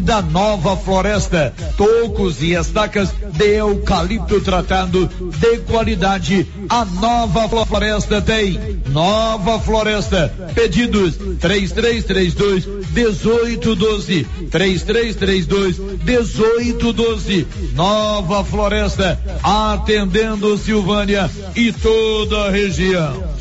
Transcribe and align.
da 0.00 0.22
Nova 0.22 0.76
Floresta, 0.76 1.52
tocos 1.76 2.42
e 2.42 2.52
estacas 2.54 3.10
de 3.32 3.56
eucalipto 3.56 4.40
tratado 4.40 5.06
de 5.06 5.58
qualidade. 5.58 6.46
A 6.68 6.84
Nova 6.84 7.48
Floresta 7.66 8.20
tem. 8.20 8.80
Nova 8.88 9.60
Floresta. 9.60 10.32
Pedidos 10.54 11.16
3332 11.40 12.66
1812. 12.92 14.24
3332 14.50 15.78
1812. 16.04 17.46
Nova 17.74 18.44
Floresta. 18.44 19.20
Atendendo 19.42 20.56
Silvânia 20.58 21.30
e 21.54 21.72
toda 21.72 22.46
a 22.46 22.50
região. 22.50 23.38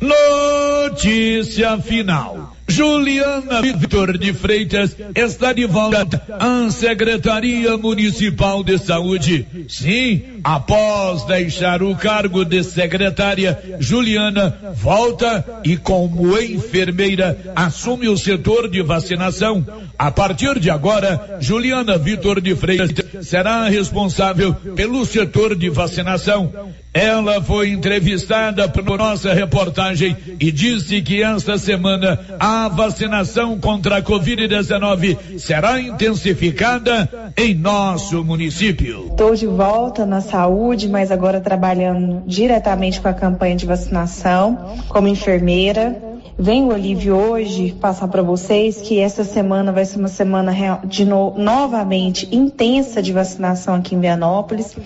Notícia 0.00 1.78
final. 1.78 2.53
Juliana 2.66 3.60
Vitor 3.60 4.16
de 4.18 4.32
Freitas 4.32 4.96
está 5.14 5.52
de 5.52 5.66
volta 5.66 6.22
à 6.30 6.70
Secretaria 6.70 7.76
Municipal 7.76 8.64
de 8.64 8.78
Saúde. 8.78 9.46
Sim, 9.68 10.22
após 10.42 11.24
deixar 11.24 11.82
o 11.82 11.94
cargo 11.94 12.44
de 12.44 12.64
secretária, 12.64 13.76
Juliana 13.78 14.56
volta 14.74 15.44
e 15.64 15.76
como 15.76 16.38
enfermeira 16.38 17.52
assume 17.54 18.08
o 18.08 18.16
setor 18.16 18.68
de 18.68 18.82
vacinação. 18.82 19.64
A 19.98 20.10
partir 20.10 20.58
de 20.58 20.70
agora, 20.70 21.38
Juliana 21.40 21.98
Vitor 21.98 22.40
de 22.40 22.56
Freitas 22.56 23.03
será 23.22 23.68
responsável 23.68 24.54
pelo 24.74 25.04
setor 25.04 25.56
de 25.56 25.68
vacinação. 25.68 26.52
Ela 26.92 27.42
foi 27.42 27.70
entrevistada 27.70 28.68
por 28.68 28.96
nossa 28.96 29.34
reportagem 29.34 30.16
e 30.38 30.52
disse 30.52 31.02
que 31.02 31.22
esta 31.22 31.58
semana 31.58 32.20
a 32.38 32.68
vacinação 32.68 33.58
contra 33.58 33.96
a 33.96 34.02
Covid-19 34.02 35.38
será 35.38 35.80
intensificada 35.80 37.32
em 37.36 37.52
nosso 37.52 38.22
município. 38.22 39.08
Estou 39.10 39.34
de 39.34 39.46
volta 39.46 40.06
na 40.06 40.20
saúde, 40.20 40.88
mas 40.88 41.10
agora 41.10 41.40
trabalhando 41.40 42.22
diretamente 42.26 43.00
com 43.00 43.08
a 43.08 43.12
campanha 43.12 43.56
de 43.56 43.66
vacinação 43.66 44.76
como 44.88 45.08
enfermeira. 45.08 46.13
Vem 46.36 46.64
o 46.64 46.72
Olívio 46.72 47.14
hoje 47.14 47.72
passar 47.80 48.08
para 48.08 48.20
vocês 48.20 48.80
que 48.80 48.98
essa 48.98 49.22
semana 49.22 49.70
vai 49.70 49.84
ser 49.84 50.00
uma 50.00 50.08
semana 50.08 50.80
de 50.84 51.04
no, 51.04 51.32
novamente 51.38 52.28
intensa 52.34 53.00
de 53.00 53.12
vacinação 53.12 53.76
aqui 53.76 53.94
em 53.94 54.00
Vianópolis. 54.00 54.76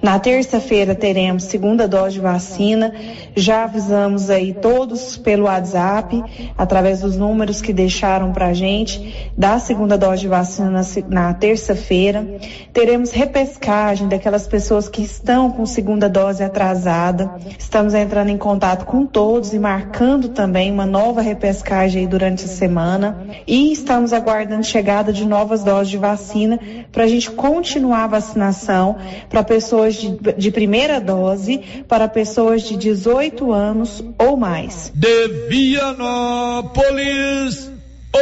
Na 0.00 0.18
terça-feira 0.18 0.94
teremos 0.94 1.44
segunda 1.44 1.86
dose 1.86 2.14
de 2.14 2.20
vacina. 2.20 2.94
Já 3.34 3.64
avisamos 3.64 4.30
aí 4.30 4.54
todos 4.54 5.18
pelo 5.18 5.44
WhatsApp, 5.44 6.22
através 6.56 7.00
dos 7.00 7.14
números 7.14 7.60
que 7.60 7.74
deixaram 7.74 8.32
para 8.32 8.46
a 8.46 8.54
gente, 8.54 9.30
da 9.36 9.58
segunda 9.58 9.98
dose 9.98 10.22
de 10.22 10.28
vacina 10.28 10.70
na, 10.70 10.82
na 11.08 11.34
terça-feira. 11.34 12.26
Teremos 12.72 13.10
repescagem 13.10 14.08
daquelas 14.08 14.46
pessoas 14.46 14.88
que 14.88 15.02
estão 15.02 15.50
com 15.50 15.66
segunda 15.66 16.08
dose 16.08 16.42
atrasada. 16.42 17.34
Estamos 17.58 17.92
entrando 17.92 18.30
em 18.30 18.38
contato 18.38 18.86
com 18.86 19.04
todos 19.04 19.52
e 19.52 19.58
marcando 19.58 20.30
também 20.30 20.72
uma 20.72 20.85
nova 20.86 21.20
repescagem 21.20 22.02
aí 22.02 22.06
durante 22.06 22.44
a 22.44 22.48
semana 22.48 23.26
e 23.46 23.72
estamos 23.72 24.12
aguardando 24.12 24.64
chegada 24.64 25.12
de 25.12 25.24
novas 25.24 25.62
doses 25.64 25.90
de 25.90 25.98
vacina 25.98 26.58
para 26.92 27.04
a 27.04 27.08
gente 27.08 27.30
continuar 27.30 28.04
a 28.04 28.08
vacinação 28.08 28.96
para 29.28 29.42
pessoas 29.42 29.96
de, 29.96 30.16
de 30.36 30.50
primeira 30.50 31.00
dose, 31.00 31.58
para 31.88 32.08
pessoas 32.08 32.62
de 32.62 32.76
18 32.76 33.52
anos 33.52 34.02
ou 34.18 34.36
mais. 34.36 34.92
De 34.94 35.28
Vianópolis, 35.48 36.76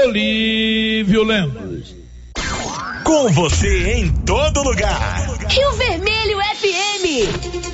Olívio 0.02 1.22
Lemos. 1.24 1.94
Com 3.04 3.28
você 3.28 3.92
em 3.98 4.10
todo 4.24 4.62
lugar. 4.62 5.28
Rio 5.48 5.72
Vermelho 5.72 6.38
FM. 6.56 7.73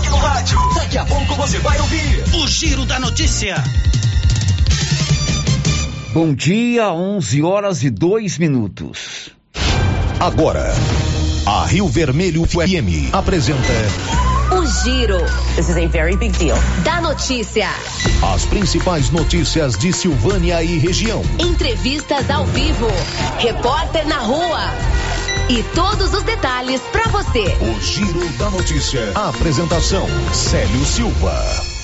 Toque 0.00 0.08
no 0.08 0.16
rádio. 0.16 0.58
Daqui 0.74 0.98
a 0.98 1.04
pouco 1.04 1.34
você 1.34 1.58
vai 1.58 1.78
ouvir 1.78 2.24
o 2.34 2.48
Giro 2.48 2.84
da 2.86 2.98
Notícia. 2.98 3.62
Bom 6.12 6.34
dia, 6.34 6.90
11 6.90 7.42
horas 7.42 7.82
e 7.82 7.90
2 7.90 8.38
minutos. 8.38 9.30
Agora, 10.18 10.72
a 11.46 11.66
Rio 11.66 11.86
Vermelho 11.86 12.44
FM 12.44 13.12
apresenta. 13.12 13.60
O 14.52 14.66
Giro. 14.66 15.18
This 15.54 15.68
is 15.68 15.76
a 15.76 15.86
very 15.86 16.16
big 16.16 16.36
deal. 16.38 16.56
Da 16.82 17.00
notícia. 17.00 17.68
As 18.34 18.44
principais 18.46 19.10
notícias 19.10 19.78
de 19.78 19.92
Silvânia 19.92 20.62
e 20.62 20.78
região. 20.78 21.22
Entrevistas 21.38 22.28
ao 22.30 22.44
vivo. 22.46 22.88
Repórter 23.38 24.06
na 24.08 24.18
rua. 24.18 24.60
E 25.50 25.64
todos 25.74 26.14
os 26.14 26.22
detalhes 26.22 26.80
para 26.92 27.08
você. 27.08 27.42
O 27.60 27.80
Giro 27.80 28.28
da 28.38 28.48
Notícia. 28.50 29.10
A 29.16 29.30
apresentação: 29.30 30.06
Célio 30.32 30.84
Silva. 30.84 31.79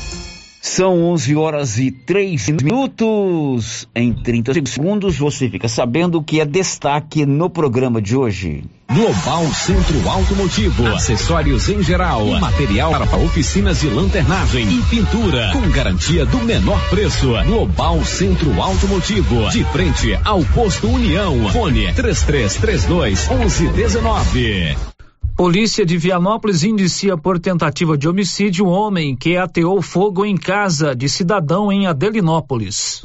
São 0.67 1.05
11 1.13 1.37
horas 1.37 1.79
e 1.79 1.93
3 1.93 2.49
minutos. 2.49 3.89
Em 3.95 4.13
30 4.13 4.67
segundos 4.67 5.17
você 5.17 5.49
fica 5.49 5.69
sabendo 5.69 6.19
o 6.19 6.23
que 6.23 6.41
é 6.41 6.45
destaque 6.45 7.25
no 7.25 7.49
programa 7.49 8.03
de 8.03 8.17
hoje. 8.17 8.65
Global 8.93 9.45
Centro 9.55 10.09
Automotivo, 10.09 10.87
acessórios 10.89 11.69
em 11.69 11.83
geral, 11.85 12.27
material 12.41 12.91
para 12.91 13.17
oficinas 13.17 13.81
de 13.81 13.89
lanternagem 13.89 14.69
e 14.69 14.83
pintura, 14.83 15.51
com 15.53 15.71
garantia 15.71 16.27
do 16.27 16.39
menor 16.39 16.81
preço. 16.91 17.29
Global 17.47 18.05
Centro 18.05 18.61
Automotivo, 18.61 19.49
de 19.51 19.65
frente 19.67 20.19
ao 20.25 20.45
posto 20.47 20.89
União. 20.89 21.49
Fone 21.51 21.95
3332 21.95 23.29
1119. 23.29 24.96
Polícia 25.37 25.85
de 25.85 25.99
Vianópolis 25.99 26.65
indicia 26.65 27.15
por 27.15 27.39
tentativa 27.39 27.99
de 27.99 28.09
homicídio 28.09 28.65
um 28.65 28.71
homem 28.71 29.15
que 29.15 29.37
ateou 29.37 29.83
fogo 29.83 30.25
em 30.25 30.35
casa 30.35 30.97
de 30.97 31.11
cidadão 31.11 31.71
em 31.71 31.87
Adelinópolis. 31.87 33.05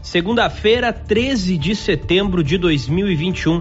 Segunda-feira, 0.00 0.94
13 0.94 1.58
de 1.58 1.76
setembro 1.76 2.42
de 2.42 2.56
2021. 2.56 3.60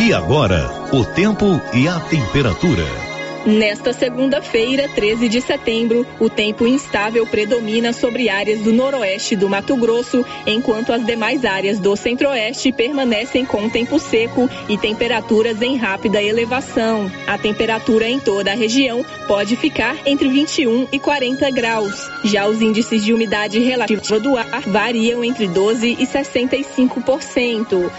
E 0.00 0.14
agora, 0.14 0.70
o 0.90 1.04
tempo 1.04 1.60
e 1.74 1.86
a 1.86 2.00
temperatura. 2.00 3.01
Nesta 3.44 3.92
segunda-feira, 3.92 4.88
13 4.88 5.28
de 5.28 5.40
setembro, 5.40 6.06
o 6.20 6.30
tempo 6.30 6.64
instável 6.64 7.26
predomina 7.26 7.92
sobre 7.92 8.28
áreas 8.28 8.60
do 8.60 8.72
noroeste 8.72 9.34
do 9.34 9.48
Mato 9.48 9.76
Grosso, 9.76 10.24
enquanto 10.46 10.92
as 10.92 11.04
demais 11.04 11.44
áreas 11.44 11.80
do 11.80 11.96
centro-oeste 11.96 12.70
permanecem 12.70 13.44
com 13.44 13.68
tempo 13.68 13.98
seco 13.98 14.48
e 14.68 14.78
temperaturas 14.78 15.60
em 15.60 15.76
rápida 15.76 16.22
elevação. 16.22 17.10
A 17.26 17.36
temperatura 17.36 18.08
em 18.08 18.20
toda 18.20 18.52
a 18.52 18.54
região 18.54 19.04
pode 19.26 19.56
ficar 19.56 19.96
entre 20.06 20.28
21 20.28 20.86
e 20.92 21.00
40 21.00 21.50
graus. 21.50 22.08
Já 22.24 22.46
os 22.46 22.62
índices 22.62 23.04
de 23.04 23.12
umidade 23.12 23.58
relativa 23.58 24.20
do 24.20 24.36
ar 24.36 24.60
variam 24.60 25.24
entre 25.24 25.48
12 25.48 25.96
e 25.98 26.06
65%. 26.06 27.90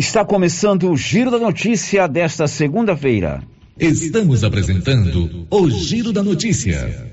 Está 0.00 0.24
começando 0.24 0.90
o 0.90 0.96
Giro 0.96 1.30
da 1.30 1.38
Notícia 1.38 2.08
desta 2.08 2.48
segunda-feira. 2.48 3.42
Estamos 3.78 4.42
apresentando 4.42 5.46
o 5.50 5.68
Giro 5.68 6.10
da 6.10 6.22
Notícia. 6.22 7.12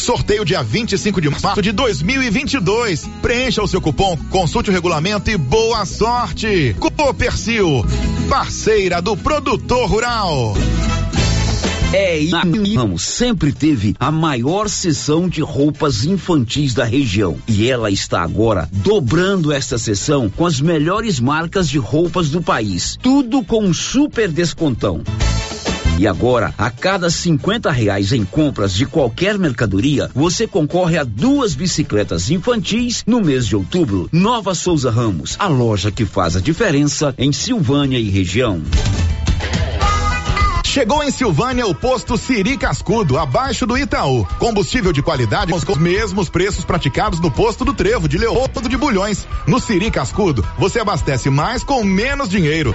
Sorteio 0.00 0.44
dia 0.44 0.62
25 0.62 1.20
de 1.20 1.28
março 1.28 1.60
de 1.60 1.72
2022. 1.72 3.06
Preencha 3.20 3.62
o 3.62 3.68
seu 3.68 3.80
cupom, 3.80 4.16
consulte 4.30 4.70
o 4.70 4.72
regulamento 4.72 5.30
e 5.30 5.36
boa 5.36 5.84
sorte. 5.84 6.74
Copercil, 6.80 7.84
parceira 8.28 9.02
do 9.02 9.14
produtor 9.16 9.88
rural. 9.88 10.56
É, 11.92 12.22
e 12.22 12.32
a 12.32 12.42
Ramos 12.76 13.02
sempre 13.02 13.52
teve 13.52 13.94
a 13.98 14.10
maior 14.12 14.68
seção 14.68 15.28
de 15.28 15.42
roupas 15.42 16.04
infantis 16.04 16.72
da 16.72 16.84
região. 16.84 17.36
E 17.46 17.68
ela 17.68 17.90
está 17.90 18.22
agora 18.22 18.68
dobrando 18.72 19.52
esta 19.52 19.76
seção 19.76 20.30
com 20.30 20.46
as 20.46 20.60
melhores 20.60 21.20
marcas 21.20 21.68
de 21.68 21.78
roupas 21.78 22.30
do 22.30 22.40
país. 22.40 22.96
Tudo 23.02 23.44
com 23.44 23.74
super 23.74 24.30
descontão. 24.30 25.02
E 26.00 26.06
agora, 26.06 26.54
a 26.56 26.70
cada 26.70 27.10
50 27.10 27.70
reais 27.70 28.10
em 28.10 28.24
compras 28.24 28.72
de 28.72 28.86
qualquer 28.86 29.38
mercadoria, 29.38 30.10
você 30.14 30.46
concorre 30.46 30.96
a 30.96 31.04
duas 31.04 31.54
bicicletas 31.54 32.30
infantis 32.30 33.04
no 33.06 33.20
mês 33.20 33.46
de 33.46 33.54
outubro. 33.54 34.08
Nova 34.10 34.54
Souza 34.54 34.90
Ramos, 34.90 35.36
a 35.38 35.46
loja 35.46 35.92
que 35.92 36.06
faz 36.06 36.36
a 36.36 36.40
diferença 36.40 37.14
em 37.18 37.32
Silvânia 37.32 37.98
e 37.98 38.08
região. 38.08 38.62
Chegou 40.64 41.04
em 41.04 41.10
Silvânia 41.10 41.66
o 41.66 41.74
posto 41.74 42.16
Siri 42.16 42.56
Cascudo, 42.56 43.18
abaixo 43.18 43.66
do 43.66 43.76
Itaú. 43.76 44.24
Combustível 44.38 44.94
de 44.94 45.02
qualidade 45.02 45.52
com 45.52 45.72
os 45.72 45.78
mesmos 45.78 46.30
preços 46.30 46.64
praticados 46.64 47.20
no 47.20 47.30
posto 47.30 47.62
do 47.62 47.74
Trevo 47.74 48.08
de 48.08 48.16
Leopoldo 48.16 48.70
de 48.70 48.76
Bulhões. 48.78 49.28
No 49.46 49.60
Siri 49.60 49.90
Cascudo, 49.90 50.42
você 50.56 50.80
abastece 50.80 51.28
mais 51.28 51.62
com 51.62 51.84
menos 51.84 52.30
dinheiro. 52.30 52.74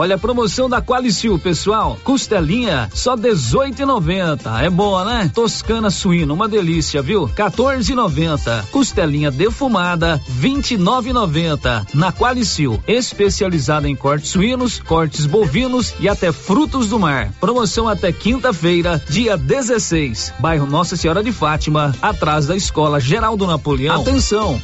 Olha 0.00 0.14
a 0.14 0.18
promoção 0.18 0.66
da 0.66 0.80
Qualicil, 0.80 1.38
pessoal. 1.38 1.98
Costelinha 2.02 2.88
só 2.94 3.14
18,90. 3.14 4.62
É 4.62 4.70
boa, 4.70 5.04
né? 5.04 5.30
Toscana 5.34 5.90
suína, 5.90 6.32
uma 6.32 6.48
delícia, 6.48 7.02
viu? 7.02 7.28
14,90. 7.28 8.64
Costelinha 8.70 9.30
defumada 9.30 10.18
29,90. 10.40 11.88
Na 11.92 12.10
Qualicil, 12.10 12.82
especializada 12.88 13.86
em 13.90 13.94
cortes 13.94 14.30
suínos, 14.30 14.80
cortes 14.80 15.26
bovinos 15.26 15.92
e 16.00 16.08
até 16.08 16.32
frutos 16.32 16.88
do 16.88 16.98
mar. 16.98 17.30
Promoção 17.38 17.86
até 17.86 18.10
quinta-feira, 18.10 19.02
dia 19.06 19.36
16. 19.36 20.32
Bairro 20.38 20.64
Nossa 20.66 20.96
Senhora 20.96 21.22
de 21.22 21.30
Fátima, 21.30 21.94
atrás 22.00 22.46
da 22.46 22.56
Escola 22.56 22.98
Geraldo 23.00 23.46
Napoleão. 23.46 24.00
Atenção! 24.00 24.58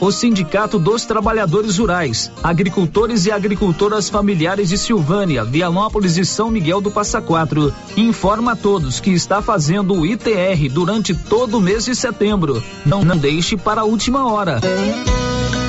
O 0.00 0.10
Sindicato 0.10 0.80
dos 0.80 1.04
Trabalhadores 1.04 1.78
Rurais, 1.78 2.32
Agricultores 2.42 3.26
e 3.26 3.30
Agricultoras 3.30 4.08
Familiares 4.08 4.21
de 4.22 4.78
Silvânia, 4.78 5.44
Vianópolis 5.44 6.16
e 6.16 6.24
São 6.24 6.48
Miguel 6.48 6.80
do 6.80 6.92
Passa 6.92 7.20
Quatro 7.20 7.74
informa 7.96 8.52
a 8.52 8.56
todos 8.56 9.00
que 9.00 9.10
está 9.10 9.42
fazendo 9.42 9.94
o 9.94 10.06
ITR 10.06 10.68
durante 10.70 11.12
todo 11.12 11.58
o 11.58 11.60
mês 11.60 11.84
de 11.86 11.94
setembro. 11.96 12.62
Não, 12.86 13.04
não 13.04 13.16
deixe 13.16 13.56
para 13.56 13.80
a 13.80 13.84
última 13.84 14.32
hora. 14.32 14.60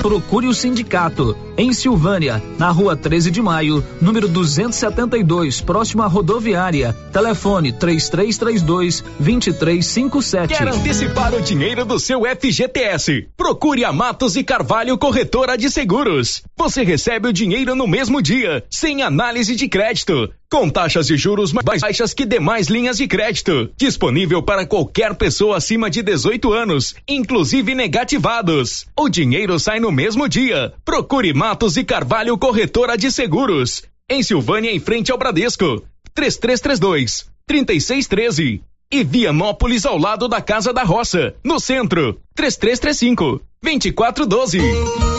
Procure 0.03 0.47
o 0.47 0.53
sindicato 0.53 1.35
em 1.57 1.73
Silvânia, 1.73 2.41
na 2.57 2.69
rua 2.71 2.95
13 2.95 3.29
de 3.31 3.41
maio, 3.41 3.83
número 4.01 4.27
272, 4.27 5.61
próximo 5.61 6.03
à 6.03 6.07
rodoviária. 6.07 6.93
Telefone 7.11 7.71
3332 7.71 9.01
2357. 9.19 10.57
Quer 10.57 10.67
antecipar 10.67 11.33
o 11.33 11.41
dinheiro 11.41 11.85
do 11.85 11.99
seu 11.99 12.21
FGTS? 12.23 13.27
Procure 13.37 13.85
a 13.85 13.93
Matos 13.93 14.35
e 14.35 14.43
Carvalho 14.43 14.97
Corretora 14.97 15.57
de 15.57 15.69
Seguros. 15.69 16.43
Você 16.57 16.83
recebe 16.83 17.27
o 17.27 17.33
dinheiro 17.33 17.75
no 17.75 17.87
mesmo 17.87 18.21
dia, 18.21 18.63
sem 18.69 19.01
análise 19.01 19.55
de 19.55 19.67
crédito 19.67 20.29
com 20.53 20.69
taxas 20.69 21.07
de 21.07 21.17
juros 21.17 21.51
mais 21.51 21.81
baixas 21.81 22.13
que 22.13 22.27
demais 22.27 22.67
linhas 22.67 22.97
de 22.97 23.07
crédito. 23.07 23.71
Disponível 23.75 24.43
para 24.43 24.67
qualquer 24.67 25.15
pessoa 25.15 25.57
acima 25.57 25.89
de 25.89 26.03
18 26.03 26.53
anos, 26.53 26.93
inclusive 27.07 27.73
negativados. 27.73 28.85
O 28.95 29.09
dinheiro 29.09 29.57
sai 29.57 29.79
no 29.79 29.91
mesmo 29.91 30.29
dia. 30.29 30.71
Procure 30.85 31.33
Matos 31.43 31.75
e 31.75 31.83
Carvalho 31.83 32.37
Corretora 32.37 32.97
de 32.97 33.11
Seguros. 33.11 33.83
Em 34.09 34.23
Silvânia, 34.23 34.71
em 34.71 34.79
frente 34.79 35.11
ao 35.11 35.17
Bradesco. 35.17 35.83
3332 36.13 37.29
3613. 37.45 38.63
E 38.89 39.03
Vianópolis 39.03 39.85
ao 39.85 39.97
lado 39.97 40.29
da 40.29 40.41
Casa 40.41 40.71
da 40.71 40.83
Roça, 40.83 41.35
no 41.43 41.59
centro. 41.59 42.17
3335 42.35 43.41
2412. 43.63 44.59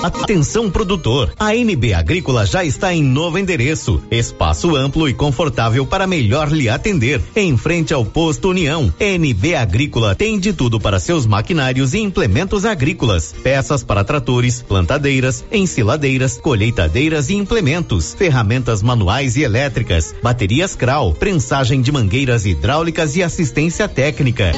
Atenção 0.02 0.70
produtor, 0.70 1.32
a 1.38 1.56
NB 1.56 1.94
Agrícola 1.94 2.44
já 2.44 2.62
está 2.62 2.92
em 2.92 3.02
novo 3.02 3.38
endereço, 3.38 4.02
espaço 4.10 4.76
amplo 4.76 5.08
e 5.08 5.14
confortável 5.14 5.86
para 5.86 6.06
melhor 6.06 6.52
lhe 6.52 6.68
atender, 6.68 7.22
em 7.34 7.56
frente 7.56 7.94
ao 7.94 8.04
posto 8.04 8.50
União. 8.50 8.92
NB 9.00 9.54
Agrícola 9.54 10.14
tem 10.14 10.38
de 10.38 10.52
tudo 10.52 10.78
para 10.78 11.00
seus 11.00 11.24
maquinários 11.24 11.94
e 11.94 12.00
implementos 12.00 12.66
agrícolas, 12.66 13.34
peças 13.42 13.82
para 13.82 14.04
tratores, 14.04 14.60
plantadeiras, 14.60 15.42
ensiladeiras, 15.50 16.36
colheitadeiras 16.36 17.30
e 17.30 17.34
implementos, 17.34 18.12
ferramentas 18.12 18.82
manuais 18.82 19.36
e 19.36 19.42
elétricas, 19.42 20.14
baterias 20.22 20.74
Kral, 20.74 21.14
prensagem 21.14 21.80
de 21.80 21.90
mangueiras 21.90 22.44
hidráulicas 22.44 23.16
e 23.16 23.22
assistência 23.22 23.88
técnica. 23.88 24.52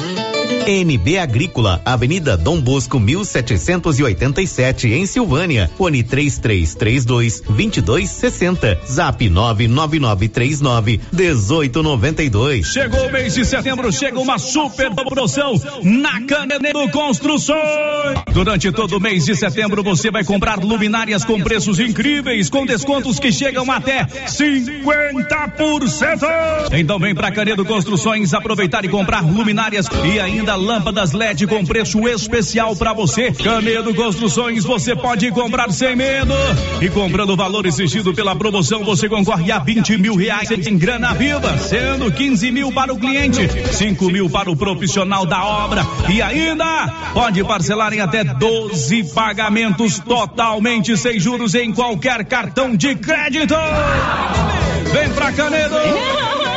NB 0.67 1.17
Agrícola, 1.17 1.81
Avenida 1.85 2.35
Dom 2.35 2.59
Bosco 2.59 2.99
1787 2.99 4.89
em 4.89 5.05
Silvânia. 5.05 5.71
Fone 5.77 6.03
3332 6.03 7.39
2260. 7.41 8.81
Zap 8.85 9.29
99939 9.29 10.99
1892. 11.13 12.67
Chegou 12.67 13.07
o 13.07 13.11
mês 13.11 13.33
de 13.33 13.45
setembro, 13.45 13.89
chega 13.93 14.19
uma 14.19 14.37
super 14.37 14.93
promoção 14.93 15.53
na 15.83 16.19
Canedo 16.21 16.89
Construções. 16.91 17.57
Durante 18.33 18.69
todo 18.71 18.97
o 18.97 18.99
mês 18.99 19.23
de 19.25 19.35
setembro 19.35 19.83
você 19.83 20.11
vai 20.11 20.25
comprar 20.25 20.59
luminárias 20.59 21.23
com 21.23 21.41
preços 21.41 21.79
incríveis, 21.79 22.49
com 22.49 22.65
descontos 22.65 23.19
que 23.19 23.31
chegam 23.31 23.71
até 23.71 24.05
50%. 24.05 26.73
Então 26.73 26.99
vem 26.99 27.15
pra 27.15 27.31
Canedo 27.31 27.63
Construções 27.63 28.33
aproveitar 28.33 28.83
e 28.83 28.89
comprar 28.89 29.21
luminárias 29.21 29.87
e 30.03 30.19
ainda 30.19 30.36
lâmpadas 30.43 31.11
LED 31.13 31.47
com 31.47 31.65
preço 31.65 32.07
especial 32.07 32.75
para 32.75 32.93
você. 32.93 33.31
Canedo 33.31 33.93
Construções, 33.93 34.63
você 34.63 34.95
pode 34.95 35.29
comprar 35.31 35.71
sem 35.71 35.95
medo. 35.95 36.33
E 36.81 36.89
comprando 36.89 37.31
o 37.31 37.35
valor 37.35 37.65
exigido 37.65 38.13
pela 38.13 38.35
promoção, 38.35 38.83
você 38.83 39.09
concorre 39.09 39.51
a 39.51 39.59
20 39.59 39.97
mil 39.97 40.15
reais 40.15 40.49
em 40.51 40.77
grana 40.77 41.13
viva, 41.13 41.57
sendo 41.57 42.11
15 42.11 42.51
mil 42.51 42.71
para 42.71 42.93
o 42.93 42.97
cliente, 42.97 43.47
5 43.73 44.05
mil 44.09 44.29
para 44.29 44.49
o 44.51 44.55
profissional 44.55 45.25
da 45.25 45.43
obra. 45.43 45.85
E 46.09 46.21
ainda 46.21 46.87
pode 47.13 47.43
parcelar 47.43 47.93
em 47.93 47.99
até 47.99 48.23
12 48.23 49.13
pagamentos 49.13 49.99
totalmente 49.99 50.95
sem 50.97 51.19
juros 51.19 51.55
em 51.55 51.71
qualquer 51.73 52.25
cartão 52.25 52.75
de 52.75 52.95
crédito. 52.95 53.55
Vem 54.91 55.09
pra 55.09 55.31
Canedo! 55.31 56.56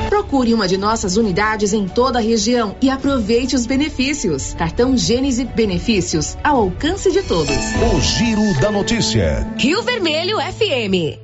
Procure 0.11 0.53
uma 0.53 0.67
de 0.67 0.77
nossas 0.77 1.15
unidades 1.15 1.71
em 1.71 1.87
toda 1.87 2.19
a 2.19 2.21
região 2.21 2.75
e 2.81 2.89
aproveite 2.89 3.55
os 3.55 3.65
benefícios. 3.65 4.53
Cartão 4.55 4.97
Gênese 4.97 5.45
Benefícios 5.45 6.37
ao 6.43 6.57
alcance 6.57 7.09
de 7.13 7.23
todos. 7.23 7.55
O 7.95 8.01
Giro 8.01 8.59
da 8.59 8.69
Notícia. 8.69 9.47
Rio 9.57 9.81
Vermelho 9.83 10.35
FM. 10.37 11.17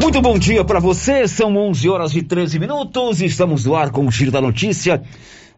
Muito 0.00 0.22
bom 0.22 0.38
dia 0.38 0.64
para 0.64 0.80
você. 0.80 1.28
São 1.28 1.54
11 1.54 1.86
horas 1.90 2.16
e 2.16 2.22
13 2.22 2.58
minutos. 2.58 3.20
Estamos 3.20 3.66
no 3.66 3.76
ar 3.76 3.90
com 3.90 4.06
o 4.06 4.10
Giro 4.10 4.30
da 4.30 4.40
Notícia 4.40 5.02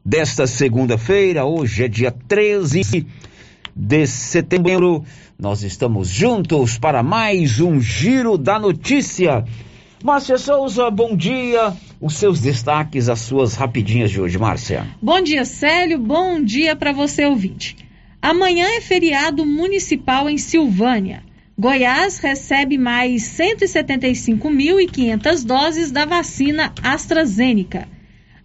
desta 0.04 0.48
segunda-feira. 0.48 1.44
Hoje 1.44 1.84
é 1.84 1.88
dia 1.88 2.10
13 2.10 3.06
de 3.76 4.04
setembro. 4.04 5.04
Nós 5.38 5.62
estamos 5.62 6.08
juntos 6.08 6.76
para 6.76 7.04
mais 7.04 7.60
um 7.60 7.80
Giro 7.80 8.36
da 8.36 8.58
Notícia. 8.58 9.44
Márcia 10.02 10.38
Souza, 10.38 10.90
bom 10.90 11.14
dia. 11.16 11.72
Os 12.00 12.14
seus 12.14 12.40
destaques, 12.40 13.08
as 13.08 13.20
suas 13.20 13.54
rapidinhas 13.54 14.10
de 14.10 14.20
hoje, 14.20 14.36
Márcia. 14.38 14.86
Bom 15.02 15.20
dia, 15.20 15.44
Célio. 15.44 15.98
Bom 15.98 16.40
dia 16.40 16.76
para 16.76 16.92
você, 16.92 17.26
ouvinte. 17.26 17.76
Amanhã 18.22 18.68
é 18.76 18.80
feriado 18.80 19.44
municipal 19.44 20.30
em 20.30 20.38
Silvânia. 20.38 21.24
Goiás 21.58 22.18
recebe 22.18 22.78
mais 22.78 23.24
175.500 23.24 25.44
doses 25.44 25.90
da 25.90 26.04
vacina 26.04 26.72
AstraZeneca. 26.80 27.88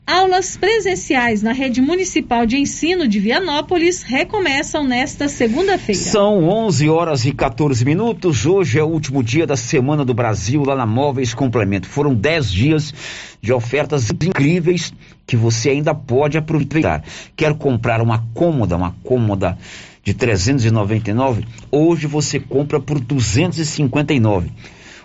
Aulas 0.05 0.57
presenciais 0.57 1.41
na 1.41 1.53
rede 1.53 1.81
municipal 1.81 2.45
de 2.45 2.57
ensino 2.57 3.07
de 3.07 3.21
Vianópolis 3.21 4.03
recomeçam 4.03 4.83
nesta 4.83 5.29
segunda-feira. 5.29 6.01
São 6.01 6.43
11 6.43 6.89
horas 6.89 7.25
e 7.25 7.31
14 7.31 7.85
minutos. 7.85 8.45
Hoje 8.45 8.77
é 8.77 8.83
o 8.83 8.87
último 8.87 9.23
dia 9.23 9.47
da 9.47 9.55
Semana 9.55 10.03
do 10.03 10.13
Brasil 10.13 10.61
lá 10.65 10.75
na 10.75 10.85
Móveis 10.85 11.33
Complemento. 11.33 11.87
Foram 11.87 12.13
10 12.13 12.51
dias 12.51 12.93
de 13.41 13.53
ofertas 13.53 14.09
incríveis 14.09 14.91
que 15.25 15.37
você 15.37 15.69
ainda 15.69 15.95
pode 15.95 16.37
aproveitar. 16.37 17.01
Quer 17.33 17.53
comprar 17.53 18.01
uma 18.01 18.25
cômoda, 18.33 18.75
uma 18.75 18.93
cômoda 19.05 19.57
de 20.03 20.13
399? 20.13 21.45
Hoje 21.71 22.07
você 22.07 22.41
compra 22.41 22.77
por 22.77 22.99
259. 22.99 24.51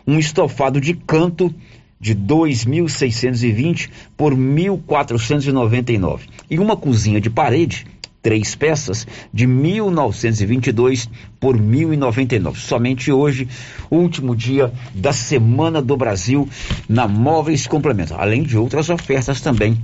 Um 0.05 0.19
estofado 0.19 0.81
de 0.81 0.95
canto 0.95 1.55
de 2.01 2.15
2.620 2.15 3.91
por 4.17 4.35
1.499 4.35 6.21
e 6.51 6.59
uma 6.59 6.77
cozinha 6.77 7.21
de 7.21 7.31
parede 7.31 7.87
três 8.23 8.55
peças 8.55 9.07
de 9.33 9.47
1.922 9.47 11.09
por 11.39 11.57
1.099. 11.57 12.57
Somente 12.57 13.13
hoje, 13.13 13.49
último 13.91 14.35
dia 14.35 14.73
da 14.95 15.13
Semana 15.13 15.81
do 15.81 15.97
Brasil 15.97 16.49
na 16.89 17.07
Móveis 17.07 17.67
Complemento, 17.67 18.15
além 18.15 18.43
de 18.43 18.57
outras 18.59 18.91
ofertas 18.91 19.41
também 19.41 19.79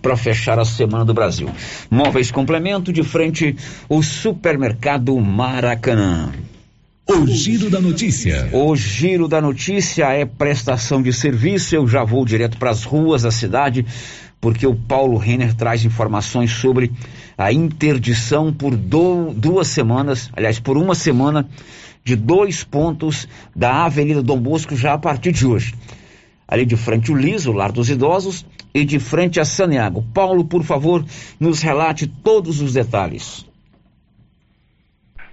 para 0.00 0.16
fechar 0.16 0.58
a 0.58 0.64
Semana 0.64 1.04
do 1.04 1.14
Brasil. 1.14 1.48
Móveis 1.90 2.30
Complemento 2.30 2.92
de 2.92 3.02
frente 3.02 3.54
o 3.88 4.02
Supermercado 4.02 5.18
Maracanã. 5.20 6.32
O 7.08 7.26
Giro 7.26 7.68
da 7.68 7.80
Notícia. 7.80 8.48
O 8.52 8.76
Giro 8.76 9.26
da 9.26 9.40
Notícia 9.40 10.12
é 10.12 10.24
prestação 10.24 11.02
de 11.02 11.12
serviço. 11.12 11.74
Eu 11.74 11.86
já 11.86 12.04
vou 12.04 12.24
direto 12.24 12.56
para 12.56 12.70
as 12.70 12.84
ruas 12.84 13.22
da 13.22 13.30
cidade 13.30 13.84
porque 14.42 14.66
o 14.66 14.74
Paulo 14.74 15.16
Renner 15.16 15.54
traz 15.54 15.84
informações 15.84 16.50
sobre 16.50 16.90
a 17.38 17.52
interdição 17.52 18.52
por 18.52 18.76
do, 18.76 19.32
duas 19.32 19.68
semanas, 19.68 20.30
aliás, 20.32 20.58
por 20.58 20.76
uma 20.76 20.96
semana, 20.96 21.48
de 22.04 22.16
dois 22.16 22.64
pontos 22.64 23.28
da 23.54 23.84
Avenida 23.84 24.20
Dom 24.20 24.40
Bosco 24.40 24.74
já 24.74 24.94
a 24.94 24.98
partir 24.98 25.30
de 25.30 25.46
hoje. 25.46 25.74
Ali 26.48 26.66
de 26.66 26.76
frente 26.76 27.12
o 27.12 27.16
Liso, 27.16 27.52
o 27.52 27.54
Lar 27.54 27.70
dos 27.70 27.88
Idosos, 27.88 28.44
e 28.74 28.84
de 28.84 28.98
frente 28.98 29.38
a 29.38 29.44
Saneago. 29.44 30.04
Paulo, 30.12 30.44
por 30.44 30.64
favor, 30.64 31.04
nos 31.38 31.62
relate 31.62 32.08
todos 32.08 32.60
os 32.60 32.72
detalhes. 32.72 33.46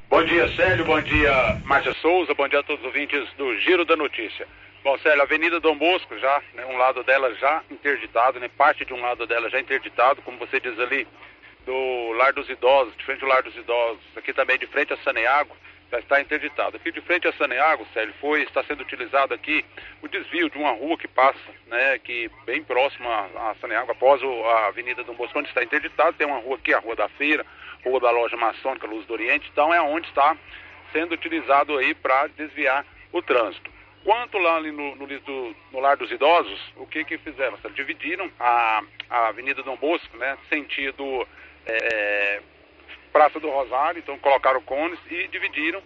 Bom 0.09 0.23
dia, 0.23 0.47
Célio. 0.55 0.85
Bom 0.85 0.99
dia, 1.01 1.31
Márcia 1.65 1.93
Souza. 2.01 2.33
Bom 2.33 2.47
dia 2.47 2.61
a 2.61 2.63
todos 2.63 2.81
os 2.81 2.87
ouvintes 2.87 3.31
do 3.37 3.55
Giro 3.59 3.85
da 3.85 3.95
Notícia. 3.95 4.47
Bom, 4.83 4.97
Célio, 4.97 5.21
a 5.21 5.23
Avenida 5.23 5.59
Dom 5.59 5.77
Bosco 5.77 6.17
já, 6.17 6.41
né, 6.55 6.65
um 6.65 6.77
lado 6.77 7.03
dela 7.03 7.31
já 7.35 7.61
interditado, 7.69 8.39
né, 8.39 8.49
parte 8.57 8.83
de 8.83 8.91
um 8.91 8.99
lado 8.99 9.27
dela 9.27 9.51
já 9.51 9.59
interditado, 9.59 10.23
como 10.23 10.39
você 10.39 10.59
diz 10.59 10.79
ali, 10.79 11.07
do 11.63 12.11
Lar 12.13 12.33
dos 12.33 12.49
Idosos, 12.49 12.97
de 12.97 13.05
frente 13.05 13.23
ao 13.23 13.29
Lar 13.29 13.43
dos 13.43 13.55
Idosos, 13.55 14.01
aqui 14.15 14.33
também 14.33 14.57
de 14.57 14.65
frente 14.65 14.91
a 14.91 14.97
Saneago, 14.97 15.55
já 15.91 15.99
está 15.99 16.19
interditado. 16.19 16.77
Aqui 16.77 16.91
de 16.91 17.01
frente 17.01 17.27
a 17.27 17.33
Saneago, 17.33 17.85
Célio, 17.93 18.15
foi, 18.19 18.41
está 18.41 18.63
sendo 18.63 18.81
utilizado 18.81 19.35
aqui 19.35 19.63
o 20.01 20.07
desvio 20.07 20.49
de 20.49 20.57
uma 20.57 20.71
rua 20.71 20.97
que 20.97 21.07
passa, 21.07 21.37
né, 21.67 21.99
que 21.99 22.31
bem 22.47 22.63
próxima 22.63 23.07
a 23.35 23.55
Saneago, 23.61 23.91
após 23.91 24.23
o, 24.23 24.43
a 24.43 24.69
Avenida 24.69 25.03
Dom 25.03 25.13
Bosco, 25.13 25.37
onde 25.37 25.49
está 25.49 25.63
interditado, 25.63 26.17
tem 26.17 26.25
uma 26.25 26.39
rua 26.39 26.55
aqui, 26.55 26.73
a 26.73 26.79
Rua 26.79 26.95
da 26.95 27.07
Feira, 27.09 27.45
Rua 27.83 28.00
da 28.00 28.12
Loja 28.12 28.36
Maçônica 28.38 28.88
Luz 28.88 29.05
do 29.05 29.13
Oriente, 29.13 29.50
então 29.51 29.74
é 29.74 29.81
onde 29.81 30.07
está 30.07 30.36
sendo 30.91 31.13
utilizado 31.13 31.77
aí 31.77 31.93
para 31.93 32.27
desviar 32.27 32.86
o 33.12 33.21
trânsito. 33.21 33.71
Quanto 34.03 34.38
lá 34.38 34.55
ali 34.55 34.71
no, 34.71 34.95
no, 34.95 35.07
no, 35.71 35.79
Lar 35.79 35.98
dos 35.98 36.09
Idosos, 36.12 36.74
o 36.77 36.86
que 36.86 37.03
que 37.03 37.17
fizeram? 37.17 37.57
Dividiram 37.74 38.31
a, 38.39 38.81
a 39.09 39.27
Avenida 39.27 39.62
Dom 39.62 39.75
Bosco, 39.75 40.17
né, 40.17 40.38
sentido 40.50 41.27
é, 41.65 42.41
Praça 43.12 43.39
do 43.39 43.50
Rosário, 43.50 44.00
então 44.00 44.17
colocaram 44.19 44.62
cones 44.62 45.00
e 45.09 45.27
dividiram 45.27 45.81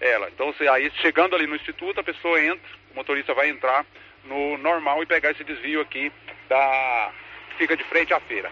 ela. 0.00 0.28
Então, 0.28 0.52
você, 0.52 0.66
aí 0.68 0.90
chegando 1.02 1.34
ali 1.34 1.46
no 1.46 1.56
instituto, 1.56 2.00
a 2.00 2.04
pessoa 2.04 2.42
entra, 2.42 2.68
o 2.92 2.94
motorista 2.94 3.34
vai 3.34 3.48
entrar 3.48 3.84
no 4.24 4.56
normal 4.58 5.02
e 5.02 5.06
pegar 5.06 5.30
esse 5.32 5.44
desvio 5.44 5.80
aqui 5.80 6.12
da 6.48 7.12
fica 7.56 7.76
de 7.76 7.84
frente 7.84 8.14
à 8.14 8.20
feira. 8.20 8.50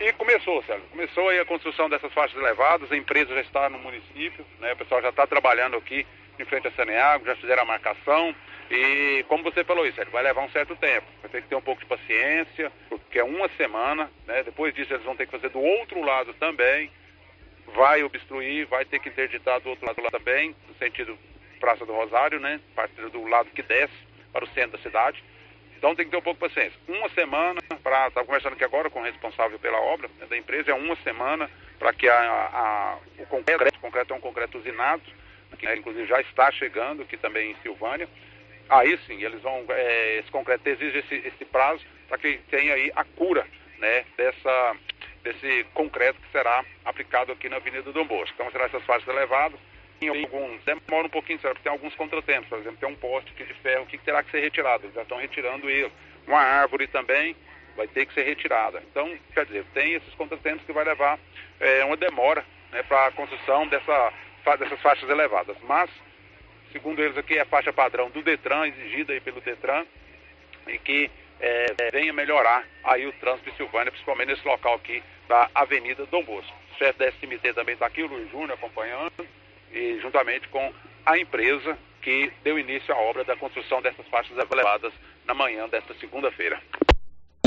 E 0.00 0.12
começou, 0.14 0.62
Sérgio, 0.64 0.86
começou 0.88 1.28
aí 1.28 1.38
a 1.38 1.44
construção 1.44 1.88
dessas 1.88 2.12
faixas 2.12 2.36
elevadas, 2.36 2.90
a 2.90 2.96
empresa 2.96 3.32
já 3.32 3.40
está 3.40 3.70
no 3.70 3.78
município, 3.78 4.44
né, 4.58 4.72
o 4.72 4.76
pessoal 4.76 5.00
já 5.00 5.10
está 5.10 5.26
trabalhando 5.26 5.76
aqui 5.76 6.04
em 6.38 6.44
frente 6.44 6.66
a 6.66 6.72
Saneago, 6.72 7.24
já 7.24 7.36
fizeram 7.36 7.62
a 7.62 7.66
marcação. 7.66 8.34
E 8.70 9.24
como 9.28 9.44
você 9.44 9.62
falou 9.62 9.86
isso, 9.86 9.94
Sérgio, 9.94 10.12
vai 10.12 10.24
levar 10.24 10.42
um 10.42 10.50
certo 10.50 10.74
tempo, 10.76 11.06
vai 11.22 11.30
ter 11.30 11.42
que 11.42 11.48
ter 11.48 11.54
um 11.54 11.62
pouco 11.62 11.80
de 11.80 11.86
paciência, 11.86 12.72
porque 12.88 13.20
é 13.20 13.24
uma 13.24 13.48
semana, 13.50 14.10
né, 14.26 14.42
depois 14.42 14.74
disso 14.74 14.92
eles 14.92 15.04
vão 15.04 15.16
ter 15.16 15.26
que 15.26 15.32
fazer 15.32 15.50
do 15.50 15.60
outro 15.60 16.00
lado 16.02 16.34
também, 16.34 16.90
vai 17.68 18.02
obstruir, 18.02 18.66
vai 18.66 18.84
ter 18.84 18.98
que 18.98 19.08
interditar 19.08 19.60
do 19.60 19.70
outro 19.70 19.86
lado 19.86 20.02
também, 20.10 20.56
no 20.66 20.74
sentido 20.74 21.16
Praça 21.60 21.86
do 21.86 21.92
Rosário, 21.92 22.40
né, 22.40 22.60
partindo 22.74 23.10
do 23.10 23.26
lado 23.28 23.48
que 23.50 23.62
desce 23.62 23.94
para 24.32 24.44
o 24.44 24.48
centro 24.48 24.76
da 24.76 24.82
cidade. 24.82 25.22
Então 25.84 25.94
tem 25.94 26.06
que 26.06 26.12
ter 26.12 26.16
um 26.16 26.22
pouco 26.22 26.40
de 26.40 26.54
paciência. 26.54 26.80
Uma 26.88 27.10
semana 27.10 27.60
para. 27.82 28.08
Estava 28.08 28.24
conversando 28.24 28.54
aqui 28.54 28.64
agora 28.64 28.88
com 28.88 29.00
o 29.00 29.04
responsável 29.04 29.58
pela 29.58 29.78
obra 29.78 30.08
né, 30.18 30.24
da 30.24 30.34
empresa, 30.34 30.70
é 30.70 30.74
uma 30.74 30.96
semana 31.02 31.50
para 31.78 31.92
que 31.92 32.08
a, 32.08 32.16
a, 32.16 32.98
o 33.18 33.26
concreto, 33.26 33.76
o 33.76 33.80
concreto 33.82 34.14
é 34.14 34.16
um 34.16 34.20
concreto 34.20 34.56
usinado, 34.56 35.02
que 35.58 35.66
né, 35.66 35.76
inclusive 35.76 36.06
já 36.06 36.22
está 36.22 36.50
chegando 36.52 37.02
aqui 37.02 37.18
também 37.18 37.50
em 37.50 37.56
Silvânia. 37.56 38.08
Aí 38.70 38.98
sim, 39.06 39.22
eles 39.22 39.42
vão. 39.42 39.62
É, 39.68 40.20
esse 40.20 40.30
concreto 40.30 40.66
exige 40.66 41.00
esse, 41.00 41.16
esse 41.16 41.44
prazo 41.44 41.84
para 42.08 42.16
que 42.16 42.38
tenha 42.50 42.72
aí 42.72 42.90
a 42.96 43.04
cura 43.04 43.46
né, 43.78 44.06
dessa, 44.16 44.76
desse 45.22 45.66
concreto 45.74 46.18
que 46.18 46.32
será 46.32 46.64
aplicado 46.86 47.30
aqui 47.30 47.50
na 47.50 47.56
Avenida 47.56 47.92
Dom 47.92 48.06
Bosco. 48.06 48.34
Então 48.34 48.50
será 48.50 48.64
essas 48.64 48.84
faixas 48.84 49.06
elevadas 49.06 49.60
tem 50.12 50.22
alguns, 50.22 50.62
demora 50.64 51.06
um 51.06 51.10
pouquinho, 51.10 51.38
porque 51.38 51.62
tem 51.62 51.72
alguns 51.72 51.94
contratempos, 51.94 52.48
por 52.48 52.58
exemplo, 52.58 52.78
tem 52.78 52.88
um 52.88 52.96
poste 52.96 53.32
de 53.32 53.54
ferro 53.54 53.86
que 53.86 53.98
terá 53.98 54.22
que 54.22 54.30
ser 54.30 54.40
retirado, 54.40 54.84
eles 54.84 54.94
já 54.94 55.02
estão 55.02 55.18
retirando 55.18 55.70
ele. 55.70 55.90
Uma 56.26 56.40
árvore 56.40 56.86
também 56.86 57.36
vai 57.76 57.86
ter 57.88 58.06
que 58.06 58.14
ser 58.14 58.22
retirada. 58.22 58.82
Então, 58.90 59.16
quer 59.32 59.46
dizer, 59.46 59.64
tem 59.72 59.94
esses 59.94 60.14
contratempos 60.14 60.64
que 60.64 60.72
vai 60.72 60.84
levar 60.84 61.18
é, 61.60 61.84
uma 61.84 61.96
demora 61.96 62.44
né, 62.70 62.82
para 62.82 63.06
a 63.06 63.12
construção 63.12 63.66
dessa, 63.66 64.12
dessas 64.58 64.80
faixas 64.80 65.08
elevadas. 65.08 65.56
Mas, 65.62 65.90
segundo 66.72 67.02
eles 67.02 67.16
aqui, 67.16 67.36
é 67.36 67.40
a 67.40 67.46
faixa 67.46 67.72
padrão 67.72 68.10
do 68.10 68.22
Detran, 68.22 68.66
exigida 68.66 69.12
aí 69.12 69.20
pelo 69.20 69.40
Detran, 69.40 69.84
e 70.66 70.78
que 70.78 71.10
é, 71.40 71.90
venha 71.92 72.12
melhorar 72.12 72.64
aí 72.84 73.06
o 73.06 73.12
trânsito 73.14 73.50
de 73.50 73.56
Silvânia, 73.56 73.90
principalmente 73.90 74.28
nesse 74.28 74.46
local 74.46 74.74
aqui 74.74 75.02
da 75.28 75.50
Avenida 75.54 76.06
Dom 76.06 76.22
Bosco. 76.22 76.54
O 76.72 76.78
chefe 76.78 76.98
da 76.98 77.08
SMT 77.08 77.52
também 77.54 77.74
está 77.74 77.86
aqui, 77.86 78.02
o 78.02 78.06
Luiz 78.06 78.30
Júnior, 78.30 78.52
acompanhando 78.52 79.26
e 79.74 79.98
juntamente 80.00 80.48
com 80.48 80.72
a 81.04 81.18
empresa 81.18 81.76
que 82.00 82.30
deu 82.44 82.58
início 82.58 82.94
à 82.94 82.98
obra 82.98 83.24
da 83.24 83.36
construção 83.36 83.82
dessas 83.82 84.06
faixas 84.08 84.36
elevadas 84.50 84.92
na 85.26 85.34
manhã 85.34 85.68
desta 85.68 85.94
segunda-feira. 85.94 86.60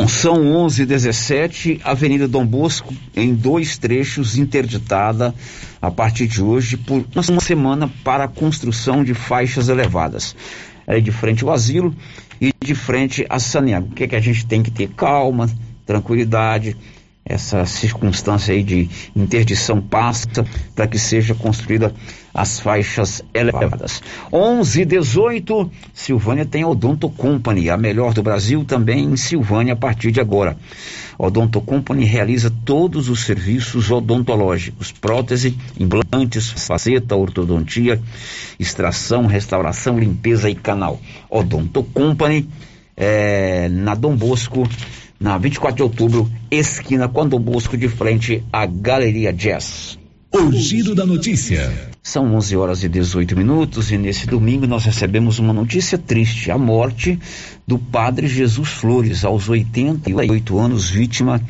São 0.07 0.55
11 0.55 0.83
h 0.83 0.89
17 0.89 1.81
Avenida 1.83 2.27
Dom 2.27 2.45
Bosco, 2.45 2.93
em 3.15 3.33
dois 3.33 3.77
trechos, 3.77 4.37
interditada 4.37 5.33
a 5.81 5.91
partir 5.91 6.27
de 6.27 6.41
hoje 6.41 6.77
por 6.77 7.05
uma 7.15 7.39
semana 7.41 7.89
para 8.03 8.25
a 8.25 8.27
construção 8.27 9.03
de 9.03 9.13
faixas 9.13 9.69
elevadas. 9.69 10.35
É 10.85 10.99
de 10.99 11.11
frente 11.11 11.43
ao 11.43 11.51
asilo 11.51 11.95
e 12.39 12.51
de 12.63 12.73
frente 12.73 13.25
a 13.29 13.39
Saneago. 13.39 13.87
O 13.91 13.95
que, 13.95 14.03
é 14.03 14.07
que 14.07 14.15
a 14.15 14.19
gente 14.19 14.47
tem 14.47 14.63
que 14.63 14.71
ter? 14.71 14.89
Calma, 14.89 15.49
tranquilidade, 15.85 16.77
essa 17.27 17.65
circunstância 17.65 18.53
aí 18.53 18.63
de 18.63 18.89
interdição 19.15 19.81
passa 19.81 20.45
para 20.73 20.87
que 20.87 20.97
seja 20.97 21.35
construída 21.35 21.93
as 22.33 22.59
faixas 22.59 23.23
elevadas. 23.33 24.01
11 24.31 24.81
e 24.81 24.85
18, 24.85 25.71
Silvânia 25.93 26.45
tem 26.45 26.63
Odonto 26.63 27.09
Company, 27.09 27.69
a 27.69 27.75
melhor 27.75 28.13
do 28.13 28.23
Brasil 28.23 28.63
também 28.63 29.03
em 29.03 29.17
Silvânia 29.17 29.73
a 29.73 29.75
partir 29.75 30.11
de 30.11 30.21
agora. 30.21 30.55
Odonto 31.17 31.59
Company 31.59 32.05
realiza 32.05 32.53
todos 32.63 33.09
os 33.09 33.25
serviços 33.25 33.89
odontológicos, 33.89 34.91
prótese, 34.91 35.57
implantes, 35.79 36.51
faceta, 36.51 37.15
ortodontia, 37.15 37.99
extração, 38.59 39.25
restauração, 39.25 39.97
limpeza 39.97 40.47
e 40.47 40.55
canal. 40.55 41.01
Odonto 41.27 41.81
Company, 41.83 42.47
é, 42.95 43.67
na 43.67 43.95
Dom 43.95 44.15
Bosco, 44.15 44.67
na 45.19 45.37
24 45.37 45.75
de 45.75 45.83
outubro, 45.83 46.29
esquina 46.51 47.07
Dom 47.07 47.39
Bosco, 47.39 47.77
de 47.77 47.87
frente 47.87 48.43
à 48.51 48.65
Galeria 48.65 49.33
Jazz. 49.33 49.97
O 50.31 50.51
giro 50.51 50.93
da 50.93 51.05
notícia. 51.05 51.71
São 52.03 52.35
11 52.35 52.55
horas 52.55 52.83
e 52.83 52.89
18 52.89 53.35
minutos 53.35 53.91
e 53.91 53.97
nesse 53.97 54.27
domingo 54.27 54.67
nós 54.67 54.83
recebemos 54.83 55.39
uma 55.39 55.53
notícia 55.53 55.97
triste: 55.97 56.51
a 56.51 56.57
morte 56.57 57.19
do 57.65 57.79
padre 57.79 58.27
Jesus 58.27 58.69
Flores, 58.69 59.25
aos 59.25 59.49
88 59.49 60.59
anos, 60.59 60.89
vítima 60.89 61.41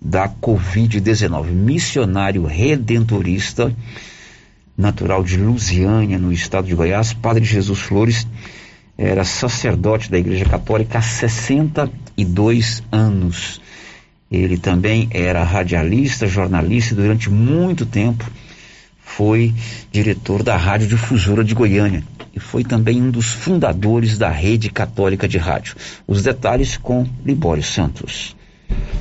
da 0.00 0.28
Covid-19. 0.28 1.46
Missionário 1.46 2.44
redentorista, 2.44 3.74
natural 4.76 5.24
de 5.24 5.36
Lusiânia, 5.36 6.18
no 6.18 6.32
estado 6.32 6.66
de 6.66 6.74
Goiás, 6.74 7.12
Padre 7.12 7.44
Jesus 7.44 7.80
Flores 7.80 8.26
era 8.98 9.24
sacerdote 9.24 10.10
da 10.10 10.18
Igreja 10.18 10.44
Católica 10.44 10.98
há 10.98 11.02
62 11.02 12.82
anos. 12.90 13.60
Ele 14.30 14.58
também 14.58 15.08
era 15.12 15.44
radialista, 15.44 16.26
jornalista 16.26 16.94
e 16.94 16.96
durante 16.96 17.30
muito 17.30 17.86
tempo 17.86 18.24
foi 18.98 19.54
diretor 19.90 20.42
da 20.42 20.56
Rádio 20.56 20.88
Difusora 20.88 21.42
de 21.42 21.54
Goiânia 21.54 22.02
e 22.34 22.40
foi 22.40 22.62
também 22.62 23.00
um 23.00 23.10
dos 23.10 23.26
fundadores 23.26 24.18
da 24.18 24.28
Rede 24.28 24.68
Católica 24.68 25.26
de 25.26 25.38
Rádio. 25.38 25.74
Os 26.06 26.22
detalhes 26.22 26.76
com 26.76 27.06
Libório 27.24 27.62
Santos. 27.62 28.35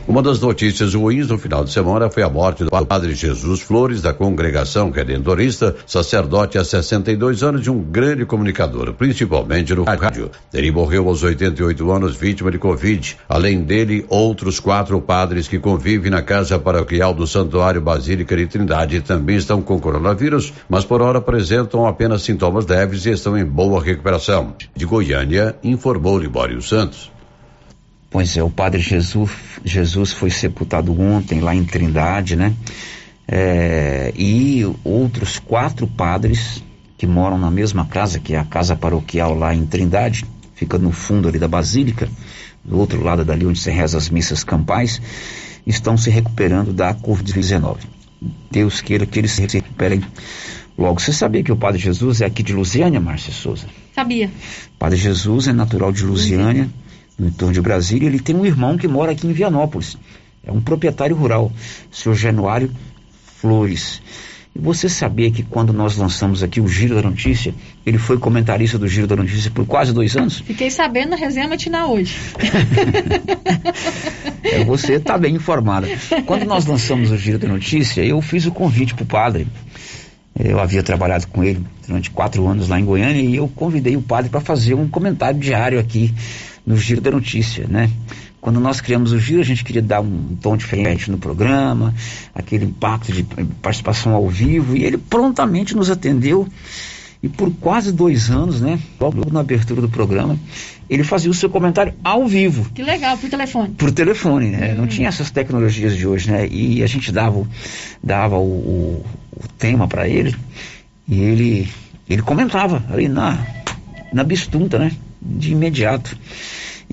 Uma 0.07 0.21
das 0.21 0.39
notícias 0.39 0.93
ruins 0.93 1.27
no 1.27 1.37
final 1.39 1.63
de 1.63 1.71
semana 1.71 2.11
foi 2.11 2.21
a 2.21 2.29
morte 2.29 2.63
do 2.63 2.69
padre 2.85 3.15
Jesus 3.15 3.61
Flores, 3.61 4.03
da 4.03 4.13
congregação 4.13 4.91
redentorista, 4.91 5.75
sacerdote 5.87 6.59
há 6.59 6.63
62 6.63 7.41
anos 7.41 7.63
de 7.63 7.71
um 7.71 7.81
grande 7.81 8.23
comunicador, 8.23 8.93
principalmente 8.93 9.73
no 9.73 9.83
rádio. 9.83 10.29
Ele 10.53 10.71
morreu 10.71 11.09
aos 11.09 11.23
88 11.23 11.91
anos, 11.91 12.15
vítima 12.15 12.51
de 12.51 12.59
Covid. 12.59 13.17
Além 13.27 13.63
dele, 13.63 14.05
outros 14.07 14.59
quatro 14.59 15.01
padres 15.01 15.47
que 15.47 15.57
convivem 15.57 16.11
na 16.11 16.21
casa 16.21 16.59
paroquial 16.59 17.11
do 17.11 17.25
Santuário 17.25 17.81
Basílica 17.81 18.37
de 18.37 18.45
Trindade 18.45 19.01
também 19.01 19.37
estão 19.37 19.59
com 19.59 19.79
coronavírus, 19.79 20.53
mas 20.69 20.85
por 20.85 21.01
hora 21.01 21.17
apresentam 21.17 21.87
apenas 21.87 22.21
sintomas 22.21 22.67
leves 22.67 23.07
e 23.07 23.09
estão 23.09 23.35
em 23.35 23.43
boa 23.43 23.81
recuperação. 23.81 24.53
De 24.75 24.85
Goiânia, 24.85 25.55
informou 25.63 26.19
Libório 26.19 26.61
Santos. 26.61 27.14
Pois 28.15 28.37
é, 28.37 28.41
o 28.41 28.49
Padre 28.49 28.79
Jesus, 28.79 29.29
Jesus 29.65 30.13
foi 30.13 30.29
sepultado 30.29 30.97
ontem 30.97 31.41
lá 31.41 31.53
em 31.53 31.65
Trindade, 31.65 32.37
né? 32.37 32.53
É, 33.27 34.13
e 34.15 34.63
outros 34.85 35.37
quatro 35.37 35.85
padres 35.85 36.63
que 36.97 37.05
moram 37.05 37.37
na 37.37 37.51
mesma 37.51 37.85
casa, 37.85 38.17
que 38.17 38.33
é 38.33 38.37
a 38.37 38.45
casa 38.45 38.73
paroquial 38.73 39.35
lá 39.35 39.53
em 39.53 39.65
Trindade, 39.65 40.23
fica 40.53 40.77
no 40.77 40.93
fundo 40.93 41.27
ali 41.27 41.37
da 41.37 41.49
Basílica, 41.49 42.07
do 42.63 42.79
outro 42.79 43.03
lado 43.03 43.25
dali 43.25 43.45
onde 43.45 43.59
se 43.59 43.69
reza 43.69 43.97
as 43.97 44.09
missas 44.09 44.45
campais, 44.45 45.01
estão 45.67 45.97
se 45.97 46.09
recuperando 46.09 46.71
da 46.71 46.95
Covid-19. 46.95 47.79
Deus 48.49 48.79
queira 48.79 49.05
que 49.05 49.19
eles 49.19 49.31
se 49.31 49.41
recuperem 49.41 50.01
logo. 50.77 51.01
Você 51.01 51.11
sabia 51.11 51.43
que 51.43 51.51
o 51.51 51.57
Padre 51.57 51.81
Jesus 51.81 52.21
é 52.21 52.27
aqui 52.27 52.41
de 52.41 52.53
Lusiânia, 52.53 53.01
Márcia 53.01 53.33
Souza? 53.33 53.67
Sabia. 53.93 54.31
Padre 54.79 54.97
Jesus 54.97 55.49
é 55.49 55.51
natural 55.51 55.91
de 55.91 56.05
Lusiânia, 56.05 56.69
no 57.17 57.27
entorno 57.27 57.53
de 57.53 57.61
Brasília. 57.61 58.07
Ele 58.07 58.19
tem 58.19 58.35
um 58.35 58.45
irmão 58.45 58.77
que 58.77 58.87
mora 58.87 59.11
aqui 59.11 59.27
em 59.27 59.33
Vianópolis. 59.33 59.97
É 60.45 60.51
um 60.51 60.61
proprietário 60.61 61.15
rural, 61.15 61.51
o 61.91 61.95
senhor 61.95 62.15
Januário 62.15 62.71
Flores. 63.37 64.01
E 64.55 64.59
você 64.59 64.87
sabia 64.87 65.29
que 65.29 65.43
quando 65.43 65.73
nós 65.73 65.97
lançamos 65.97 66.41
aqui 66.41 66.61
o 66.61 66.67
Giro 66.67 66.95
da 66.95 67.01
Notícia, 67.01 67.53
ele 67.85 67.97
foi 67.97 68.17
comentarista 68.17 68.77
do 68.77 68.87
Giro 68.87 69.05
da 69.05 69.15
Notícia 69.15 69.51
por 69.51 69.65
quase 69.65 69.91
dois 69.91 70.15
anos? 70.15 70.39
Fiquei 70.39 70.71
sabendo 70.71 71.09
na 71.09 71.15
resenha 71.17 71.47
matinal 71.47 71.91
hoje. 71.91 72.15
é, 74.43 74.63
você 74.63 74.93
está 74.93 75.17
bem 75.17 75.35
informada. 75.35 75.89
Quando 76.25 76.45
nós 76.45 76.65
lançamos 76.65 77.11
o 77.11 77.17
Giro 77.17 77.37
da 77.37 77.49
Notícia, 77.49 78.05
eu 78.05 78.21
fiz 78.21 78.45
o 78.45 78.51
convite 78.51 78.93
para 78.93 79.03
o 79.03 79.07
padre. 79.07 79.47
Eu 80.37 80.59
havia 80.59 80.83
trabalhado 80.83 81.27
com 81.27 81.43
ele 81.43 81.65
durante 81.85 82.11
quatro 82.11 82.47
anos 82.47 82.69
lá 82.69 82.79
em 82.79 82.85
Goiânia 82.85 83.21
e 83.21 83.35
eu 83.35 83.47
convidei 83.49 83.97
o 83.97 84.01
padre 84.01 84.29
para 84.29 84.41
fazer 84.41 84.73
um 84.73 84.87
comentário 84.87 85.39
diário 85.39 85.79
aqui 85.79 86.13
no 86.65 86.75
Giro 86.75 87.01
da 87.01 87.11
Notícia, 87.11 87.67
né? 87.67 87.89
Quando 88.41 88.59
nós 88.59 88.79
criamos 88.79 89.11
o 89.11 89.19
Giro, 89.19 89.41
a 89.41 89.43
gente 89.43 89.63
queria 89.63 89.81
dar 89.81 90.01
um 90.01 90.37
tom 90.39 90.55
diferente 90.55 91.09
no 91.09 91.17
programa, 91.17 91.93
aquele 92.33 92.65
impacto 92.65 93.11
de 93.11 93.23
participação 93.59 94.13
ao 94.13 94.29
vivo, 94.29 94.77
e 94.77 94.83
ele 94.83 94.97
prontamente 94.97 95.75
nos 95.75 95.89
atendeu. 95.89 96.47
E 97.23 97.27
por 97.27 97.51
quase 97.55 97.91
dois 97.91 98.29
anos, 98.29 98.61
né? 98.61 98.79
Logo 98.99 99.31
na 99.31 99.39
abertura 99.39 99.81
do 99.81 99.89
programa, 99.89 100.37
ele 100.87 101.03
fazia 101.03 101.31
o 101.31 101.33
seu 101.33 101.49
comentário 101.49 101.95
ao 102.03 102.27
vivo. 102.27 102.69
Que 102.71 102.83
legal, 102.83 103.17
por 103.17 103.27
telefone. 103.31 103.69
Por 103.69 103.91
telefone, 103.91 104.51
né? 104.51 104.73
Hum. 104.73 104.81
Não 104.81 104.87
tinha 104.87 105.07
essas 105.07 105.31
tecnologias 105.31 105.97
de 105.97 106.05
hoje, 106.05 106.29
né? 106.29 106.47
E 106.47 106.83
a 106.83 106.87
gente 106.87 107.11
dava, 107.11 107.47
dava 108.03 108.37
o, 108.37 108.43
o, 108.43 109.05
o 109.37 109.47
tema 109.57 109.87
para 109.87 110.07
ele, 110.07 110.35
e 111.07 111.19
ele, 111.19 111.67
ele 112.07 112.21
comentava 112.21 112.83
ali 112.91 113.07
na, 113.07 113.43
na 114.13 114.23
bistunta, 114.23 114.77
né? 114.77 114.91
De 115.25 115.51
imediato. 115.51 116.17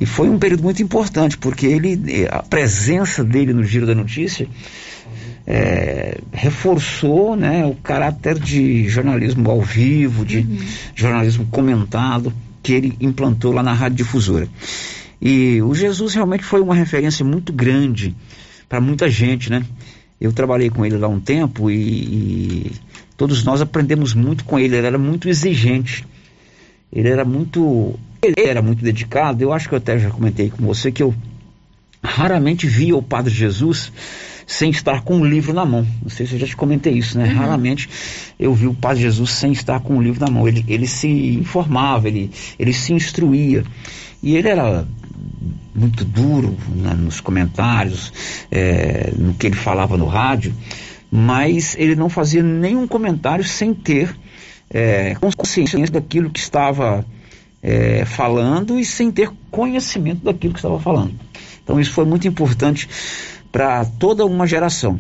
E 0.01 0.07
foi 0.07 0.29
um 0.29 0.39
período 0.39 0.63
muito 0.63 0.83
importante, 0.83 1.37
porque 1.37 1.67
ele, 1.67 2.27
a 2.31 2.43
presença 2.43 3.23
dele 3.23 3.53
no 3.53 3.63
Giro 3.63 3.87
da 3.87 3.95
Notícia 3.95 4.49
é, 5.47 6.19
reforçou 6.33 7.37
né, 7.37 7.65
o 7.67 7.75
caráter 7.75 8.39
de 8.39 8.89
jornalismo 8.89 9.51
ao 9.51 9.61
vivo, 9.61 10.25
de 10.25 10.39
uhum. 10.39 10.59
jornalismo 10.95 11.47
comentado, 11.47 12.33
que 12.63 12.73
ele 12.73 12.97
implantou 13.01 13.53
lá 13.53 13.63
na 13.63 13.73
Rádio 13.73 13.99
Difusora. 13.99 14.49
E 15.21 15.61
o 15.63 15.75
Jesus 15.75 16.15
realmente 16.15 16.45
foi 16.45 16.61
uma 16.61 16.75
referência 16.75 17.25
muito 17.25 17.53
grande 17.53 18.15
para 18.69 18.81
muita 18.81 19.09
gente, 19.09 19.51
né? 19.51 19.65
Eu 20.21 20.33
trabalhei 20.33 20.71
com 20.71 20.87
ele 20.87 20.97
lá 20.97 21.09
um 21.09 21.21
tempo 21.21 21.71
e, 21.71 21.77
e, 21.77 22.73
todos 23.17 23.45
nós 23.45 23.61
aprendemos 23.61 24.15
muito 24.15 24.45
com 24.45 24.59
ele. 24.59 24.77
Ele 24.77 24.87
era 24.87 24.99
muito 24.99 25.29
exigente. 25.29 26.05
Ele 26.93 27.09
era 27.09 27.25
muito 27.25 27.99
ele 28.23 28.49
era 28.49 28.63
muito 28.63 28.85
dedicado, 28.85 29.43
eu 29.43 29.53
acho 29.53 29.69
que 29.69 29.75
eu 29.75 29.79
até 29.79 29.99
já 29.99 30.09
comentei 30.09 30.49
com 30.49 30.65
você 30.65 30.93
que 30.93 31.03
eu 31.03 31.13
raramente 32.03 32.69
via 32.69 32.97
o 32.97 33.03
Padre 33.03 33.35
Jesus 33.35 33.93
sem 34.47 34.71
estar 34.71 35.03
com 35.03 35.17
um 35.17 35.25
livro 35.25 35.53
na 35.53 35.65
mão. 35.65 35.87
Não 36.01 36.09
sei 36.09 36.27
se 36.27 36.35
eu 36.35 36.39
já 36.39 36.47
te 36.47 36.57
comentei 36.57 36.93
isso, 36.93 37.19
né? 37.19 37.27
Uhum. 37.29 37.37
Raramente 37.37 37.89
eu 38.39 38.55
vi 38.55 38.69
o 38.69 38.75
Padre 38.75 39.03
Jesus 39.03 39.31
sem 39.31 39.51
estar 39.51 39.81
com 39.81 39.97
um 39.97 40.03
livro 40.03 40.25
na 40.25 40.31
mão. 40.31 40.47
Ele, 40.47 40.65
ele 40.69 40.87
se 40.87 41.09
informava, 41.09 42.07
ele, 42.07 42.31
ele 42.59 42.73
se 42.73 42.93
instruía. 42.93 43.65
E 44.23 44.37
ele 44.37 44.49
era 44.49 44.87
muito 45.75 46.05
duro 46.05 46.57
né, 46.77 46.95
nos 46.95 47.21
comentários, 47.21 48.13
é, 48.53 49.13
no 49.17 49.35
que 49.35 49.47
ele 49.47 49.57
falava 49.57 49.97
no 49.97 50.07
rádio, 50.07 50.55
mas 51.11 51.75
ele 51.77 51.97
não 51.97 52.09
fazia 52.09 52.43
nenhum 52.43 52.87
comentário 52.87 53.45
sem 53.45 53.75
ter 53.75 54.15
é, 54.71 55.17
consciência 55.37 55.79
daquilo 55.91 56.31
que 56.31 56.39
estava 56.39 57.05
é, 57.63 58.05
falando 58.05 58.79
e 58.79 58.85
sem 58.85 59.11
ter 59.11 59.31
conhecimento 59.51 60.25
daquilo 60.25 60.53
que 60.53 60.59
estava 60.59 60.81
falando. 60.81 61.15
Então 61.63 61.79
isso 61.79 61.93
foi 61.93 62.05
muito 62.05 62.27
importante 62.27 62.89
para 63.53 63.85
toda 63.85 64.27
uma 64.27 64.47
geração. 64.47 64.99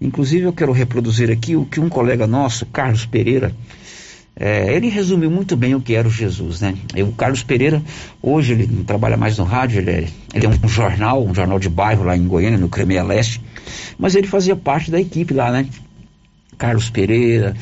Inclusive 0.00 0.44
eu 0.44 0.52
quero 0.52 0.72
reproduzir 0.72 1.30
aqui 1.30 1.54
o 1.54 1.64
que 1.64 1.78
um 1.78 1.88
colega 1.88 2.26
nosso, 2.26 2.66
Carlos 2.66 3.06
Pereira, 3.06 3.54
é, 4.34 4.74
ele 4.74 4.88
resumiu 4.88 5.30
muito 5.30 5.56
bem 5.56 5.74
o 5.74 5.80
que 5.80 5.94
era 5.94 6.08
o 6.08 6.10
Jesus, 6.10 6.60
né? 6.60 6.74
E 6.96 7.02
o 7.02 7.12
Carlos 7.12 7.42
Pereira, 7.42 7.82
hoje 8.20 8.54
ele 8.54 8.66
não 8.66 8.82
trabalha 8.82 9.16
mais 9.16 9.38
no 9.38 9.44
rádio, 9.44 9.78
ele 9.80 9.90
é, 9.90 10.08
ele 10.34 10.46
é 10.46 10.48
um 10.48 10.68
jornal, 10.68 11.24
um 11.24 11.34
jornal 11.34 11.58
de 11.58 11.68
bairro 11.68 12.02
lá 12.02 12.16
em 12.16 12.26
Goiânia, 12.26 12.58
no 12.58 12.68
Cremeia 12.68 13.04
Leste, 13.04 13.40
mas 13.98 14.14
ele 14.14 14.26
fazia 14.26 14.56
parte 14.56 14.90
da 14.90 15.00
equipe 15.00 15.34
lá, 15.34 15.52
né? 15.52 15.66
Carlos 16.56 16.88
Pereira, 16.88 17.54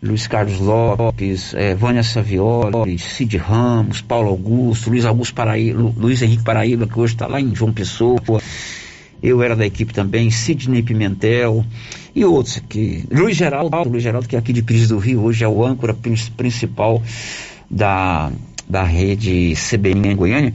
Luiz 0.00 0.28
Carlos 0.28 0.60
Lopes, 0.60 1.54
é, 1.54 1.74
Vânia 1.74 2.04
Savioli, 2.04 2.98
Cid 3.00 3.36
Ramos, 3.36 4.00
Paulo 4.00 4.28
Augusto, 4.28 4.90
Luiz 4.90 5.04
Augusto 5.04 5.34
Paraíba, 5.34 5.92
Luiz 5.96 6.22
Henrique 6.22 6.44
Paraíba, 6.44 6.86
que 6.86 6.98
hoje 6.98 7.14
está 7.14 7.26
lá 7.26 7.40
em 7.40 7.52
João 7.52 7.72
Pessoa. 7.72 8.40
Eu 9.20 9.42
era 9.42 9.56
da 9.56 9.66
equipe 9.66 9.92
também, 9.92 10.30
Sidney 10.30 10.84
Pimentel 10.84 11.64
e 12.14 12.24
outros 12.24 12.62
que. 12.68 13.04
Luiz 13.10 13.36
Geraldo, 13.36 13.88
Luiz 13.88 14.04
Geraldo, 14.04 14.28
que 14.28 14.36
é 14.36 14.38
aqui 14.38 14.52
de 14.52 14.62
Pires 14.62 14.88
do 14.88 14.98
Rio, 14.98 15.22
hoje 15.22 15.42
é 15.42 15.48
o 15.48 15.66
âncora 15.66 15.96
principal 16.36 17.02
da, 17.68 18.30
da 18.68 18.84
rede 18.84 19.54
CBN 19.56 20.10
em 20.10 20.16
Goiânia. 20.16 20.54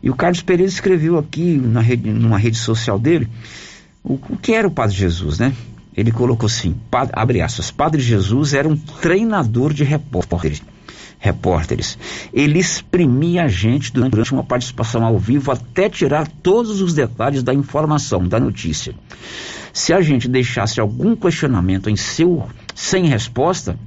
E 0.00 0.08
o 0.08 0.14
Carlos 0.14 0.42
Pereira 0.42 0.70
escreveu 0.70 1.18
aqui 1.18 1.56
na 1.56 1.80
rede, 1.80 2.08
numa 2.12 2.38
rede 2.38 2.58
social 2.58 2.96
dele 2.96 3.28
o, 4.04 4.14
o 4.14 4.36
que 4.36 4.52
era 4.52 4.68
o 4.68 4.70
Padre 4.70 4.94
Jesus, 4.94 5.40
né? 5.40 5.52
Ele 5.96 6.10
colocou 6.10 6.46
assim, 6.46 6.74
abre 7.12 7.40
aspas, 7.40 7.70
Padre 7.70 8.00
Jesus 8.00 8.52
era 8.52 8.68
um 8.68 8.76
treinador 8.76 9.72
de 9.72 9.84
repórteres. 9.84 10.62
repórteres. 11.18 11.96
Ele 12.32 12.58
exprimia 12.58 13.44
a 13.44 13.48
gente 13.48 13.92
durante 13.92 14.32
uma 14.32 14.44
participação 14.44 15.04
ao 15.04 15.18
vivo 15.18 15.52
até 15.52 15.88
tirar 15.88 16.26
todos 16.26 16.80
os 16.80 16.92
detalhes 16.92 17.42
da 17.42 17.54
informação, 17.54 18.26
da 18.26 18.40
notícia. 18.40 18.94
Se 19.72 19.92
a 19.92 20.00
gente 20.02 20.28
deixasse 20.28 20.80
algum 20.80 21.16
questionamento 21.16 21.88
em 21.88 21.96
seu 21.96 22.48
sem 22.74 23.06
resposta, 23.06 23.78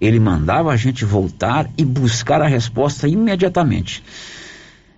ele 0.00 0.20
mandava 0.20 0.70
a 0.70 0.76
gente 0.76 1.04
voltar 1.04 1.68
e 1.76 1.84
buscar 1.84 2.42
a 2.42 2.46
resposta 2.46 3.08
imediatamente. 3.08 4.02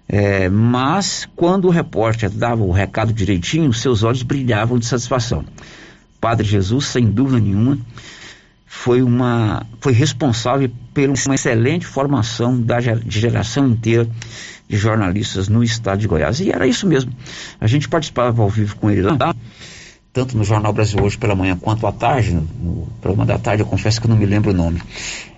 É, 0.08 0.48
mas 0.48 1.28
quando 1.34 1.66
o 1.66 1.70
repórter 1.70 2.30
dava 2.30 2.62
o 2.62 2.70
recado 2.70 3.12
direitinho, 3.12 3.72
seus 3.72 4.02
olhos 4.02 4.22
brilhavam 4.22 4.78
de 4.78 4.86
satisfação. 4.86 5.44
Padre 6.20 6.46
Jesus, 6.46 6.86
sem 6.86 7.06
dúvida 7.06 7.40
nenhuma, 7.40 7.78
foi 8.64 9.02
uma 9.02 9.66
foi 9.80 9.92
responsável 9.92 10.70
por 10.94 11.08
uma 11.08 11.34
excelente 11.34 11.86
formação 11.86 12.60
da 12.60 12.78
de 12.78 13.20
geração 13.20 13.68
inteira 13.68 14.08
de 14.68 14.76
jornalistas 14.76 15.48
no 15.48 15.62
estado 15.62 15.98
de 16.00 16.08
Goiás. 16.08 16.40
E 16.40 16.50
era 16.50 16.66
isso 16.66 16.86
mesmo. 16.86 17.12
A 17.60 17.66
gente 17.66 17.88
participava 17.88 18.42
ao 18.42 18.48
vivo 18.48 18.76
com 18.76 18.90
ele 18.90 19.02
lá, 19.02 19.34
tanto 20.12 20.36
no 20.36 20.44
Jornal 20.44 20.72
Brasil 20.72 21.02
hoje 21.02 21.18
pela 21.18 21.34
manhã 21.34 21.56
quanto 21.56 21.86
à 21.86 21.92
tarde, 21.92 22.32
no, 22.32 22.42
no 22.60 22.86
programa 23.00 23.26
da 23.26 23.38
tarde, 23.38 23.62
eu 23.62 23.66
confesso 23.66 24.00
que 24.00 24.06
eu 24.06 24.10
não 24.10 24.16
me 24.16 24.26
lembro 24.26 24.50
o 24.50 24.54
nome. 24.54 24.80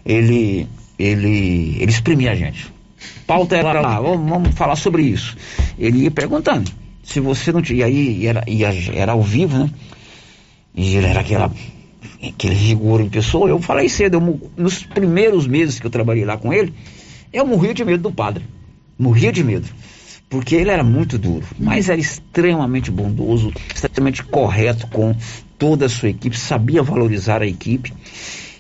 Ele 0.05 0.69
ele 0.99 1.77
ele 1.81 1.91
exprimia 1.91 2.33
a 2.33 2.35
gente 2.35 2.78
pauta 3.27 3.57
era 3.57 3.81
lá, 3.81 4.01
vamos, 4.01 4.29
vamos 4.29 4.55
falar 4.55 4.77
sobre 4.77 5.03
isso. 5.03 5.37
Ele 5.79 6.05
ia 6.05 6.11
perguntando. 6.11 6.71
Se 7.03 7.21
você 7.21 7.53
não 7.53 7.63
tinha. 7.63 7.79
E 7.79 7.83
aí 7.85 8.27
era, 8.27 8.45
era 8.93 9.13
ao 9.13 9.23
vivo, 9.23 9.59
né? 9.59 9.71
E 10.75 10.97
era 10.97 11.21
aquela, 11.21 11.51
aquele 12.23 12.55
rigor 12.55 13.01
em 13.01 13.09
pessoa. 13.09 13.49
Eu 13.49 13.61
falei 13.61 13.89
cedo, 13.89 14.19
eu, 14.19 14.51
nos 14.57 14.85
primeiros 14.85 15.47
meses 15.47 15.81
que 15.81 15.87
eu 15.87 15.91
trabalhei 15.91 16.25
lá 16.25 16.37
com 16.37 16.53
ele, 16.53 16.73
eu 17.33 17.47
morria 17.47 17.75
de 17.75 17.85
medo 17.85 18.03
do 18.05 18.13
padre. 18.13 18.45
Morria 18.99 19.33
de 19.33 19.43
medo. 19.43 19.69
Porque 20.29 20.55
ele 20.55 20.71
era 20.71 20.85
muito 20.85 21.17
duro, 21.17 21.47
mas 21.59 21.89
era 21.89 21.99
extremamente 21.99 22.91
bondoso, 22.91 23.53
extremamente 23.75 24.23
correto 24.23 24.87
com 24.89 25.17
toda 25.59 25.87
a 25.87 25.89
sua 25.89 26.11
equipe, 26.11 26.39
sabia 26.39 26.83
valorizar 26.83 27.41
a 27.41 27.47
equipe. 27.47 27.93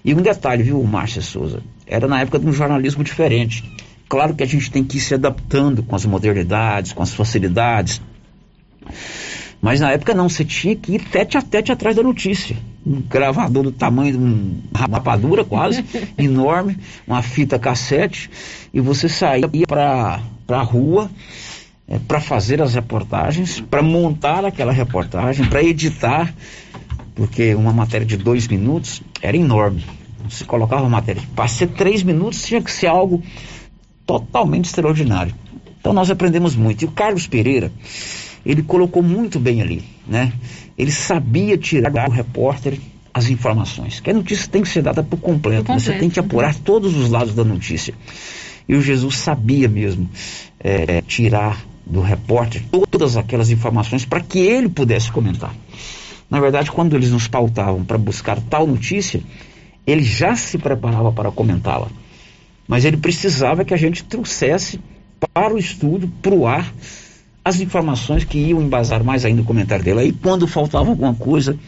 E 0.03 0.14
um 0.14 0.22
detalhe, 0.22 0.62
viu, 0.62 0.83
Márcia 0.83 1.20
Souza? 1.20 1.62
Era 1.87 2.09
na 2.09 2.20
época 2.20 2.38
de 2.38 2.46
um 2.46 2.53
jornalismo 2.53 3.05
diferente. 3.05 3.62
Claro 4.08 4.34
que 4.34 4.42
a 4.42 4.46
gente 4.46 4.70
tem 4.70 4.82
que 4.82 4.96
ir 4.96 5.00
se 5.00 5.14
adaptando 5.14 5.82
com 5.82 5.94
as 5.94 6.06
modernidades, 6.06 6.92
com 6.92 7.02
as 7.02 7.12
facilidades. 7.12 8.00
Mas 9.60 9.80
na 9.80 9.90
época 9.90 10.14
não, 10.14 10.28
você 10.28 10.44
tinha 10.44 10.74
que 10.76 10.94
ir 10.94 11.04
tete 11.04 11.36
a 11.36 11.42
tete 11.42 11.72
atrás 11.72 11.94
da 11.94 12.02
notícia. 12.02 12.56
Um 12.86 13.02
gravador 13.02 13.64
do 13.64 13.72
tamanho 13.72 14.12
de 14.12 14.18
uma 14.18 14.88
rapadura 14.88 15.44
quase, 15.44 15.84
enorme, 16.16 16.78
uma 17.06 17.22
fita 17.22 17.58
cassete, 17.58 18.30
e 18.72 18.80
você 18.80 19.08
saía 19.08 19.48
para 19.66 20.22
a 20.48 20.62
rua 20.62 21.10
é, 21.88 21.98
para 21.98 22.20
fazer 22.20 22.62
as 22.62 22.74
reportagens, 22.74 23.60
para 23.60 23.82
montar 23.82 24.44
aquela 24.44 24.72
reportagem, 24.72 25.46
para 25.46 25.62
editar, 25.62 26.32
porque 27.14 27.54
uma 27.54 27.72
matéria 27.72 28.06
de 28.06 28.16
dois 28.16 28.46
minutos 28.46 29.02
era 29.20 29.36
enorme. 29.36 29.84
Você 30.28 30.44
colocava 30.44 30.86
a 30.86 30.88
matéria, 30.88 31.22
para 31.34 31.48
ser 31.48 31.68
três 31.68 32.02
minutos 32.02 32.42
tinha 32.42 32.62
que 32.62 32.70
ser 32.70 32.86
algo 32.86 33.22
totalmente 34.08 34.64
extraordinário. 34.64 35.34
Então 35.78 35.92
nós 35.92 36.10
aprendemos 36.10 36.56
muito. 36.56 36.82
E 36.82 36.86
o 36.86 36.90
Carlos 36.90 37.26
Pereira, 37.26 37.70
ele 38.44 38.62
colocou 38.62 39.02
muito 39.02 39.38
bem 39.38 39.60
ali, 39.60 39.84
né? 40.06 40.32
Ele 40.78 40.90
sabia 40.90 41.58
tirar 41.58 41.90
do 41.90 42.10
repórter 42.10 42.80
as 43.12 43.28
informações. 43.28 44.00
Que 44.00 44.10
a 44.10 44.14
notícia 44.14 44.48
tem 44.48 44.62
que 44.62 44.68
ser 44.68 44.80
dada 44.80 45.02
por 45.02 45.18
completo. 45.18 45.64
Por 45.64 45.74
completo. 45.74 45.92
Você 45.92 45.98
tem 45.98 46.08
que 46.08 46.18
apurar 46.18 46.54
todos 46.54 46.96
os 46.96 47.10
lados 47.10 47.34
da 47.34 47.44
notícia. 47.44 47.92
E 48.66 48.74
o 48.74 48.80
Jesus 48.80 49.18
sabia 49.18 49.68
mesmo 49.68 50.08
é, 50.58 51.02
tirar 51.02 51.62
do 51.84 52.00
repórter 52.00 52.62
todas 52.90 53.16
aquelas 53.16 53.50
informações 53.50 54.06
para 54.06 54.20
que 54.20 54.38
ele 54.38 54.70
pudesse 54.70 55.12
comentar. 55.12 55.54
Na 56.30 56.40
verdade, 56.40 56.70
quando 56.70 56.96
eles 56.96 57.10
nos 57.10 57.28
pautavam 57.28 57.84
para 57.84 57.98
buscar 57.98 58.40
tal 58.40 58.66
notícia, 58.66 59.20
ele 59.86 60.02
já 60.02 60.34
se 60.34 60.56
preparava 60.56 61.12
para 61.12 61.30
comentá-la. 61.30 61.88
Mas 62.68 62.85
ele 62.85 62.98
precisava 62.98 63.64
que 63.64 63.72
a 63.72 63.78
gente 63.78 64.04
trouxesse 64.04 64.78
para 65.33 65.54
o 65.54 65.59
estúdio, 65.59 66.12
para 66.22 66.35
o 66.35 66.46
ar, 66.46 66.72
as 67.48 67.61
informações 67.61 68.24
que 68.24 68.38
iam 68.38 68.61
embasar 68.61 69.02
mais 69.02 69.24
ainda 69.24 69.40
o 69.40 69.44
comentário 69.44 69.83
dele. 69.83 70.00
Aí 70.00 70.12
quando 70.12 70.46
faltava 70.46 70.90
alguma 70.90 71.14
coisa, 71.14 71.59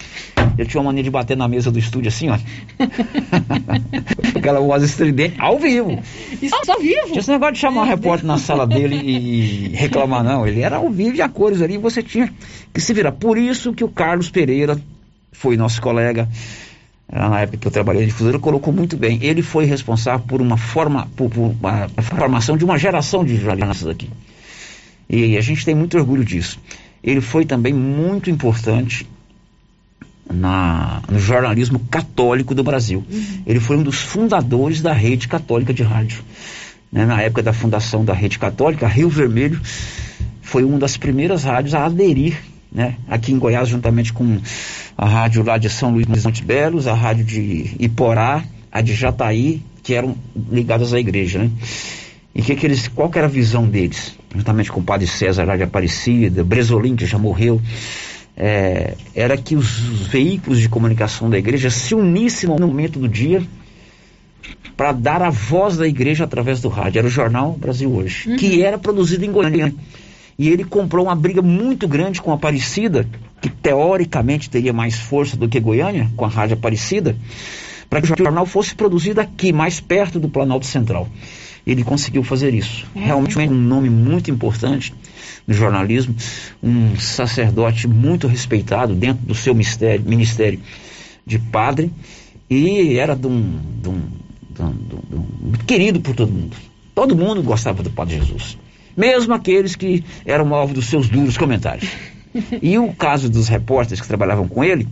eu 0.59 0.67
tinha 0.67 0.79
uma 0.79 0.91
mania 0.91 1.03
de 1.03 1.11
bater 1.11 1.37
na 1.37 1.49
mesa 1.49 1.71
do 1.71 1.79
estúdio 1.79 2.09
assim, 2.09 2.29
ó. 2.29 2.39
Aquela 4.37 4.61
voz 4.61 4.83
estridente, 4.83 5.37
ao 5.39 5.59
vivo. 5.59 5.99
Isso 6.43 6.55
ao 6.55 6.81
vivo? 6.81 7.07
Tinha 7.07 7.21
esse 7.21 7.31
negócio 7.31 7.55
de 7.55 7.61
chamar 7.61 7.83
um 7.83 7.87
repórter 7.87 8.27
na 8.27 8.37
sala 8.37 8.67
dele 8.67 8.97
e 8.97 9.69
reclamar, 9.75 10.23
não. 10.23 10.47
Ele 10.47 10.61
era 10.61 10.77
ao 10.77 10.91
vivo 10.91 11.17
e 11.17 11.23
a 11.23 11.29
cores 11.31 11.63
ali, 11.63 11.79
você 11.79 12.03
tinha 12.03 12.31
que 12.75 12.81
se 12.81 12.93
virar. 12.93 13.13
Por 13.13 13.39
isso 13.39 13.73
que 13.73 13.83
o 13.83 13.89
Carlos 13.89 14.29
Pereira 14.29 14.79
foi 15.33 15.57
nosso 15.57 15.81
colega 15.81 16.29
na 17.13 17.41
época 17.41 17.59
que 17.59 17.67
eu 17.67 17.73
trabalhei 17.73 18.03
de 18.03 18.09
difusora, 18.09 18.39
colocou 18.39 18.73
muito 18.73 18.97
bem. 18.97 19.19
Ele 19.23 19.43
foi 19.43 19.65
responsável 19.65 20.25
por 20.27 20.41
uma 20.41 20.57
forma, 20.57 21.09
por, 21.17 21.29
por 21.29 21.55
uma 21.61 21.89
formação 22.03 22.57
de 22.57 22.65
uma 22.65 22.79
geração 22.79 23.25
de 23.25 23.37
jornalistas 23.37 23.89
aqui. 23.89 24.09
E 25.09 25.37
a 25.37 25.41
gente 25.41 25.65
tem 25.65 25.75
muito 25.75 25.99
orgulho 25.99 26.25
disso. 26.25 26.61
Ele 27.03 27.21
foi 27.21 27.45
também 27.45 27.73
muito 27.73 28.31
importante 28.31 29.07
na, 30.33 31.03
no 31.11 31.19
jornalismo 31.19 31.81
católico 31.91 32.55
do 32.55 32.63
Brasil. 32.63 33.05
Uhum. 33.11 33.43
Ele 33.45 33.59
foi 33.59 33.77
um 33.77 33.83
dos 33.83 34.01
fundadores 34.01 34.81
da 34.81 34.93
rede 34.93 35.27
católica 35.27 35.75
de 35.75 35.83
rádio. 35.83 36.23
Né, 36.93 37.05
na 37.07 37.21
época 37.23 37.43
da 37.43 37.53
fundação 37.53 38.05
da 38.05 38.13
rede 38.13 38.39
católica, 38.39 38.87
Rio 38.87 39.09
Vermelho 39.09 39.61
foi 40.43 40.65
uma 40.65 40.79
das 40.79 40.97
primeiras 40.97 41.45
rádios 41.45 41.75
a 41.75 41.85
aderir, 41.85 42.37
né, 42.73 42.97
aqui 43.09 43.33
em 43.33 43.39
Goiás, 43.39 43.69
juntamente 43.69 44.13
com 44.13 44.41
a 45.01 45.07
rádio 45.07 45.43
lá 45.43 45.57
de 45.57 45.71
São 45.71 45.93
Luís 45.93 46.05
dos 46.05 46.27
Montes 46.27 46.43
Belos, 46.43 46.87
a 46.87 46.93
rádio 46.93 47.25
de 47.25 47.75
Iporá, 47.79 48.45
a 48.71 48.83
de 48.83 48.93
Jataí, 48.93 49.63
que 49.83 49.95
eram 49.95 50.15
ligadas 50.53 50.93
à 50.93 51.01
igreja. 51.01 51.39
Né? 51.39 51.51
E 52.35 52.43
que, 52.43 52.55
que 52.55 52.67
eles, 52.67 52.87
qual 52.87 53.09
que 53.09 53.17
era 53.17 53.27
a 53.27 53.31
visão 53.31 53.67
deles? 53.67 54.15
Juntamente 54.37 54.71
com 54.71 54.81
o 54.81 54.83
padre 54.83 55.07
César 55.07 55.45
lá 55.47 55.57
de 55.57 55.63
Aparecida, 55.63 56.45
Bresolim, 56.45 56.97
que 56.97 57.07
já 57.07 57.17
morreu, 57.17 57.63
é, 58.37 58.95
era 59.15 59.39
que 59.39 59.57
os, 59.57 59.79
os, 59.89 60.07
veículos 60.09 60.61
de 60.61 60.69
comunicação 60.69 61.31
da 61.31 61.39
igreja 61.39 61.71
se 61.71 61.95
unissem 61.95 62.51
no 62.51 62.59
momento 62.59 62.99
do 62.99 63.09
dia 63.09 63.43
para 64.77 64.93
dar 64.93 65.23
a 65.23 65.31
voz 65.31 65.79
da 65.79 65.89
igreja 65.89 66.25
através 66.25 66.61
do 66.61 66.69
rádio. 66.69 66.99
Era 66.99 67.09
o 67.09 67.11
jornal 67.11 67.53
Brasil 67.53 67.91
Hoje, 67.91 68.29
uhum. 68.29 68.37
que 68.37 68.63
era 68.63 68.77
produzido 68.77 69.25
em 69.25 69.33
Goiânia. 69.33 69.75
E 70.41 70.49
ele 70.49 70.65
comprou 70.65 71.05
uma 71.05 71.15
briga 71.15 71.43
muito 71.43 71.87
grande 71.87 72.23
com 72.23 72.31
a 72.31 72.35
Aparecida, 72.35 73.07
que 73.43 73.51
teoricamente 73.51 74.49
teria 74.49 74.73
mais 74.73 74.95
força 74.99 75.37
do 75.37 75.47
que 75.47 75.61
Goiânia, 75.61 76.11
com 76.17 76.25
a 76.25 76.29
Rádio 76.29 76.55
Aparecida, 76.55 77.15
para 77.91 78.01
que 78.01 78.11
o 78.11 78.17
jornal 78.17 78.47
fosse 78.47 78.75
produzido 78.75 79.21
aqui, 79.21 79.53
mais 79.53 79.81
perto 79.81 80.19
do 80.19 80.31
Planalto 80.31 80.65
Central 80.65 81.07
ele 81.67 81.85
conseguiu 81.85 82.25
fazer 82.25 82.55
isso. 82.55 82.87
É. 82.97 83.01
Realmente 83.01 83.39
um 83.39 83.51
nome 83.51 83.91
muito 83.91 84.31
importante 84.31 84.95
no 85.47 85.53
jornalismo, 85.53 86.15
um 86.63 86.97
sacerdote 86.97 87.87
muito 87.87 88.27
respeitado 88.27 88.95
dentro 88.95 89.27
do 89.27 89.35
seu 89.35 89.55
ministério, 89.55 90.03
ministério 90.09 90.59
de 91.27 91.39
padre 91.39 91.93
e 92.49 92.97
era 92.97 93.15
de 93.15 93.27
um, 93.27 93.61
de 93.83 93.89
um, 93.91 94.01
de 94.51 94.63
um, 94.63 94.73
de 94.73 95.17
um 95.17 95.53
querido 95.67 96.01
por 96.01 96.15
todo 96.15 96.33
mundo. 96.33 96.57
Todo 96.95 97.15
mundo 97.15 97.43
gostava 97.43 97.83
do 97.83 97.91
Padre 97.91 98.17
Jesus, 98.17 98.59
mesmo 99.01 99.33
aqueles 99.33 99.75
que 99.75 100.05
eram 100.27 100.55
alvo 100.55 100.75
dos 100.75 100.87
seus 100.87 101.09
duros 101.09 101.39
comentários. 101.39 101.91
E 102.63 102.79
o 102.79 102.93
caso 102.93 103.29
dos 103.29 103.49
repórteres 103.49 104.01
que 104.01 104.07
trabalhavam 104.07 104.47
com 104.47 104.63
ele, 104.63 104.87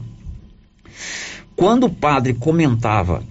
quando 1.54 1.84
o 1.84 1.90
padre 1.90 2.34
comentava 2.34 3.22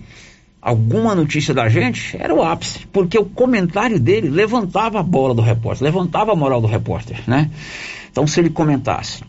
alguma 0.62 1.13
notícia 1.13 1.54
da 1.54 1.68
gente, 1.68 2.16
era 2.18 2.34
o 2.34 2.42
ápice, 2.42 2.88
porque 2.88 3.20
o 3.20 3.26
comentário 3.26 4.00
dele 4.00 4.30
levantava 4.30 5.02
a 5.02 5.04
bola 5.04 5.36
do 5.36 5.42
repórter, 5.42 5.84
levantava 5.84 6.32
a 6.32 6.36
moral 6.38 6.62
do 6.62 6.68
repórter, 6.68 7.22
né? 7.28 7.52
Então, 8.10 8.26
se 8.26 8.40
ele 8.40 8.50
comentasse 8.50 9.24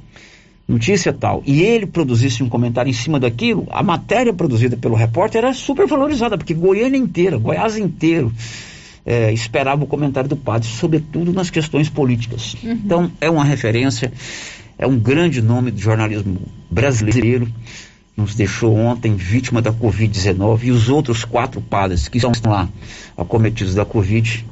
notícia 0.69 1.13
tal 1.13 1.43
e 1.45 1.61
ele 1.63 1.87
produzisse 1.87 2.43
um 2.45 2.49
comentário 2.49 2.91
em 2.91 2.93
cima 2.93 3.19
daquilo, 3.19 3.67
a 3.71 3.83
matéria 3.83 4.33
produzida 4.33 4.77
pelo 4.77 4.95
repórter 4.95 5.39
era 5.39 5.53
super 5.53 5.89
valorizada, 5.89 6.39
porque 6.39 6.55
Goiânia 6.55 6.99
inteira, 6.99 7.37
Goiás 7.37 7.77
inteiro 7.77 8.33
é, 9.09 9.33
esperava 9.33 9.85
o 9.85 9.87
comentário 9.87 10.29
do 10.29 10.37
padre, 10.37 10.68
sobretudo 10.68 11.33
nas 11.33 11.49
questões 11.49 11.88
políticas. 11.88 12.55
Uhum. 12.62 12.73
Então, 12.73 13.12
é 13.23 13.31
uma 13.31 13.42
referência, 13.42 14.12
é 14.79 14.87
um 14.87 14.99
grande 14.99 15.40
nome 15.40 15.71
do 15.71 15.81
jornalismo 15.81 16.38
brasileiro 16.71 17.51
nos 18.14 18.35
deixou 18.35 18.77
ontem 18.77 19.14
vítima 19.14 19.62
da 19.62 19.73
Covid-19 19.73 20.64
e 20.64 20.71
os 20.73 20.88
outros 20.88 21.25
quatro 21.25 21.61
padres 21.61 22.09
que 22.09 22.18
estão 22.18 22.33
lá 22.44 22.68
acometidos 23.16 23.77
da 23.77 23.85
Covid, 23.85 24.44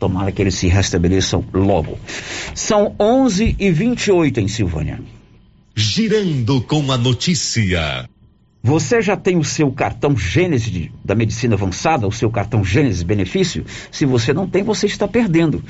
tomara 0.00 0.32
que 0.32 0.42
eles 0.42 0.56
se 0.56 0.66
restabeleçam 0.66 1.44
logo. 1.54 1.96
São 2.54 2.94
11 2.98 3.54
e 3.56 3.70
28 3.70 4.40
em 4.40 4.48
Silvânia. 4.48 5.00
Girando 5.76 6.60
com 6.62 6.90
a 6.90 6.98
notícia. 6.98 8.08
Você 8.66 9.02
já 9.02 9.14
tem 9.14 9.36
o 9.36 9.44
seu 9.44 9.70
cartão 9.70 10.16
Gênesis 10.16 10.88
da 11.04 11.14
medicina 11.14 11.54
avançada, 11.54 12.08
o 12.08 12.10
seu 12.10 12.30
cartão 12.30 12.64
Gênesis 12.64 13.02
benefício? 13.02 13.62
Se 13.92 14.06
você 14.06 14.32
não 14.32 14.48
tem, 14.48 14.62
você 14.62 14.86
está 14.86 15.06
perdendo. 15.06 15.62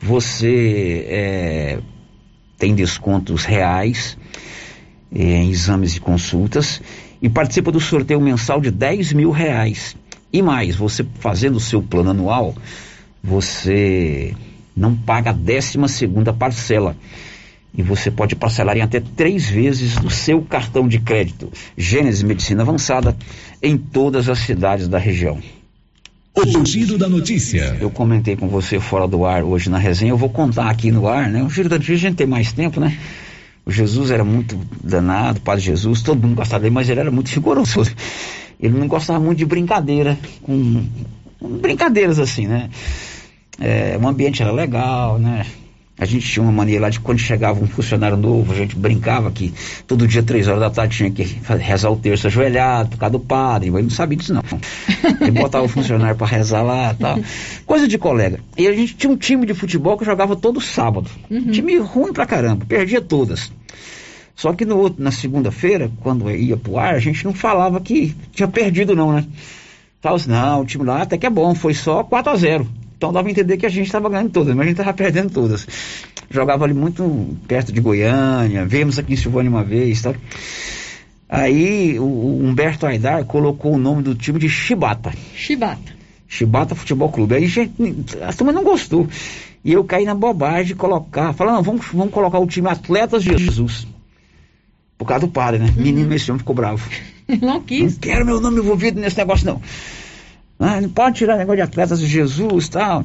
Você 0.00 1.06
é, 1.08 1.78
tem 2.58 2.74
descontos 2.74 3.44
reais 3.44 4.18
em 5.12 5.48
exames 5.48 5.94
e 5.94 6.00
consultas 6.00 6.82
e 7.22 7.28
participa 7.28 7.70
do 7.70 7.78
sorteio 7.78 8.20
mensal 8.20 8.60
de 8.60 8.72
10 8.72 9.12
mil 9.12 9.30
reais. 9.30 9.94
E 10.32 10.42
mais, 10.42 10.74
você 10.74 11.06
fazendo 11.20 11.54
o 11.54 11.60
seu 11.60 11.80
plano 11.80 12.10
anual, 12.10 12.56
você 13.22 14.34
não 14.76 14.96
paga 14.96 15.30
a 15.30 15.32
décima 15.32 15.86
segunda 15.86 16.32
parcela. 16.32 16.96
E 17.76 17.82
você 17.82 18.10
pode 18.10 18.34
parcelar 18.34 18.76
em 18.76 18.82
até 18.82 19.00
três 19.00 19.48
vezes 19.48 19.94
do 19.96 20.10
seu 20.10 20.42
cartão 20.42 20.88
de 20.88 20.98
crédito. 20.98 21.50
Gênesis 21.76 22.22
Medicina 22.22 22.62
Avançada 22.62 23.16
em 23.62 23.76
todas 23.76 24.28
as 24.28 24.40
cidades 24.40 24.88
da 24.88 24.98
região. 24.98 25.38
O 26.34 26.64
giro 26.64 26.96
da 26.96 27.08
notícia. 27.08 27.76
Eu 27.80 27.90
comentei 27.90 28.36
com 28.36 28.48
você 28.48 28.80
fora 28.80 29.06
do 29.06 29.24
ar 29.24 29.42
hoje 29.42 29.68
na 29.68 29.78
resenha. 29.78 30.12
Eu 30.12 30.16
vou 30.16 30.30
contar 30.30 30.70
aqui 30.70 30.90
no 30.90 31.06
ar, 31.06 31.28
né? 31.28 31.42
O 31.42 31.50
giro 31.50 31.68
da 31.68 31.76
notícia 31.76 31.94
a 31.94 32.10
gente 32.10 32.16
tem 32.16 32.26
mais 32.26 32.52
tempo, 32.52 32.80
né? 32.80 32.96
O 33.64 33.70
Jesus 33.70 34.10
era 34.10 34.24
muito 34.24 34.58
danado, 34.82 35.38
o 35.38 35.42
Padre 35.42 35.64
Jesus, 35.64 36.02
todo 36.02 36.22
mundo 36.22 36.36
gostava 36.36 36.62
dele, 36.62 36.74
mas 36.74 36.88
ele 36.88 37.00
era 37.00 37.10
muito 37.10 37.28
rigoroso. 37.28 37.82
Ele 38.58 38.78
não 38.78 38.88
gostava 38.88 39.18
muito 39.18 39.38
de 39.38 39.46
brincadeira, 39.46 40.18
com, 40.42 40.84
com 41.38 41.48
brincadeiras 41.58 42.18
assim, 42.18 42.46
né? 42.46 42.68
É, 43.58 43.98
o 44.00 44.06
ambiente 44.06 44.42
era 44.42 44.52
legal, 44.52 45.18
né? 45.18 45.46
A 46.00 46.06
gente 46.06 46.26
tinha 46.26 46.42
uma 46.42 46.50
mania 46.50 46.80
lá 46.80 46.88
de 46.88 46.98
quando 46.98 47.18
chegava 47.18 47.62
um 47.62 47.66
funcionário 47.66 48.16
novo, 48.16 48.50
a 48.52 48.56
gente 48.56 48.74
brincava 48.74 49.30
que 49.30 49.52
todo 49.86 50.08
dia, 50.08 50.22
três 50.22 50.48
horas 50.48 50.60
da 50.60 50.70
tarde, 50.70 50.96
tinha 50.96 51.10
que 51.10 51.22
rezar 51.58 51.90
o 51.90 51.96
terço 51.96 52.26
ajoelhado 52.26 52.88
por 52.88 52.98
causa 52.98 53.12
do 53.12 53.20
padre. 53.20 53.68
Ele 53.68 53.82
não 53.82 53.90
sabia 53.90 54.16
disso, 54.16 54.32
não. 54.32 54.42
Ele 55.20 55.30
botava 55.32 55.66
o 55.66 55.68
funcionário 55.68 56.16
para 56.16 56.26
rezar 56.26 56.62
lá 56.62 56.94
tal. 56.98 57.18
Coisa 57.66 57.86
de 57.86 57.98
colega. 57.98 58.40
E 58.56 58.66
a 58.66 58.72
gente 58.72 58.94
tinha 58.94 59.12
um 59.12 59.16
time 59.16 59.44
de 59.44 59.52
futebol 59.52 59.98
que 59.98 60.04
jogava 60.06 60.34
todo 60.34 60.58
sábado. 60.58 61.10
Uhum. 61.30 61.50
Time 61.50 61.76
ruim 61.76 62.14
pra 62.14 62.24
caramba, 62.24 62.64
perdia 62.64 63.02
todas. 63.02 63.52
Só 64.34 64.54
que 64.54 64.64
no, 64.64 64.94
na 64.96 65.10
segunda-feira, 65.10 65.90
quando 66.00 66.30
ia 66.30 66.56
pro 66.56 66.78
ar, 66.78 66.94
a 66.94 66.98
gente 66.98 67.26
não 67.26 67.34
falava 67.34 67.78
que 67.78 68.16
tinha 68.32 68.48
perdido, 68.48 68.96
não, 68.96 69.12
né? 69.12 69.26
Falava 70.00 70.18
assim, 70.18 70.30
não, 70.30 70.62
o 70.62 70.64
time 70.64 70.82
lá 70.82 71.02
até 71.02 71.18
que 71.18 71.26
é 71.26 71.30
bom, 71.30 71.54
foi 71.54 71.74
só 71.74 72.02
4 72.02 72.32
a 72.32 72.36
0 72.36 72.79
então 73.00 73.14
dava 73.14 73.28
a 73.28 73.30
entender 73.30 73.56
que 73.56 73.64
a 73.64 73.70
gente 73.70 73.86
estava 73.86 74.10
ganhando 74.10 74.28
todas, 74.28 74.54
mas 74.54 74.62
a 74.62 74.68
gente 74.68 74.78
estava 74.78 74.94
perdendo 74.94 75.30
todas. 75.30 75.66
Jogava 76.28 76.66
ali 76.66 76.74
muito 76.74 77.34
perto 77.48 77.72
de 77.72 77.80
Goiânia, 77.80 78.66
vemos 78.66 78.98
aqui 78.98 79.14
em 79.14 79.16
Silvânia 79.16 79.50
uma 79.50 79.64
vez, 79.64 80.02
tá? 80.02 80.12
Aí 81.26 81.98
o, 81.98 82.02
o 82.02 82.44
Humberto 82.44 82.84
Aidar 82.84 83.24
colocou 83.24 83.72
o 83.72 83.78
nome 83.78 84.02
do 84.02 84.14
time 84.14 84.38
de 84.38 84.50
Chibata. 84.50 85.14
Chibata. 85.34 85.94
Chibata 86.28 86.74
Futebol 86.74 87.08
Clube. 87.08 87.36
Aí 87.36 87.46
gente, 87.46 87.74
a 88.20 88.34
turma 88.34 88.52
não 88.52 88.62
gostou. 88.62 89.08
E 89.64 89.72
eu 89.72 89.82
caí 89.82 90.04
na 90.04 90.14
bobagem 90.14 90.66
de 90.66 90.74
colocar, 90.74 91.32
falando, 91.32 91.54
não, 91.54 91.62
vamos, 91.62 91.86
vamos 91.94 92.12
colocar 92.12 92.38
o 92.38 92.46
time 92.46 92.68
Atletas 92.68 93.24
de 93.24 93.34
Jesus. 93.34 93.86
Por 94.98 95.06
causa 95.06 95.26
do 95.26 95.32
padre, 95.32 95.58
né? 95.58 95.72
Uhum. 95.74 95.82
Menino, 95.82 96.14
esse 96.14 96.30
homem 96.30 96.40
ficou 96.40 96.54
bravo. 96.54 96.86
Não 97.40 97.62
quis. 97.62 97.94
Não 97.94 98.00
quero 98.00 98.26
meu 98.26 98.42
nome 98.42 98.58
envolvido 98.58 99.00
nesse 99.00 99.16
negócio, 99.16 99.46
não. 99.46 99.62
Ah, 100.60 100.78
não 100.78 100.90
pode 100.90 101.16
tirar 101.16 101.38
negócio 101.38 101.56
de 101.56 101.62
atletas 101.62 101.98
de 101.98 102.06
Jesus 102.06 102.66
e 102.66 102.70
tal. 102.70 103.04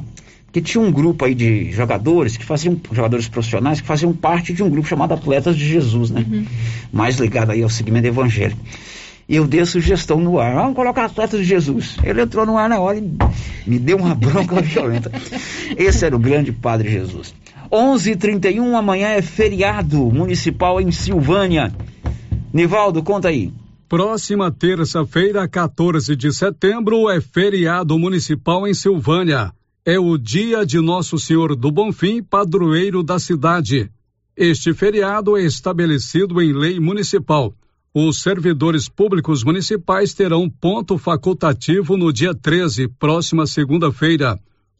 que 0.52 0.60
tinha 0.60 0.82
um 0.82 0.92
grupo 0.92 1.24
aí 1.24 1.34
de 1.34 1.72
jogadores 1.72 2.36
que 2.36 2.44
faziam, 2.44 2.78
jogadores 2.92 3.28
profissionais 3.28 3.80
que 3.80 3.86
faziam 3.86 4.12
parte 4.12 4.52
de 4.52 4.62
um 4.62 4.70
grupo 4.70 4.86
chamado 4.86 5.12
Atletas 5.12 5.56
de 5.56 5.66
Jesus, 5.66 6.10
né? 6.10 6.24
Uhum. 6.30 6.46
Mais 6.92 7.16
ligado 7.16 7.50
aí 7.50 7.62
ao 7.62 7.68
segmento 7.68 8.06
evangélico. 8.06 8.60
E 9.28 9.36
eu 9.36 9.46
dei 9.46 9.60
a 9.60 9.66
sugestão 9.66 10.20
no 10.20 10.38
ar, 10.38 10.54
vamos 10.54 10.74
colocar 10.74 11.06
Atletas 11.06 11.40
de 11.40 11.46
Jesus. 11.46 11.96
Ele 12.02 12.22
entrou 12.22 12.46
no 12.46 12.56
ar 12.56 12.68
na 12.68 12.78
hora 12.78 12.98
e 12.98 13.02
me 13.66 13.78
deu 13.78 13.96
uma 13.96 14.14
bronca 14.14 14.60
violenta. 14.62 15.10
Esse 15.76 16.06
era 16.06 16.14
o 16.14 16.18
grande 16.18 16.52
Padre 16.52 16.90
Jesus. 16.90 17.34
11:31 17.70 18.76
amanhã 18.76 19.08
é 19.08 19.22
feriado 19.22 19.98
municipal 20.10 20.80
em 20.80 20.90
Silvânia. 20.90 21.72
Nivaldo, 22.52 23.02
conta 23.02 23.28
aí. 23.28 23.52
Próxima 23.88 24.50
terça-feira, 24.50 25.46
14 25.46 26.16
de 26.16 26.32
setembro, 26.32 27.08
é 27.08 27.20
feriado 27.20 27.96
municipal 27.96 28.66
em 28.66 28.74
Silvânia. 28.74 29.52
É 29.84 29.96
o 29.96 30.18
dia 30.18 30.66
de 30.66 30.80
Nosso 30.80 31.16
Senhor 31.20 31.54
do 31.54 31.70
Bonfim, 31.70 32.20
padroeiro 32.20 33.00
da 33.04 33.20
cidade. 33.20 33.88
Este 34.36 34.74
feriado 34.74 35.36
é 35.36 35.42
estabelecido 35.42 36.42
em 36.42 36.52
lei 36.52 36.80
municipal. 36.80 37.54
Os 37.94 38.22
servidores 38.22 38.88
públicos 38.88 39.44
municipais 39.44 40.12
terão 40.12 40.50
ponto 40.50 40.98
facultativo 40.98 41.96
no 41.96 42.12
dia 42.12 42.34
13, 42.34 42.88
próxima 42.88 43.46
segunda-feira. 43.46 44.36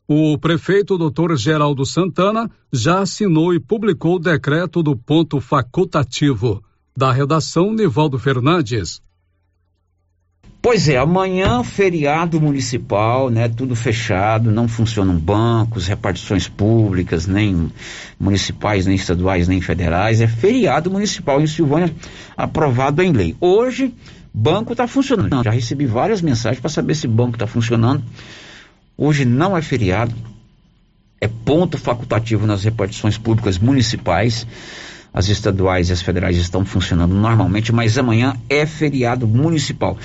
O 0.08 0.36
prefeito 0.36 0.98
Dr. 0.98 1.36
Geraldo 1.36 1.86
Santana 1.86 2.50
já 2.72 3.02
assinou 3.02 3.54
e 3.54 3.60
publicou 3.60 4.16
o 4.16 4.20
decreto 4.20 4.82
do 4.82 4.96
ponto 4.96 5.40
facultativo. 5.40 6.60
Da 6.96 7.12
redação, 7.12 7.74
Nivaldo 7.74 8.18
Fernandes. 8.18 9.02
Pois 10.62 10.88
é, 10.88 10.96
amanhã 10.96 11.62
feriado 11.62 12.40
municipal, 12.40 13.30
né? 13.30 13.48
Tudo 13.48 13.76
fechado, 13.76 14.50
não 14.50 14.66
funcionam 14.66 15.14
bancos, 15.16 15.86
repartições 15.86 16.48
públicas, 16.48 17.26
nem 17.26 17.70
municipais, 18.18 18.86
nem 18.86 18.96
estaduais, 18.96 19.46
nem 19.46 19.60
federais. 19.60 20.20
É 20.20 20.26
feriado 20.26 20.90
municipal 20.90 21.40
em 21.40 21.46
Silvânia, 21.46 21.94
aprovado 22.36 23.02
em 23.02 23.12
lei. 23.12 23.36
Hoje, 23.40 23.94
banco 24.32 24.72
está 24.72 24.88
funcionando. 24.88 25.44
Já 25.44 25.50
recebi 25.50 25.86
várias 25.86 26.22
mensagens 26.22 26.60
para 26.60 26.70
saber 26.70 26.94
se 26.94 27.06
banco 27.06 27.36
está 27.36 27.46
funcionando. 27.46 28.02
Hoje 28.96 29.24
não 29.24 29.56
é 29.56 29.60
feriado, 29.60 30.14
é 31.20 31.28
ponto 31.28 31.78
facultativo 31.78 32.46
nas 32.46 32.64
repartições 32.64 33.18
públicas 33.18 33.58
municipais. 33.58 34.46
As 35.16 35.30
estaduais 35.30 35.88
e 35.88 35.94
as 35.94 36.02
federais 36.02 36.36
estão 36.36 36.62
funcionando 36.62 37.14
normalmente, 37.14 37.72
mas 37.72 37.96
amanhã 37.96 38.36
é 38.50 38.66
feriado 38.66 39.26
municipal. 39.26 39.96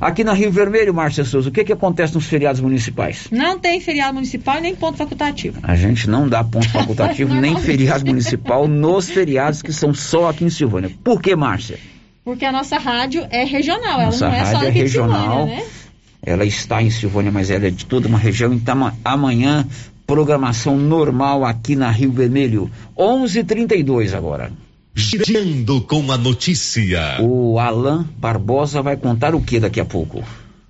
Aqui 0.00 0.22
na 0.22 0.32
Rio 0.32 0.52
Vermelho, 0.52 0.94
Márcia 0.94 1.24
Souza, 1.24 1.48
o 1.48 1.52
que, 1.52 1.64
que 1.64 1.72
acontece 1.72 2.14
nos 2.14 2.26
feriados 2.26 2.60
municipais? 2.60 3.26
Não 3.32 3.58
tem 3.58 3.80
feriado 3.80 4.14
municipal 4.14 4.58
e 4.58 4.60
nem 4.60 4.76
ponto 4.76 4.96
facultativo. 4.96 5.58
A 5.64 5.74
gente 5.74 6.08
não 6.08 6.28
dá 6.28 6.44
ponto 6.44 6.68
facultativo 6.70 7.34
nem 7.34 7.56
feriado 7.56 8.06
municipal 8.06 8.68
nos 8.68 9.10
feriados 9.10 9.60
que 9.60 9.72
são 9.72 9.92
só 9.92 10.30
aqui 10.30 10.44
em 10.44 10.50
Silvânia. 10.50 10.92
Por 11.02 11.20
que, 11.20 11.34
Márcia? 11.34 11.76
Porque 12.24 12.44
a 12.44 12.52
nossa 12.52 12.78
rádio 12.78 13.26
é 13.28 13.42
regional, 13.42 14.02
nossa 14.02 14.26
ela 14.26 14.36
não 14.36 14.40
é 14.40 14.44
só 14.44 14.52
daqui 14.52 14.66
é 14.66 14.70
regional. 14.70 15.46
de 15.46 15.50
Silvânia, 15.50 15.56
né? 15.56 15.80
Ela 16.22 16.44
está 16.44 16.80
em 16.80 16.90
Silvânia, 16.90 17.32
mas 17.32 17.50
ela 17.50 17.66
é 17.66 17.70
de 17.70 17.86
toda 17.86 18.06
uma 18.06 18.18
região. 18.18 18.52
Então, 18.52 18.92
amanhã, 19.04 19.66
programação 20.10 20.76
normal 20.76 21.44
aqui 21.44 21.76
na 21.76 21.88
Rio 21.88 22.10
Vermelho. 22.10 22.68
11:32 22.98 24.12
agora. 24.12 24.50
Girando 24.92 25.80
com 25.82 26.10
a 26.10 26.18
notícia. 26.18 27.18
O 27.20 27.60
Alain 27.60 28.04
Barbosa 28.18 28.82
vai 28.82 28.96
contar 28.96 29.36
o 29.36 29.40
que 29.40 29.60
daqui 29.60 29.78
a 29.78 29.84
pouco? 29.84 30.24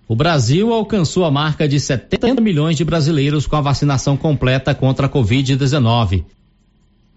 O 0.07 0.15
Brasil 0.15 0.75
alcançou 0.75 1.25
a 1.25 1.31
marca 1.31 1.67
de 1.67 1.81
70 1.81 2.39
milhões 2.43 2.77
de 2.77 2.85
brasileiros 2.85 3.47
com 3.47 3.57
a 3.57 3.63
vacinação 3.63 4.15
completa 4.15 4.75
contra 4.75 5.07
a 5.07 5.09
Covid-19. 5.09 6.23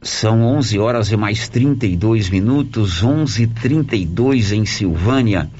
São 0.01 0.43
11 0.43 0.79
horas 0.79 1.11
e 1.11 1.17
mais 1.17 1.49
32 1.49 2.29
minutos, 2.29 3.03
11:32 3.03 4.53
em 4.53 4.65
Silvânia. 4.65 5.51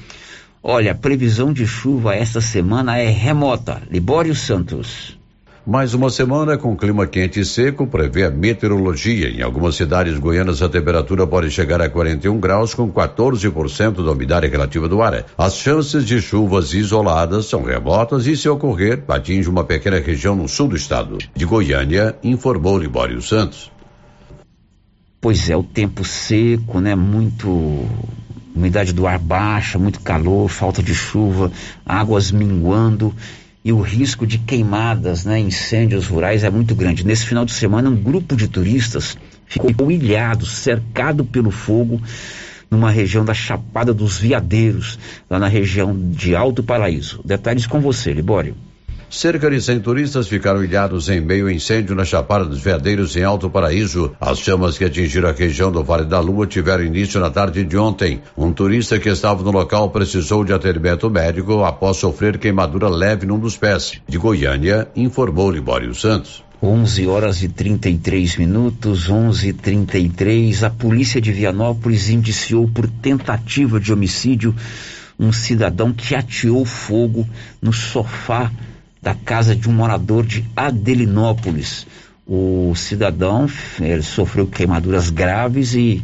Olha, 0.62 0.92
a 0.92 0.94
previsão 0.94 1.52
de 1.52 1.66
chuva 1.66 2.14
esta 2.14 2.40
semana 2.40 2.96
é 2.96 3.10
remota. 3.10 3.82
Libório 3.90 4.34
Santos. 4.34 5.22
Mais 5.66 5.94
uma 5.94 6.10
semana 6.10 6.58
com 6.58 6.76
clima 6.76 7.06
quente 7.06 7.40
e 7.40 7.44
seco, 7.44 7.86
prevê 7.86 8.24
a 8.24 8.30
meteorologia. 8.30 9.30
Em 9.30 9.40
algumas 9.40 9.74
cidades 9.74 10.18
goianas, 10.18 10.60
a 10.60 10.68
temperatura 10.68 11.26
pode 11.26 11.50
chegar 11.50 11.80
a 11.80 11.88
41 11.88 12.38
graus, 12.38 12.74
com 12.74 12.92
14% 12.92 14.04
da 14.04 14.12
umidade 14.12 14.46
relativa 14.46 14.86
do 14.86 15.00
ar. 15.00 15.24
As 15.38 15.56
chances 15.56 16.04
de 16.04 16.20
chuvas 16.20 16.74
isoladas 16.74 17.46
são 17.46 17.62
remotas 17.62 18.26
e, 18.26 18.36
se 18.36 18.46
ocorrer, 18.46 19.02
atinge 19.08 19.48
uma 19.48 19.64
pequena 19.64 19.98
região 20.00 20.36
no 20.36 20.46
sul 20.46 20.68
do 20.68 20.76
estado. 20.76 21.16
De 21.34 21.46
Goiânia, 21.46 22.14
informou 22.22 22.78
Libório 22.78 23.22
Santos. 23.22 23.72
Pois 25.18 25.48
é, 25.48 25.56
o 25.56 25.62
tempo 25.62 26.04
seco, 26.04 26.78
né? 26.78 26.94
Muito 26.94 27.88
umidade 28.54 28.92
do 28.92 29.06
ar 29.06 29.18
baixa, 29.18 29.78
muito 29.78 30.00
calor, 30.00 30.46
falta 30.50 30.82
de 30.82 30.94
chuva, 30.94 31.50
águas 31.86 32.30
minguando 32.30 33.14
e 33.64 33.72
o 33.72 33.80
risco 33.80 34.26
de 34.26 34.38
queimadas, 34.38 35.24
né, 35.24 35.38
incêndios 35.38 36.06
rurais 36.06 36.44
é 36.44 36.50
muito 36.50 36.74
grande. 36.74 37.06
Nesse 37.06 37.24
final 37.24 37.46
de 37.46 37.52
semana, 37.52 37.88
um 37.88 37.96
grupo 37.96 38.36
de 38.36 38.46
turistas 38.46 39.16
ficou 39.46 39.90
ilhado, 39.90 40.44
cercado 40.44 41.24
pelo 41.24 41.50
fogo, 41.50 42.00
numa 42.70 42.90
região 42.90 43.24
da 43.24 43.32
Chapada 43.32 43.94
dos 43.94 44.18
Veadeiros, 44.18 44.98
lá 45.30 45.38
na 45.38 45.48
região 45.48 45.96
de 46.10 46.36
Alto 46.36 46.62
Paraíso. 46.62 47.22
Detalhes 47.24 47.66
com 47.66 47.80
você, 47.80 48.12
Libório. 48.12 48.54
Cerca 49.14 49.48
de 49.48 49.60
100 49.60 49.78
turistas 49.78 50.26
ficaram 50.26 50.64
ilhados 50.64 51.08
em 51.08 51.20
meio 51.20 51.46
a 51.46 51.52
incêndio 51.52 51.94
na 51.94 52.04
Chapada 52.04 52.44
dos 52.44 52.60
Veadeiros, 52.60 53.14
em 53.14 53.22
Alto 53.22 53.48
Paraíso. 53.48 54.10
As 54.20 54.40
chamas 54.40 54.76
que 54.76 54.84
atingiram 54.84 55.28
a 55.28 55.32
região 55.32 55.70
do 55.70 55.84
Vale 55.84 56.04
da 56.04 56.18
Lua 56.18 56.48
tiveram 56.48 56.82
início 56.82 57.20
na 57.20 57.30
tarde 57.30 57.62
de 57.62 57.76
ontem. 57.76 58.20
Um 58.36 58.52
turista 58.52 58.98
que 58.98 59.08
estava 59.08 59.44
no 59.44 59.52
local 59.52 59.88
precisou 59.90 60.44
de 60.44 60.52
atendimento 60.52 61.08
médico 61.08 61.62
após 61.62 61.98
sofrer 61.98 62.38
queimadura 62.38 62.88
leve 62.88 63.24
num 63.24 63.38
dos 63.38 63.56
pés. 63.56 64.02
De 64.08 64.18
Goiânia, 64.18 64.88
informou 64.96 65.48
Libório 65.48 65.94
Santos. 65.94 66.42
11 66.60 67.06
horas 67.06 67.40
e 67.44 67.48
33 67.48 68.36
minutos, 68.36 69.08
11:33. 69.08 70.64
A 70.64 70.70
polícia 70.70 71.20
de 71.20 71.30
Vianópolis 71.30 72.10
indiciou 72.10 72.66
por 72.66 72.90
tentativa 72.90 73.78
de 73.78 73.92
homicídio 73.92 74.52
um 75.16 75.32
cidadão 75.32 75.92
que 75.92 76.16
ateou 76.16 76.64
fogo 76.64 77.24
no 77.62 77.72
sofá 77.72 78.50
da 79.04 79.14
casa 79.14 79.54
de 79.54 79.68
um 79.68 79.72
morador 79.72 80.24
de 80.24 80.42
Adelinópolis. 80.56 81.86
O 82.26 82.72
cidadão 82.74 83.46
sofreu 84.02 84.46
queimaduras 84.46 85.10
graves 85.10 85.74
e 85.74 86.02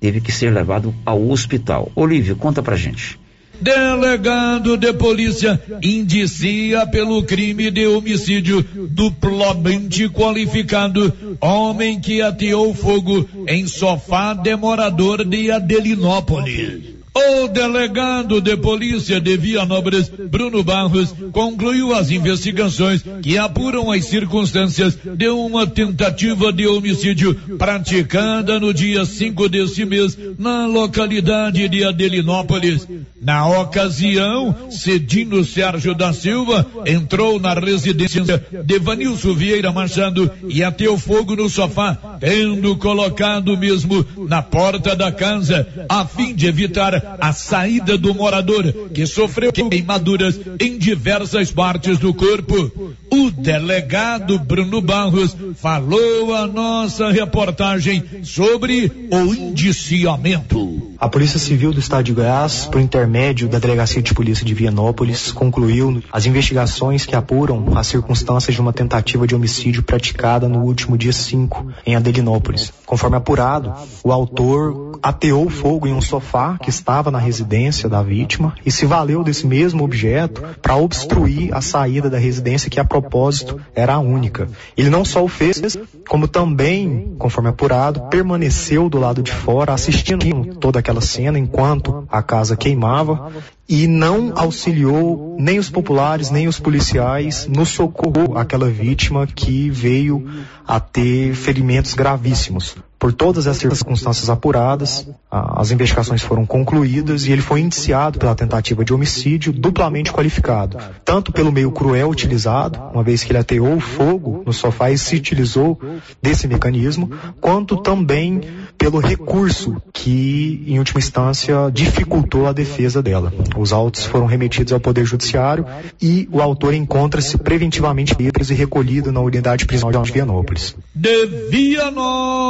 teve 0.00 0.20
que 0.20 0.32
ser 0.32 0.52
levado 0.52 0.92
ao 1.06 1.30
hospital. 1.30 1.92
Olívio, 1.94 2.34
conta 2.34 2.60
pra 2.60 2.74
gente. 2.74 3.16
Delegado 3.60 4.76
de 4.76 4.92
polícia 4.92 5.62
indicia 5.80 6.84
pelo 6.84 7.22
crime 7.22 7.70
de 7.70 7.86
homicídio 7.86 8.60
duplamente 8.90 10.08
qualificado 10.08 11.14
homem 11.40 12.00
que 12.00 12.20
ateou 12.20 12.74
fogo 12.74 13.24
em 13.46 13.68
sofá 13.68 14.34
de 14.34 14.56
morador 14.56 15.24
de 15.24 15.52
Adelinópolis. 15.52 16.91
O 17.14 17.46
delegado 17.48 18.40
de 18.40 18.56
polícia 18.56 19.20
de 19.20 19.36
Vianópolis, 19.36 20.08
Bruno 20.08 20.62
Barros, 20.62 21.14
concluiu 21.30 21.94
as 21.94 22.10
investigações 22.10 23.04
que 23.22 23.36
apuram 23.36 23.92
as 23.92 24.06
circunstâncias 24.06 24.96
de 25.16 25.28
uma 25.28 25.66
tentativa 25.66 26.50
de 26.50 26.66
homicídio 26.66 27.34
praticada 27.58 28.58
no 28.58 28.72
dia 28.72 29.04
5 29.04 29.46
deste 29.50 29.84
mês 29.84 30.16
na 30.38 30.66
localidade 30.66 31.68
de 31.68 31.84
Adelinópolis. 31.84 32.88
Na 33.20 33.46
ocasião, 33.60 34.70
Cedino 34.70 35.44
Sérgio 35.44 35.94
da 35.94 36.14
Silva 36.14 36.66
entrou 36.86 37.38
na 37.38 37.52
residência 37.52 38.22
de 38.64 38.78
Vanilson 38.78 39.34
Vieira 39.34 39.70
Machado 39.70 40.30
e 40.48 40.64
ateu 40.64 40.96
fogo 40.98 41.36
no 41.36 41.48
sofá, 41.48 42.18
tendo 42.18 42.74
colocado 42.76 43.56
mesmo 43.56 44.04
na 44.28 44.42
porta 44.42 44.96
da 44.96 45.12
casa, 45.12 45.68
a 45.88 46.06
fim 46.06 46.34
de 46.34 46.46
evitar 46.46 47.01
a 47.20 47.32
saída 47.32 47.96
do 47.98 48.14
morador, 48.14 48.90
que 48.92 49.06
sofreu 49.06 49.52
queimaduras 49.52 50.38
em 50.60 50.78
diversas 50.78 51.50
partes 51.50 51.98
do 51.98 52.12
corpo. 52.14 52.94
O 53.10 53.30
delegado 53.30 54.38
Bruno 54.38 54.80
Barros 54.80 55.36
falou 55.56 56.34
a 56.34 56.46
nossa 56.46 57.10
reportagem 57.10 58.02
sobre 58.22 58.90
o 59.10 59.34
indiciamento. 59.34 60.91
A 61.02 61.08
Polícia 61.08 61.36
Civil 61.36 61.72
do 61.72 61.80
Estado 61.80 62.04
de 62.04 62.12
Goiás, 62.12 62.66
por 62.66 62.80
intermédio 62.80 63.48
da 63.48 63.58
Delegacia 63.58 64.00
de 64.00 64.14
Polícia 64.14 64.46
de 64.46 64.54
Vianópolis, 64.54 65.32
concluiu 65.32 66.00
as 66.12 66.26
investigações 66.26 67.04
que 67.04 67.16
apuram 67.16 67.76
as 67.76 67.88
circunstâncias 67.88 68.54
de 68.54 68.60
uma 68.60 68.72
tentativa 68.72 69.26
de 69.26 69.34
homicídio 69.34 69.82
praticada 69.82 70.48
no 70.48 70.60
último 70.60 70.96
dia 70.96 71.12
5 71.12 71.72
em 71.84 71.96
Adelinópolis. 71.96 72.72
Conforme 72.86 73.16
apurado, 73.16 73.74
o 74.04 74.12
autor 74.12 75.00
ateou 75.02 75.50
fogo 75.50 75.88
em 75.88 75.92
um 75.92 76.00
sofá 76.00 76.56
que 76.62 76.70
estava 76.70 77.10
na 77.10 77.18
residência 77.18 77.88
da 77.88 78.00
vítima 78.00 78.54
e 78.64 78.70
se 78.70 78.86
valeu 78.86 79.24
desse 79.24 79.44
mesmo 79.44 79.82
objeto 79.82 80.44
para 80.62 80.76
obstruir 80.76 81.52
a 81.52 81.60
saída 81.60 82.08
da 82.08 82.18
residência 82.18 82.70
que 82.70 82.78
a 82.78 82.84
propósito 82.84 83.60
era 83.74 83.94
a 83.94 83.98
única. 83.98 84.48
Ele 84.76 84.88
não 84.88 85.04
só 85.04 85.24
o 85.24 85.28
fez, 85.28 85.60
como 86.08 86.28
também, 86.28 87.16
conforme 87.18 87.48
apurado, 87.48 88.02
permaneceu 88.02 88.88
do 88.88 89.00
lado 89.00 89.20
de 89.20 89.32
fora 89.32 89.72
assistindo 89.72 90.54
toda 90.60 90.78
aquela 90.78 90.91
cena 91.00 91.38
enquanto 91.38 92.04
a 92.10 92.22
casa 92.22 92.56
queimava 92.56 93.32
e 93.68 93.86
não 93.86 94.32
auxiliou 94.36 95.36
nem 95.38 95.58
os 95.58 95.70
populares 95.70 96.30
nem 96.30 96.46
os 96.46 96.60
policiais 96.60 97.46
no 97.46 97.64
socorro 97.64 98.36
àquela 98.36 98.68
vítima 98.68 99.26
que 99.26 99.70
veio 99.70 100.28
a 100.66 100.78
ter 100.78 101.34
ferimentos 101.34 101.94
gravíssimos. 101.94 102.76
Por 102.98 103.12
todas 103.12 103.48
essas 103.48 103.78
circunstâncias 103.78 104.30
apuradas, 104.30 105.08
as 105.28 105.72
investigações 105.72 106.22
foram 106.22 106.46
concluídas 106.46 107.26
e 107.26 107.32
ele 107.32 107.42
foi 107.42 107.60
indiciado 107.60 108.16
pela 108.16 108.32
tentativa 108.32 108.84
de 108.84 108.94
homicídio 108.94 109.52
duplamente 109.52 110.12
qualificado, 110.12 110.78
tanto 111.04 111.32
pelo 111.32 111.50
meio 111.50 111.72
cruel 111.72 112.10
utilizado, 112.10 112.78
uma 112.94 113.02
vez 113.02 113.24
que 113.24 113.32
ele 113.32 113.40
ateou 113.40 113.80
fogo 113.80 114.44
no 114.46 114.52
sofá 114.52 114.92
e 114.92 114.98
se 114.98 115.16
utilizou 115.16 115.80
desse 116.22 116.46
mecanismo, 116.46 117.10
quanto 117.40 117.76
também 117.76 118.40
pelo 118.82 118.98
recurso 118.98 119.80
que, 119.92 120.64
em 120.66 120.80
última 120.80 120.98
instância, 120.98 121.70
dificultou 121.72 122.48
a 122.48 122.52
defesa 122.52 123.00
dela. 123.00 123.32
Os 123.56 123.72
autos 123.72 124.04
foram 124.04 124.26
remetidos 124.26 124.72
ao 124.72 124.80
Poder 124.80 125.04
Judiciário 125.04 125.64
e 126.00 126.28
o 126.32 126.42
autor 126.42 126.74
encontra-se 126.74 127.38
preventivamente 127.38 128.12
preso 128.16 128.52
e 128.52 128.56
recolhido 128.56 129.12
na 129.12 129.20
unidade 129.20 129.66
prisional 129.66 130.02
de 130.02 130.10
Vianópolis. 130.10 130.74
De 130.92 131.26
Vianópolis, 131.48 132.42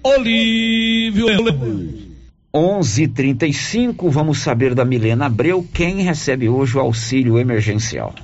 Olívio 0.00 1.26
Lemos. 1.26 2.04
11:35 2.54 4.08
vamos 4.08 4.38
saber 4.38 4.76
da 4.76 4.84
Milena 4.84 5.26
Abreu 5.26 5.66
quem 5.74 6.02
recebe 6.02 6.48
hoje 6.48 6.76
o 6.76 6.80
auxílio 6.80 7.36
emergencial. 7.36 8.14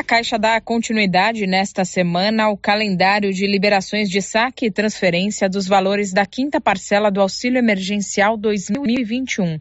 A 0.00 0.02
Caixa 0.02 0.38
dá 0.38 0.58
continuidade 0.62 1.46
nesta 1.46 1.84
semana 1.84 2.44
ao 2.44 2.56
calendário 2.56 3.30
de 3.34 3.46
liberações 3.46 4.08
de 4.08 4.22
saque 4.22 4.64
e 4.64 4.70
transferência 4.70 5.46
dos 5.46 5.66
valores 5.66 6.10
da 6.10 6.24
quinta 6.24 6.58
parcela 6.58 7.10
do 7.10 7.20
Auxílio 7.20 7.58
Emergencial 7.58 8.34
2021. 8.38 9.58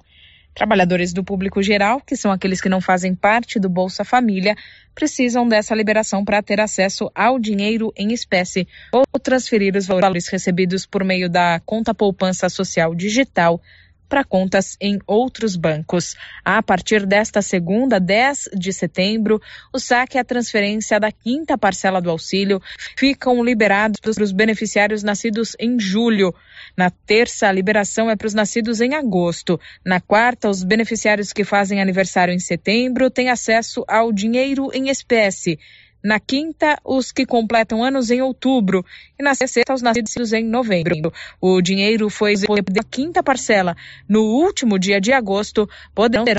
Trabalhadores 0.55 1.11
do 1.11 1.25
público 1.25 1.61
geral, 1.61 1.99
que 1.99 2.15
são 2.15 2.31
aqueles 2.31 2.61
que 2.61 2.69
não 2.69 2.79
fazem 2.79 3.13
parte 3.13 3.59
do 3.59 3.67
Bolsa 3.67 4.05
Família, 4.05 4.55
precisam 4.95 5.45
dessa 5.45 5.75
liberação 5.75 6.23
para 6.23 6.41
ter 6.41 6.61
acesso 6.61 7.11
ao 7.13 7.37
dinheiro 7.37 7.91
em 7.97 8.13
espécie 8.13 8.65
ou 8.93 9.03
transferir 9.21 9.75
os 9.75 9.87
valores 9.87 10.29
recebidos 10.29 10.85
por 10.85 11.03
meio 11.03 11.29
da 11.29 11.59
conta 11.65 11.93
poupança 11.93 12.47
social 12.47 12.95
digital 12.95 13.61
para 14.09 14.23
contas 14.23 14.75
em 14.81 14.99
outros 15.05 15.55
bancos. 15.55 16.15
A 16.43 16.61
partir 16.63 17.05
desta 17.05 17.41
segunda, 17.41 17.99
10 17.99 18.49
de 18.57 18.73
setembro, 18.73 19.39
o 19.71 19.79
saque 19.79 20.17
e 20.17 20.19
a 20.19 20.23
transferência 20.25 20.99
da 20.99 21.11
quinta 21.11 21.57
parcela 21.57 22.01
do 22.01 22.09
auxílio 22.09 22.59
ficam 22.97 23.43
liberados 23.43 23.99
para 23.99 24.23
os 24.23 24.31
beneficiários 24.31 25.03
nascidos 25.03 25.55
em 25.59 25.79
julho. 25.79 26.33
Na 26.75 26.89
terça, 26.89 27.47
a 27.47 27.51
liberação 27.51 28.09
é 28.09 28.15
para 28.15 28.27
os 28.27 28.33
nascidos 28.33 28.81
em 28.81 28.95
agosto. 28.95 29.59
Na 29.85 30.01
quarta, 30.01 30.49
os 30.49 30.63
beneficiários 30.63 31.31
que 31.31 31.43
fazem 31.43 31.79
aniversário 31.79 32.33
em 32.33 32.39
setembro 32.39 33.11
têm 33.11 33.29
acesso 33.29 33.85
ao 33.87 34.11
dinheiro 34.11 34.71
em 34.73 34.89
espécie. 34.89 35.59
Na 36.03 36.19
quinta, 36.19 36.77
os 36.83 37.11
que 37.11 37.25
completam 37.25 37.83
anos 37.83 38.09
em 38.09 38.21
outubro. 38.21 38.85
E 39.19 39.23
na 39.23 39.35
sexta, 39.35 39.73
os 39.73 39.81
nascidos 39.81 40.33
em 40.33 40.45
novembro. 40.45 41.11
O 41.41 41.61
dinheiro 41.61 42.09
foi 42.09 42.35
da 42.71 42.83
quinta 42.89 43.21
parcela. 43.21 43.75
No 44.07 44.21
último 44.21 44.79
dia 44.79 45.01
de 45.01 45.11
agosto, 45.11 45.69
poderão 45.93 46.25
ter. 46.25 46.37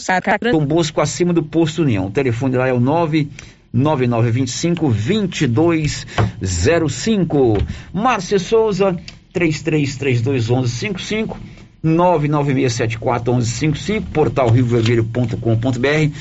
Dom 0.51 0.65
Bosco 0.65 1.01
acima 1.01 1.33
do 1.33 1.43
posto 1.43 1.83
União. 1.83 2.07
O 2.07 2.11
telefone 2.11 2.57
lá 2.57 2.69
é 2.69 2.73
o 2.73 2.81
9. 2.81 3.29
9925 3.73 4.93
2205. 4.93 7.59
Márcia 7.93 8.39
Souza, 8.39 8.97
33321155. 9.33 11.37
99674 11.83 13.33
1155, 13.33 14.11
portal 14.11 14.51
riovermelho.com.br 14.51 16.13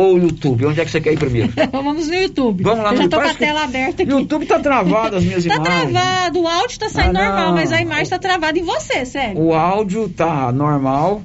ou 0.00 0.18
YouTube? 0.18 0.66
Onde 0.66 0.80
é 0.80 0.84
que 0.84 0.90
você 0.90 1.00
quer 1.00 1.12
ir 1.12 1.18
primeiro? 1.18 1.52
Vamos 1.72 2.06
no 2.08 2.14
YouTube. 2.14 2.62
Vamos 2.62 2.84
lá 2.84 2.90
Eu 2.90 2.96
no 2.96 3.02
já 3.02 3.08
tô 3.08 3.16
com 3.16 3.22
a 3.22 3.26
YouTube. 3.26 3.38
tela 3.40 3.64
aberta 3.64 4.02
aqui. 4.02 4.12
O 4.12 4.18
YouTube 4.20 4.46
tá 4.46 4.58
travado 4.60 5.16
as 5.16 5.24
minhas 5.24 5.44
Tá 5.48 5.54
imagens. 5.56 5.90
travado, 5.92 6.40
o 6.40 6.46
áudio 6.48 6.78
tá 6.78 6.88
saindo 6.88 7.16
Ah, 7.18 7.24
normal, 7.28 7.54
mas 7.54 7.72
a 7.72 7.80
imagem 7.80 8.06
tá 8.08 8.18
travada 8.18 8.58
em 8.58 8.62
você, 8.62 9.04
sério. 9.04 9.40
O 9.40 9.52
áudio 9.54 10.08
tá 10.08 10.52
normal, 10.52 11.22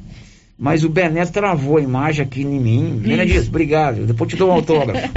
mas 0.58 0.84
o 0.84 0.90
Beneto 0.90 1.32
travou 1.32 1.78
a 1.78 1.82
imagem 1.82 2.26
aqui 2.26 2.42
em 2.42 2.60
mim. 2.60 3.00
Dias, 3.04 3.48
obrigado. 3.48 4.06
Depois 4.06 4.30
te 4.30 4.36
dou 4.38 4.50
um 4.50 4.54
autógrafo. 4.54 5.08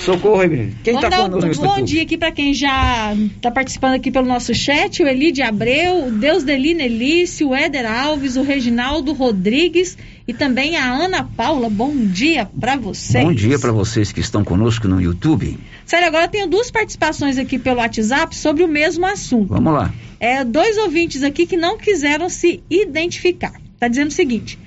Socorro 0.00 0.40
aí, 0.40 0.48
menino. 0.48 0.72
Quem 0.82 0.94
Vamos 0.94 1.08
tá 1.10 1.16
falando 1.16 1.36
um 1.36 1.40
bom 1.40 1.46
YouTube? 1.46 1.82
dia 1.84 2.02
aqui 2.02 2.16
para 2.16 2.32
quem 2.32 2.52
já 2.54 3.14
tá 3.40 3.50
participando 3.50 3.94
aqui 3.94 4.10
pelo 4.10 4.26
nosso 4.26 4.54
chat, 4.54 5.02
o 5.02 5.06
Elide 5.06 5.42
Abreu, 5.42 6.06
o 6.06 6.10
Deus 6.10 6.42
Delina 6.42 6.82
Elício, 6.82 7.48
o 7.50 7.54
Éder 7.54 7.86
Alves, 7.90 8.36
o 8.36 8.42
Reginaldo 8.42 9.12
Rodrigues 9.12 9.96
e 10.28 10.34
também 10.34 10.76
a 10.76 10.84
Ana 10.92 11.24
Paula. 11.24 11.70
Bom 11.70 11.96
dia 11.96 12.44
para 12.60 12.76
vocês. 12.76 13.24
Bom 13.24 13.32
dia 13.32 13.58
para 13.58 13.72
vocês 13.72 14.12
que 14.12 14.20
estão 14.20 14.44
conosco 14.44 14.86
no 14.86 15.00
YouTube. 15.00 15.58
Sério, 15.86 16.06
agora 16.06 16.26
eu 16.26 16.28
tenho 16.28 16.46
duas 16.46 16.70
participações 16.70 17.38
aqui 17.38 17.58
pelo 17.58 17.78
WhatsApp 17.78 18.36
sobre 18.36 18.62
o 18.62 18.68
mesmo 18.68 19.06
assunto. 19.06 19.48
Vamos 19.48 19.72
lá. 19.72 19.90
É, 20.20 20.44
dois 20.44 20.76
ouvintes 20.76 21.22
aqui 21.22 21.46
que 21.46 21.56
não 21.56 21.78
quiseram 21.78 22.28
se 22.28 22.62
identificar. 22.68 23.54
Tá 23.80 23.88
dizendo 23.88 24.08
o 24.08 24.12
seguinte: 24.12 24.58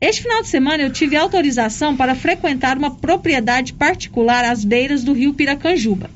este 0.00 0.22
final 0.22 0.40
de 0.40 0.48
semana 0.48 0.84
eu 0.84 0.92
tive 0.92 1.16
autorização 1.16 1.96
para 1.96 2.14
frequentar 2.14 2.78
uma 2.78 2.94
propriedade 2.94 3.72
particular 3.72 4.44
às 4.44 4.64
beiras 4.64 5.02
do 5.02 5.12
rio 5.12 5.34
Piracanjuba. 5.34 6.08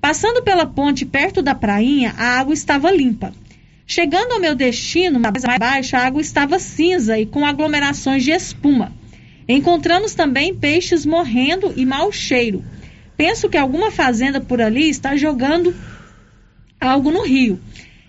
Passando 0.00 0.42
pela 0.42 0.64
ponte 0.64 1.04
perto 1.04 1.42
da 1.42 1.54
prainha, 1.54 2.14
a 2.16 2.38
água 2.38 2.54
estava 2.54 2.90
limpa. 2.90 3.34
Chegando 3.92 4.30
ao 4.30 4.40
meu 4.40 4.54
destino, 4.54 5.18
mais 5.18 5.44
abaixo, 5.44 5.96
a 5.96 6.06
água 6.06 6.20
estava 6.20 6.60
cinza 6.60 7.18
e 7.18 7.26
com 7.26 7.44
aglomerações 7.44 8.22
de 8.22 8.30
espuma. 8.30 8.92
Encontramos 9.48 10.14
também 10.14 10.54
peixes 10.54 11.04
morrendo 11.04 11.74
e 11.74 11.84
mau 11.84 12.12
cheiro. 12.12 12.64
Penso 13.16 13.48
que 13.48 13.58
alguma 13.58 13.90
fazenda 13.90 14.40
por 14.40 14.62
ali 14.62 14.88
está 14.88 15.16
jogando 15.16 15.74
algo 16.80 17.10
no 17.10 17.24
rio. 17.24 17.58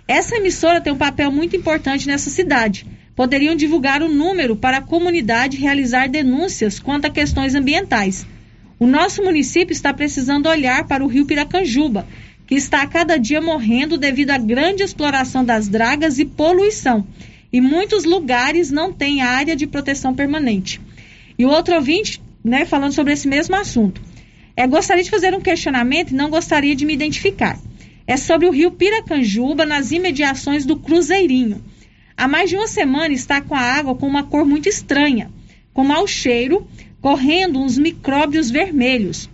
Essa 0.07 0.35
emissora 0.35 0.79
tem 0.79 0.93
um 0.93 0.97
papel 0.97 1.31
muito 1.31 1.55
importante 1.55 2.05
nessa 2.05 2.29
cidade. 2.29 2.85
Poderiam 3.15 3.55
divulgar 3.55 4.03
o 4.03 4.07
número 4.07 4.55
para 4.55 4.77
a 4.77 4.81
comunidade 4.81 5.57
realizar 5.57 6.07
denúncias 6.07 6.77
quanto 6.79 7.05
a 7.05 7.09
questões 7.09 7.55
ambientais. 7.55 8.23
O 8.77 8.85
nosso 8.85 9.23
município 9.23 9.73
está 9.73 9.91
precisando 9.91 10.47
olhar 10.47 10.85
para 10.85 11.03
o 11.03 11.07
rio 11.07 11.25
Piracanjuba, 11.25 12.07
que 12.51 12.55
está 12.55 12.81
a 12.81 12.87
cada 12.87 13.15
dia 13.15 13.39
morrendo 13.39 13.97
devido 13.97 14.31
à 14.31 14.37
grande 14.37 14.83
exploração 14.83 15.45
das 15.45 15.69
dragas 15.69 16.19
e 16.19 16.25
poluição. 16.25 17.07
E 17.49 17.61
muitos 17.61 18.03
lugares 18.03 18.69
não 18.69 18.91
têm 18.91 19.21
área 19.21 19.55
de 19.55 19.65
proteção 19.65 20.13
permanente. 20.13 20.81
E 21.39 21.45
o 21.45 21.49
outro 21.49 21.75
ouvinte, 21.75 22.21
né, 22.43 22.65
falando 22.65 22.91
sobre 22.91 23.13
esse 23.13 23.25
mesmo 23.25 23.55
assunto. 23.55 24.01
É, 24.53 24.67
gostaria 24.67 25.01
de 25.01 25.09
fazer 25.09 25.33
um 25.33 25.39
questionamento 25.39 26.11
e 26.11 26.13
não 26.13 26.29
gostaria 26.29 26.75
de 26.75 26.83
me 26.83 26.93
identificar. 26.93 27.57
É 28.05 28.17
sobre 28.17 28.49
o 28.49 28.51
rio 28.51 28.71
Piracanjuba, 28.71 29.65
nas 29.65 29.93
imediações 29.93 30.65
do 30.65 30.75
Cruzeirinho. 30.75 31.63
Há 32.17 32.27
mais 32.27 32.49
de 32.49 32.57
uma 32.57 32.67
semana 32.67 33.13
está 33.13 33.39
com 33.39 33.55
a 33.55 33.61
água 33.61 33.95
com 33.95 34.05
uma 34.05 34.23
cor 34.23 34.43
muito 34.43 34.67
estranha, 34.67 35.31
com 35.73 35.85
mau 35.85 36.05
cheiro, 36.05 36.67
correndo 36.99 37.61
uns 37.61 37.77
micróbios 37.77 38.51
vermelhos. 38.51 39.29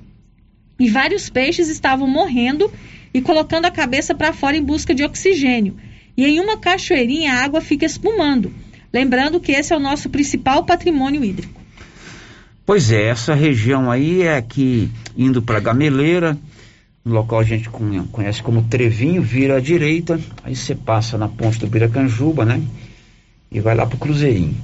E 0.79 0.87
vários 0.87 1.31
peixes 1.31 1.67
estavam 1.67 2.07
morrendo 2.07 2.71
e 3.17 3.21
colocando 3.21 3.65
a 3.65 3.71
cabeça 3.71 4.13
para 4.13 4.31
fora 4.31 4.55
em 4.55 4.63
busca 4.63 4.93
de 4.93 5.03
oxigênio. 5.03 5.75
E 6.15 6.23
em 6.23 6.39
uma 6.39 6.55
cachoeirinha 6.57 7.33
a 7.33 7.43
água 7.43 7.61
fica 7.61 7.83
espumando. 7.83 8.53
Lembrando 8.93 9.39
que 9.39 9.51
esse 9.51 9.73
é 9.73 9.75
o 9.75 9.79
nosso 9.79 10.07
principal 10.09 10.63
patrimônio 10.65 11.23
hídrico. 11.23 11.59
Pois 12.63 12.91
é, 12.91 13.07
essa 13.07 13.33
região 13.33 13.89
aí 13.89 14.21
é 14.21 14.37
aqui 14.37 14.91
indo 15.17 15.41
para 15.41 15.59
Gameleira, 15.59 16.37
no 17.03 17.13
local 17.13 17.39
a 17.39 17.43
gente 17.43 17.69
conhe- 17.69 18.03
conhece 18.11 18.43
como 18.43 18.61
Trevinho, 18.63 19.21
vira 19.21 19.57
à 19.57 19.59
direita, 19.59 20.19
aí 20.43 20.55
você 20.55 20.75
passa 20.75 21.17
na 21.17 21.27
ponte 21.27 21.57
do 21.57 21.65
Biracanjuba, 21.67 22.45
né? 22.45 22.61
E 23.51 23.59
vai 23.59 23.73
lá 23.73 23.85
pro 23.85 23.97
Cruzeirinho. 23.97 24.55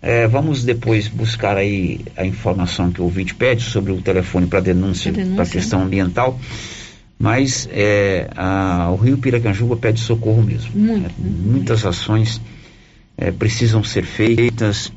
É, 0.00 0.28
vamos 0.28 0.62
depois 0.62 1.08
buscar 1.08 1.56
aí 1.56 2.00
a 2.16 2.24
informação 2.24 2.92
que 2.92 3.00
o 3.00 3.04
ouvinte 3.04 3.34
pede 3.34 3.64
sobre 3.64 3.90
o 3.90 4.00
telefone 4.00 4.46
para 4.46 4.60
denúncia, 4.60 5.10
denúncia, 5.10 5.34
para 5.34 5.46
questão 5.46 5.82
ambiental. 5.82 6.38
Mas 7.18 7.68
é, 7.72 8.30
a- 8.36 8.90
o 8.92 8.96
Rio 8.96 9.18
Piracanjuba 9.18 9.76
pede 9.76 10.00
socorro 10.00 10.42
mesmo. 10.42 10.70
Muito. 10.74 11.06
É, 11.06 11.10
muitas 11.18 11.84
ações 11.84 12.40
eh, 13.16 13.32
precisam 13.32 13.82
ser 13.82 14.04
feitas 14.04 14.92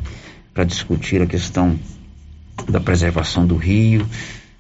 para 0.54 0.64
discutir 0.64 1.22
a 1.22 1.26
questão 1.26 1.80
da 2.70 2.80
preservação 2.80 3.48
do 3.48 3.56
rio. 3.56 4.06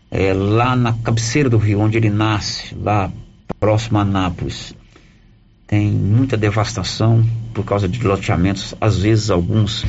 É, 0.09 0.34
lá 0.34 0.76
na 0.76 0.93
cabeceira 0.93 1.49
do 1.49 1.57
rio, 1.57 1.80
onde 1.80 1.97
ele 1.97 2.09
nasce, 2.09 2.74
lá 2.76 3.12
próximo 3.59 3.99
a 3.99 4.03
Nápoles, 4.05 4.74
tem 5.68 5.89
muita 5.89 6.36
devastação 6.36 7.24
por 7.53 7.64
causa 7.64 7.88
de 7.88 8.01
loteamentos, 8.05 8.74
às 8.82 8.97
vezes 8.99 9.30
alguns 9.30 9.86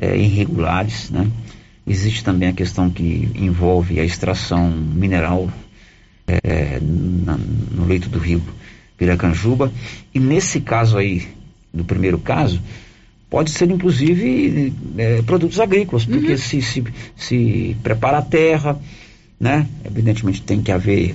é, 0.00 0.16
irregulares, 0.16 1.10
né? 1.10 1.28
Existe 1.86 2.22
também 2.22 2.48
a 2.48 2.52
questão 2.52 2.88
que 2.88 3.28
envolve 3.34 3.98
a 3.98 4.04
extração 4.04 4.70
mineral 4.70 5.50
é, 6.42 6.78
na, 6.80 7.36
no 7.36 7.86
leito 7.86 8.08
do 8.08 8.18
rio 8.18 8.42
Piracanjuba. 8.96 9.72
E 10.14 10.20
nesse 10.20 10.60
caso 10.60 10.98
aí, 10.98 11.26
do 11.72 11.84
primeiro 11.84 12.18
caso, 12.18 12.60
pode 13.30 13.50
ser 13.50 13.70
inclusive 13.70 14.72
é, 14.98 15.22
produtos 15.22 15.60
agrícolas, 15.60 16.04
porque 16.04 16.32
uhum. 16.32 16.38
se, 16.38 16.60
se, 16.60 16.84
se 17.16 17.76
prepara 17.82 18.18
a 18.18 18.22
terra, 18.22 18.78
né? 19.38 19.66
Evidentemente 19.84 20.42
tem 20.42 20.60
que 20.60 20.72
haver 20.72 21.14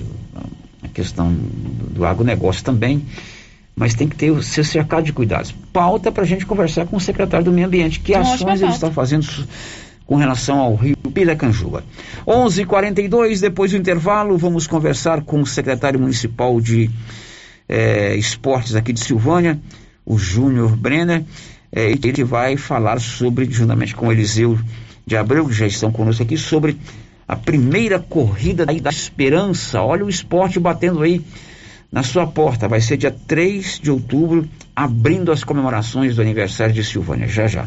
a 0.82 0.88
questão 0.88 1.32
do, 1.32 1.94
do 1.94 2.04
agronegócio 2.04 2.64
também, 2.64 3.04
mas 3.74 3.94
tem 3.94 4.08
que 4.08 4.16
ter 4.16 4.42
ser 4.42 4.64
cercado 4.64 5.04
de 5.04 5.12
cuidados. 5.12 5.54
Pauta 5.72 6.10
para 6.10 6.22
a 6.22 6.26
gente 6.26 6.46
conversar 6.46 6.86
com 6.86 6.96
o 6.96 7.00
secretário 7.00 7.44
do 7.44 7.52
Meio 7.52 7.66
Ambiente, 7.66 8.00
que 8.00 8.14
ações 8.14 8.62
ele 8.62 8.72
está 8.72 8.90
fazendo 8.90 9.26
com 10.06 10.16
relação 10.16 10.58
ao 10.58 10.74
rio 10.74 10.95
Piracanjuba. 11.16 11.82
11:42 12.26 13.40
depois 13.40 13.70
do 13.70 13.78
intervalo, 13.78 14.36
vamos 14.36 14.66
conversar 14.66 15.22
com 15.22 15.40
o 15.40 15.46
secretário 15.46 15.98
municipal 15.98 16.60
de 16.60 16.90
é, 17.66 18.14
esportes 18.16 18.74
aqui 18.74 18.92
de 18.92 19.00
Silvânia, 19.00 19.58
o 20.04 20.18
Júnior 20.18 20.76
Brenner, 20.76 21.24
é, 21.72 21.90
ele 21.90 22.22
vai 22.22 22.58
falar 22.58 23.00
sobre, 23.00 23.50
juntamente 23.50 23.94
com 23.94 24.08
o 24.08 24.12
Eliseu 24.12 24.58
de 25.06 25.16
Abreu, 25.16 25.46
que 25.46 25.54
já 25.54 25.66
estão 25.66 25.90
conosco 25.90 26.22
aqui, 26.22 26.36
sobre 26.36 26.76
a 27.26 27.34
primeira 27.34 27.98
corrida 27.98 28.66
da, 28.66 28.74
da 28.74 28.90
esperança. 28.90 29.80
Olha 29.80 30.04
o 30.04 30.10
esporte 30.10 30.60
batendo 30.60 31.00
aí 31.00 31.24
na 31.90 32.02
sua 32.02 32.26
porta. 32.26 32.68
Vai 32.68 32.82
ser 32.82 32.98
dia 32.98 33.16
3 33.26 33.80
de 33.82 33.90
outubro, 33.90 34.46
abrindo 34.74 35.32
as 35.32 35.42
comemorações 35.42 36.16
do 36.16 36.20
aniversário 36.20 36.74
de 36.74 36.84
Silvânia. 36.84 37.26
Já 37.26 37.46
já. 37.46 37.66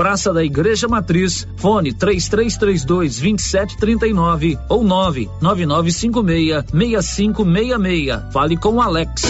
Praça 0.00 0.32
da 0.32 0.42
Igreja 0.42 0.88
Matriz, 0.88 1.46
fone 1.58 1.92
3332 1.92 3.16
2739 3.20 4.58
ou 4.66 4.82
99956 4.82 6.64
6566. 6.72 8.32
Fale 8.32 8.56
com 8.56 8.80
Alex. 8.80 9.24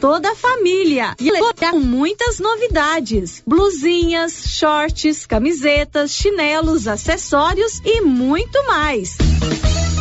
Toda 0.00 0.30
a 0.30 0.34
família 0.34 1.14
e 1.20 1.30
com 1.70 1.78
muitas 1.78 2.38
novidades: 2.38 3.42
blusinhas, 3.46 4.44
shorts, 4.46 5.26
camisetas, 5.26 6.10
chinelos, 6.12 6.88
acessórios 6.88 7.82
e 7.84 8.00
muito 8.00 8.66
mais. 8.66 9.18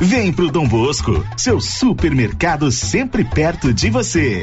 Vem 0.00 0.32
pro 0.32 0.50
Dom 0.50 0.66
Bosco, 0.66 1.24
seu 1.36 1.60
supermercado 1.60 2.70
sempre 2.70 3.24
perto 3.24 3.72
de 3.72 3.90
você. 3.90 4.42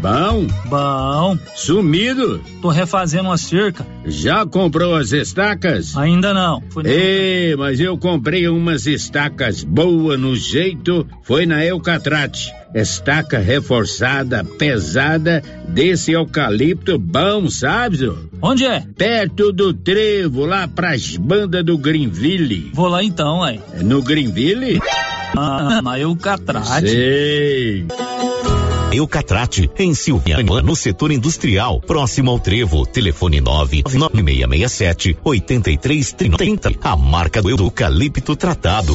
Bom? 0.00 0.46
Bom. 0.66 1.38
Sumido? 1.54 2.40
Tô 2.60 2.68
refazendo 2.68 3.28
uma 3.28 3.38
cerca. 3.38 3.86
Já 4.04 4.44
comprou 4.44 4.96
as 4.96 5.12
estacas? 5.12 5.96
Ainda 5.96 6.34
não. 6.34 6.62
Ei, 6.84 7.54
mas 7.56 7.80
eu 7.80 7.96
comprei 7.96 8.48
umas 8.48 8.86
estacas 8.86 9.62
boas 9.62 10.18
no 10.18 10.34
jeito, 10.36 11.06
foi 11.22 11.46
na 11.46 11.64
Eucatrate. 11.64 12.52
Estaca 12.74 13.38
reforçada, 13.38 14.44
pesada, 14.44 15.42
desse 15.66 16.12
eucalipto 16.12 16.98
bom, 16.98 17.48
sabe? 17.48 18.12
Onde 18.42 18.66
é? 18.66 18.84
Perto 18.96 19.52
do 19.52 19.72
trevo, 19.72 20.44
lá 20.44 20.68
pras 20.68 21.16
bandas 21.16 21.64
do 21.64 21.78
Greenville. 21.78 22.70
Vou 22.74 22.88
lá 22.88 23.02
então, 23.02 23.42
aí. 23.42 23.60
No 23.82 24.02
Greenville? 24.02 24.80
Ah, 25.36 25.80
na 25.82 25.98
Eucatrate. 25.98 26.88
Sei. 26.88 27.86
Eucatrate, 28.92 29.70
em 29.78 29.94
Silvânia, 29.94 30.62
no 30.62 30.74
setor 30.74 31.12
industrial, 31.12 31.80
próximo 31.80 32.30
ao 32.30 32.38
Trevo. 32.38 32.86
Telefone 32.86 33.40
99667 33.40 35.18
8330. 35.22 36.70
A 36.82 36.96
marca 36.96 37.42
do 37.42 37.50
eucalipto 37.50 38.34
tratado. 38.34 38.94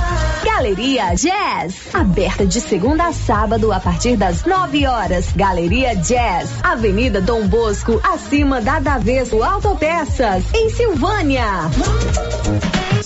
Galeria 0.61 1.15
Jazz, 1.15 1.73
aberta 1.91 2.45
de 2.45 2.61
segunda 2.61 3.07
a 3.07 3.11
sábado 3.11 3.71
a 3.73 3.79
partir 3.79 4.15
das 4.15 4.45
9 4.45 4.85
horas. 4.85 5.25
Galeria 5.35 5.95
Jazz, 5.95 6.51
Avenida 6.61 7.19
Dom 7.19 7.47
Bosco, 7.47 7.99
acima 8.03 8.61
da 8.61 8.79
Daveso 8.79 9.41
Autopeças, 9.41 10.43
em 10.53 10.69
Silvânia. 10.69 11.45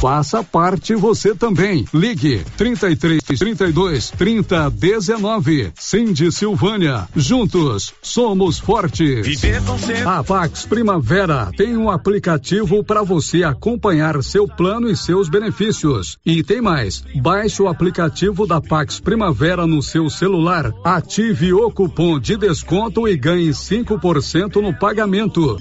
Faça 0.00 0.44
parte 0.44 0.94
você 0.94 1.34
também. 1.34 1.86
Ligue 1.92 2.44
33 2.58 3.22
32 3.22 4.10
30 4.10 4.70
19. 4.70 5.72
Cindy 5.74 6.30
Silvânia. 6.30 7.08
Juntos 7.16 7.94
somos 8.02 8.58
fortes. 8.58 9.26
A 10.04 10.22
Pax 10.22 10.66
Primavera 10.66 11.50
tem 11.56 11.76
um 11.76 11.88
aplicativo 11.88 12.84
para 12.84 13.02
você 13.02 13.42
acompanhar 13.42 14.22
seu 14.22 14.46
plano 14.46 14.90
e 14.90 14.96
seus 14.96 15.30
benefícios. 15.30 16.18
E 16.26 16.42
tem 16.42 16.60
mais. 16.60 17.02
Baixe 17.16 17.62
o 17.62 17.68
aplicativo 17.68 18.46
da 18.46 18.60
Pax 18.60 19.00
Primavera 19.00 19.66
no 19.66 19.82
seu 19.82 20.10
celular. 20.10 20.72
Ative 20.84 21.54
o 21.54 21.70
cupom 21.70 22.20
de 22.20 22.36
desconto 22.36 23.08
e 23.08 23.16
ganhe 23.16 23.48
5% 23.48 24.56
no 24.56 24.74
pagamento. 24.74 25.56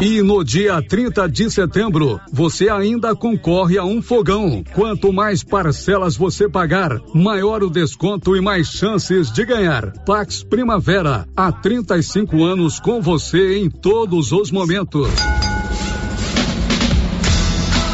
E 0.00 0.22
no 0.22 0.42
dia 0.42 0.80
30 0.80 1.28
de 1.28 1.50
setembro, 1.50 2.20
você 2.32 2.68
ainda 2.78 3.14
concorre 3.14 3.76
a 3.76 3.84
um 3.84 4.00
fogão. 4.00 4.62
Quanto 4.74 5.12
mais 5.12 5.42
parcelas 5.42 6.16
você 6.16 6.48
pagar, 6.48 6.98
maior 7.14 7.62
o 7.62 7.70
desconto 7.70 8.36
e 8.36 8.40
mais 8.40 8.68
chances 8.68 9.30
de 9.32 9.44
ganhar. 9.44 9.92
Pax 10.04 10.42
Primavera, 10.42 11.26
há 11.36 11.50
35 11.52 12.44
anos 12.44 12.80
com 12.80 13.02
você 13.02 13.58
em 13.58 13.68
todos 13.68 14.32
os 14.32 14.50
momentos. 14.50 15.08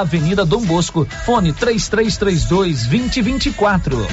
Avenida 0.00 0.44
Dom 0.44 0.62
Bosco, 0.62 1.06
fone 1.24 1.52
3332 1.52 2.86
2024. 2.86 4.06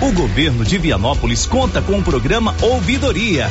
O 0.00 0.12
governo 0.12 0.64
de 0.64 0.78
Vianópolis 0.78 1.46
conta 1.46 1.80
com 1.80 1.98
o 1.98 2.02
programa 2.02 2.54
Ouvidoria. 2.60 3.50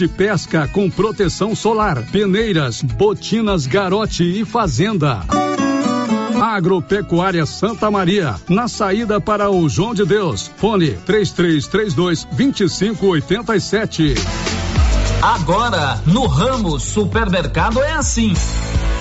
de 0.00 0.08
pesca 0.08 0.66
com 0.66 0.88
proteção 0.88 1.54
solar, 1.54 2.02
peneiras, 2.10 2.80
botinas 2.80 3.66
garote 3.66 4.24
e 4.24 4.46
fazenda. 4.46 5.20
Agropecuária 6.40 7.44
Santa 7.44 7.90
Maria, 7.90 8.36
na 8.48 8.66
saída 8.66 9.20
para 9.20 9.50
o 9.50 9.68
João 9.68 9.92
de 9.92 10.06
Deus. 10.06 10.50
Fone 10.56 10.92
3332 11.04 12.24
2587. 12.32 14.14
Agora, 15.20 16.00
no 16.06 16.26
ramo 16.26 16.80
supermercado 16.80 17.82
é 17.82 17.92
assim. 17.92 18.32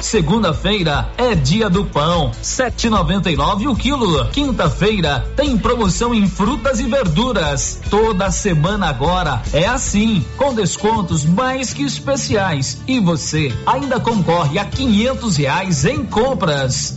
Segunda-feira 0.01 1.09
é 1.17 1.35
dia 1.35 1.69
do 1.69 1.85
pão, 1.85 2.31
7,99 2.41 3.69
o 3.69 3.75
quilo. 3.75 4.25
Quinta-feira 4.29 5.25
tem 5.35 5.57
promoção 5.57 6.13
em 6.13 6.27
frutas 6.27 6.79
e 6.79 6.83
verduras. 6.83 7.81
Toda 7.89 8.31
semana 8.31 8.87
agora 8.87 9.41
é 9.51 9.67
assim, 9.67 10.25
com 10.37 10.53
descontos 10.53 11.25
mais 11.25 11.73
que 11.73 11.83
especiais. 11.83 12.81
E 12.87 12.99
você 12.99 13.53
ainda 13.65 13.99
concorre 13.99 14.57
a 14.57 14.65
quinhentos 14.65 15.35
reais 15.35 15.85
em 15.85 16.05
compras. 16.05 16.95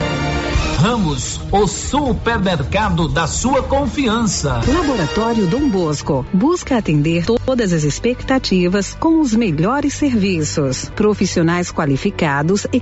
Ramos, 0.83 1.41
o 1.53 1.69
supermercado 1.69 3.07
da 3.07 3.29
sua 3.29 3.63
confiança. 3.63 4.61
Laboratório 4.67 5.47
Dom 5.47 5.69
Bosco 5.69 6.27
busca 6.33 6.77
atender 6.77 7.25
todas 7.25 7.73
as 7.73 7.85
expectativas 7.85 8.93
com 8.99 9.21
os 9.21 9.33
melhores 9.33 9.95
serviços. 9.95 10.91
Profissionais 10.97 11.71
qualificados, 11.71 12.67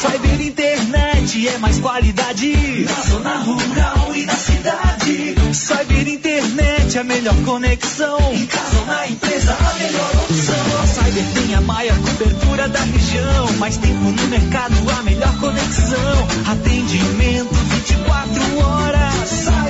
Cyber 0.00 0.40
Internet 0.40 1.48
é 1.48 1.58
mais 1.58 1.78
qualidade 1.80 2.84
na 2.84 3.02
zona 3.10 3.36
rural 3.38 4.14
e 4.14 4.26
na 4.26 4.34
cidade. 4.34 5.34
Cyber 5.52 6.08
Internet 6.08 6.96
é 6.96 7.00
a 7.00 7.04
melhor 7.04 7.34
conexão. 7.44 8.18
Em 8.32 8.46
casa 8.46 8.78
ou 8.78 8.86
na 8.86 9.08
empresa, 9.08 9.56
a 9.58 9.74
melhor 9.74 10.10
opção. 10.24 10.82
A 10.82 10.86
Cyber 10.86 11.24
tem 11.34 11.54
a 11.54 11.60
maior 11.60 11.98
cobertura 11.98 12.68
da 12.68 12.80
região. 12.80 13.52
Mais 13.58 13.76
tempo 13.76 14.04
no 14.04 14.28
mercado, 14.28 14.74
a 14.90 15.02
melhor 15.02 15.38
conexão. 15.38 16.28
Atendimento 16.50 17.54
24 17.54 18.58
horas. 18.58 19.28
Cyber, 19.28 19.67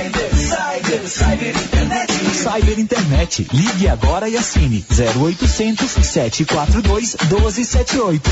Cyber, 0.49 1.07
Cyber 1.07 1.55
Internet. 1.55 2.13
Cyber 2.33 2.79
Internet. 2.79 3.47
Ligue 3.53 3.87
agora 3.87 4.27
e 4.27 4.35
assine 4.35 4.83
0800 4.89 5.91
742 5.91 7.15
1278. 7.29 8.29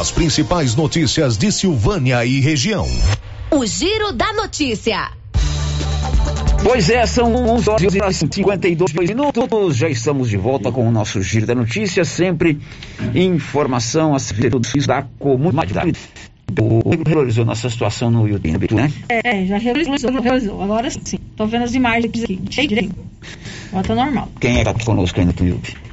As 0.00 0.10
principais 0.10 0.74
notícias 0.74 1.36
de 1.36 1.52
Silvânia 1.52 2.24
e 2.24 2.40
região. 2.40 2.88
O 3.50 3.66
Giro 3.66 4.12
da 4.12 4.32
Notícia. 4.32 5.10
Pois 6.62 6.88
é, 6.88 7.04
são 7.04 7.34
11 7.34 7.70
horas 7.70 7.94
e 7.94 8.14
52 8.14 8.92
minutos. 8.94 9.76
Já 9.76 9.90
estamos 9.90 10.30
de 10.30 10.38
volta 10.38 10.72
com 10.72 10.88
o 10.88 10.90
nosso 10.90 11.20
Giro 11.20 11.46
da 11.46 11.54
Notícia. 11.54 12.02
Sempre 12.02 12.58
informação 13.14 14.12
a 14.12 14.14
respeito 14.14 14.58
da 14.86 15.02
comunidade. 15.18 15.92
Regularizou 17.06 17.44
nossa 17.44 17.68
situação 17.68 18.10
no 18.10 18.26
YouTube, 18.26 18.74
né? 18.74 18.92
É, 19.08 19.44
já 19.46 19.58
regularizou, 19.58 20.10
regularizou. 20.10 20.62
Agora 20.62 20.90
sim. 20.90 21.18
Tô 21.36 21.46
vendo 21.46 21.64
as 21.64 21.74
imagens 21.74 22.24
aqui. 22.24 22.36
Direito. 22.36 22.94
Agora 23.70 23.86
tá 23.86 23.94
normal. 23.94 24.28
Quem 24.40 24.56
é 24.56 24.64
que 24.64 24.64
tá 24.64 24.84
conosco 24.84 25.20
ainda 25.20 25.34
no 25.38 25.46
YouTube? 25.46 25.87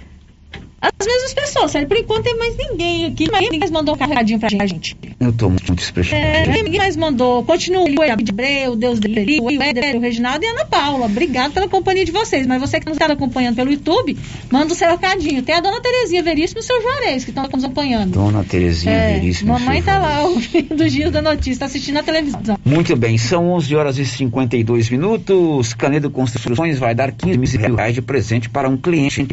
As 1.00 1.08
mesmas 1.08 1.34
pessoas, 1.34 1.72
sério. 1.72 1.88
Por 1.88 1.98
enquanto 1.98 2.24
tem 2.24 2.38
mais 2.38 2.56
ninguém 2.58 3.06
aqui. 3.06 3.30
Ninguém 3.32 3.60
mais 3.60 3.72
mandou 3.72 3.96
um 3.96 3.98
carregadinho 3.98 4.40
pra 4.40 4.50
gente. 4.50 4.96
Eu 5.20 5.32
tô 5.34 5.50
muito 5.50 5.74
desprestigiado. 5.74 6.52
É, 6.52 6.64
ninguém 6.64 6.80
mais 6.80 6.96
mandou. 6.96 7.44
Continua 7.44 7.84
o 7.84 8.02
Abreu, 8.12 8.72
o 8.74 8.76
Deus 8.76 9.00
dele, 9.00 9.40
o 9.42 9.50
Éder, 9.62 9.96
o 9.96 10.00
Reginaldo 10.00 10.44
e 10.44 10.48
a 10.48 10.52
Ana 10.52 10.66
Paula. 10.66 11.06
Obrigado 11.06 11.54
pela 11.54 11.68
companhia 11.68 12.06
de 12.06 12.12
vocês. 12.12 12.46
Mas 12.46 12.60
você 12.62 12.80
que 12.80 12.86
nos 12.88 12.96
está 12.98 13.12
acompanhando 13.12 13.56
pelo 13.56 13.72
YouTube, 13.72 14.18
manda 14.52 14.72
o 14.74 14.76
seu 14.76 14.90
recadinho. 14.90 15.42
Tem 15.44 15.56
a 15.56 15.60
dona 15.60 15.82
Terezinha 15.82 16.22
Veríssimo 16.24 16.60
e 16.60 16.62
o 16.62 16.64
seu 16.64 16.82
Juarez 16.82 17.24
que 17.24 17.32
estão 17.32 17.44
nos 17.52 17.64
acompanhando. 17.64 18.12
Dona 18.12 18.44
Terezinha 18.44 18.94
É, 18.94 19.14
Veríssimo. 19.20 19.54
mamãe 19.54 19.82
tá 19.82 19.98
lá 19.98 20.24
ouvindo 20.24 20.84
o 20.84 20.88
Giro 20.90 21.12
da 21.12 21.22
Notícia, 21.22 21.60
tá 21.62 21.66
assistindo 21.66 21.98
a 21.98 22.04
televisão. 22.04 22.58
Muito 22.64 22.96
bem, 22.96 23.18
são 23.18 23.52
11 23.54 23.76
horas 23.76 23.98
e 23.98 24.06
52 24.06 24.90
minutos. 24.90 25.74
Canedo 25.74 26.10
Construções 26.10 26.78
vai 26.80 26.94
dar 26.94 27.12
15 27.12 27.58
mil 27.58 27.76
reais 27.76 27.94
de 27.96 28.02
presente 28.02 28.50
para 28.50 28.70
um 28.70 28.78
cliente 28.78 29.28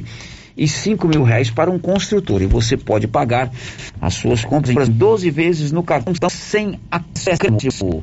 e 0.56 0.68
5 0.68 1.08
mil 1.08 1.22
reais 1.22 1.50
para 1.50 1.70
um 1.70 1.78
construtor. 1.78 2.42
E 2.42 2.46
você 2.46 2.76
pode 2.76 3.06
pagar 3.06 3.50
as 4.00 4.14
suas 4.14 4.44
compras 4.44 4.88
em 4.88 4.92
12 4.92 5.30
vezes 5.30 5.72
no 5.72 5.82
cartão 5.82 6.12
sem 6.30 6.78
acesso. 6.90 8.00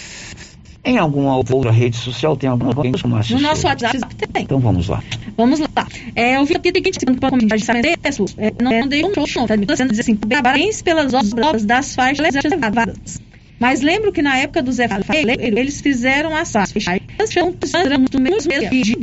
Em 0.83 0.97
alguma 0.97 1.35
outra 1.35 1.71
rede 1.71 1.97
social 1.97 2.37
tem 2.37 2.49
alguma 2.49 2.73
coisa? 2.73 2.97
No 3.05 3.41
nosso 3.41 3.67
WhatsApp 3.67 4.15
tem. 4.15 4.43
Então 4.43 4.59
vamos 4.59 4.87
lá. 4.87 5.03
Vamos 5.35 5.59
lá. 5.59 5.67
É, 6.15 6.37
eu 6.37 6.45
vi 6.45 6.55
aqui 6.55 6.71
tem 6.71 6.81
20 6.81 6.99
segundos 6.99 7.19
para 7.19 7.29
comentar 7.29 7.57
de 7.57 7.63
acesso. 7.63 8.25
É, 8.37 8.53
não 8.61 8.87
dei 8.87 9.03
um 9.05 9.13
show, 9.27 9.45
tá? 9.45 9.55
Estou 9.55 9.75
sendo 9.75 9.89
dizer 9.89 10.01
assim, 10.01 10.15
parabéns 10.15 10.81
pelas 10.81 11.13
obras 11.13 11.65
das 11.65 11.95
faixas 11.95 12.33
reservadas. 12.33 13.19
Mas 13.59 13.81
lembro 13.81 14.13
que 14.13 14.21
na 14.21 14.37
época 14.37 14.63
do 14.63 14.71
Zé 14.71 14.85
Rafael, 14.85 15.27
eles 15.37 15.81
fizeram 15.81 16.33
as 16.33 16.49
faixas. 16.51 16.81
Fecharam 16.81 18.05
do 18.09 18.21
mesmo 18.21 18.51
vídeo. 18.69 19.01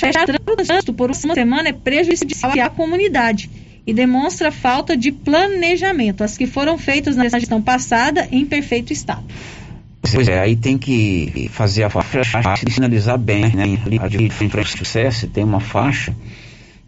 Fechar 0.00 0.26
trânsito 0.26 0.92
por 0.92 1.10
uma 1.10 1.34
semana 1.34 1.68
é 1.68 1.72
prejudicial 1.72 2.52
à 2.60 2.70
comunidade 2.70 3.50
e 3.86 3.92
demonstra 3.92 4.50
falta 4.50 4.96
de 4.96 5.12
planejamento. 5.12 6.24
As 6.24 6.36
que 6.36 6.46
foram 6.46 6.78
feitas 6.78 7.16
na 7.16 7.28
gestão 7.28 7.60
passada 7.60 8.26
em 8.30 8.44
perfeito 8.44 8.92
estado. 8.92 9.24
Pois 10.12 10.28
é, 10.28 10.38
aí 10.38 10.54
tem 10.54 10.76
que 10.76 11.48
fazer 11.50 11.82
a 11.82 11.90
faixa 11.90 12.40
e 12.66 12.70
sinalizar 12.70 13.18
bem, 13.18 13.54
né? 13.54 13.78
Ali 14.00 14.28
de 14.28 14.30
frente 14.30 14.76
sucesso 14.76 15.26
tem 15.26 15.42
uma 15.42 15.60
faixa 15.60 16.14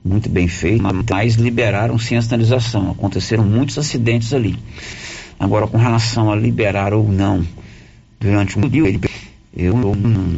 muito 0.04 0.28
bem 0.28 0.46
feita, 0.46 0.82
mas 1.10 1.34
liberaram 1.34 1.98
sem 1.98 2.16
a 2.18 2.22
sinalização. 2.22 2.90
Aconteceram 2.90 3.44
muitos 3.44 3.78
acidentes 3.78 4.32
ali. 4.32 4.56
Agora, 5.38 5.66
com 5.66 5.76
relação 5.76 6.30
a 6.30 6.36
liberar 6.36 6.94
ou 6.94 7.10
não 7.10 7.46
durante 8.20 8.58
um 8.58 8.68
dia, 8.68 8.98
eu 9.56 9.74
não, 9.74 9.94
não, 9.94 10.36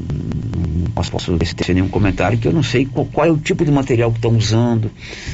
posso, 0.94 1.36
ter 1.38 1.74
nenhum 1.74 1.88
comentário 1.88 2.38
que 2.38 2.46
eu 2.46 2.52
não 2.52 2.62
sei 2.62 2.86
qual, 2.86 3.06
qual 3.06 3.26
é 3.26 3.30
o 3.30 3.36
tipo 3.36 3.64
de 3.64 3.70
material 3.70 4.10
que 4.10 4.18
estão 4.18 4.36
usando, 4.36 4.90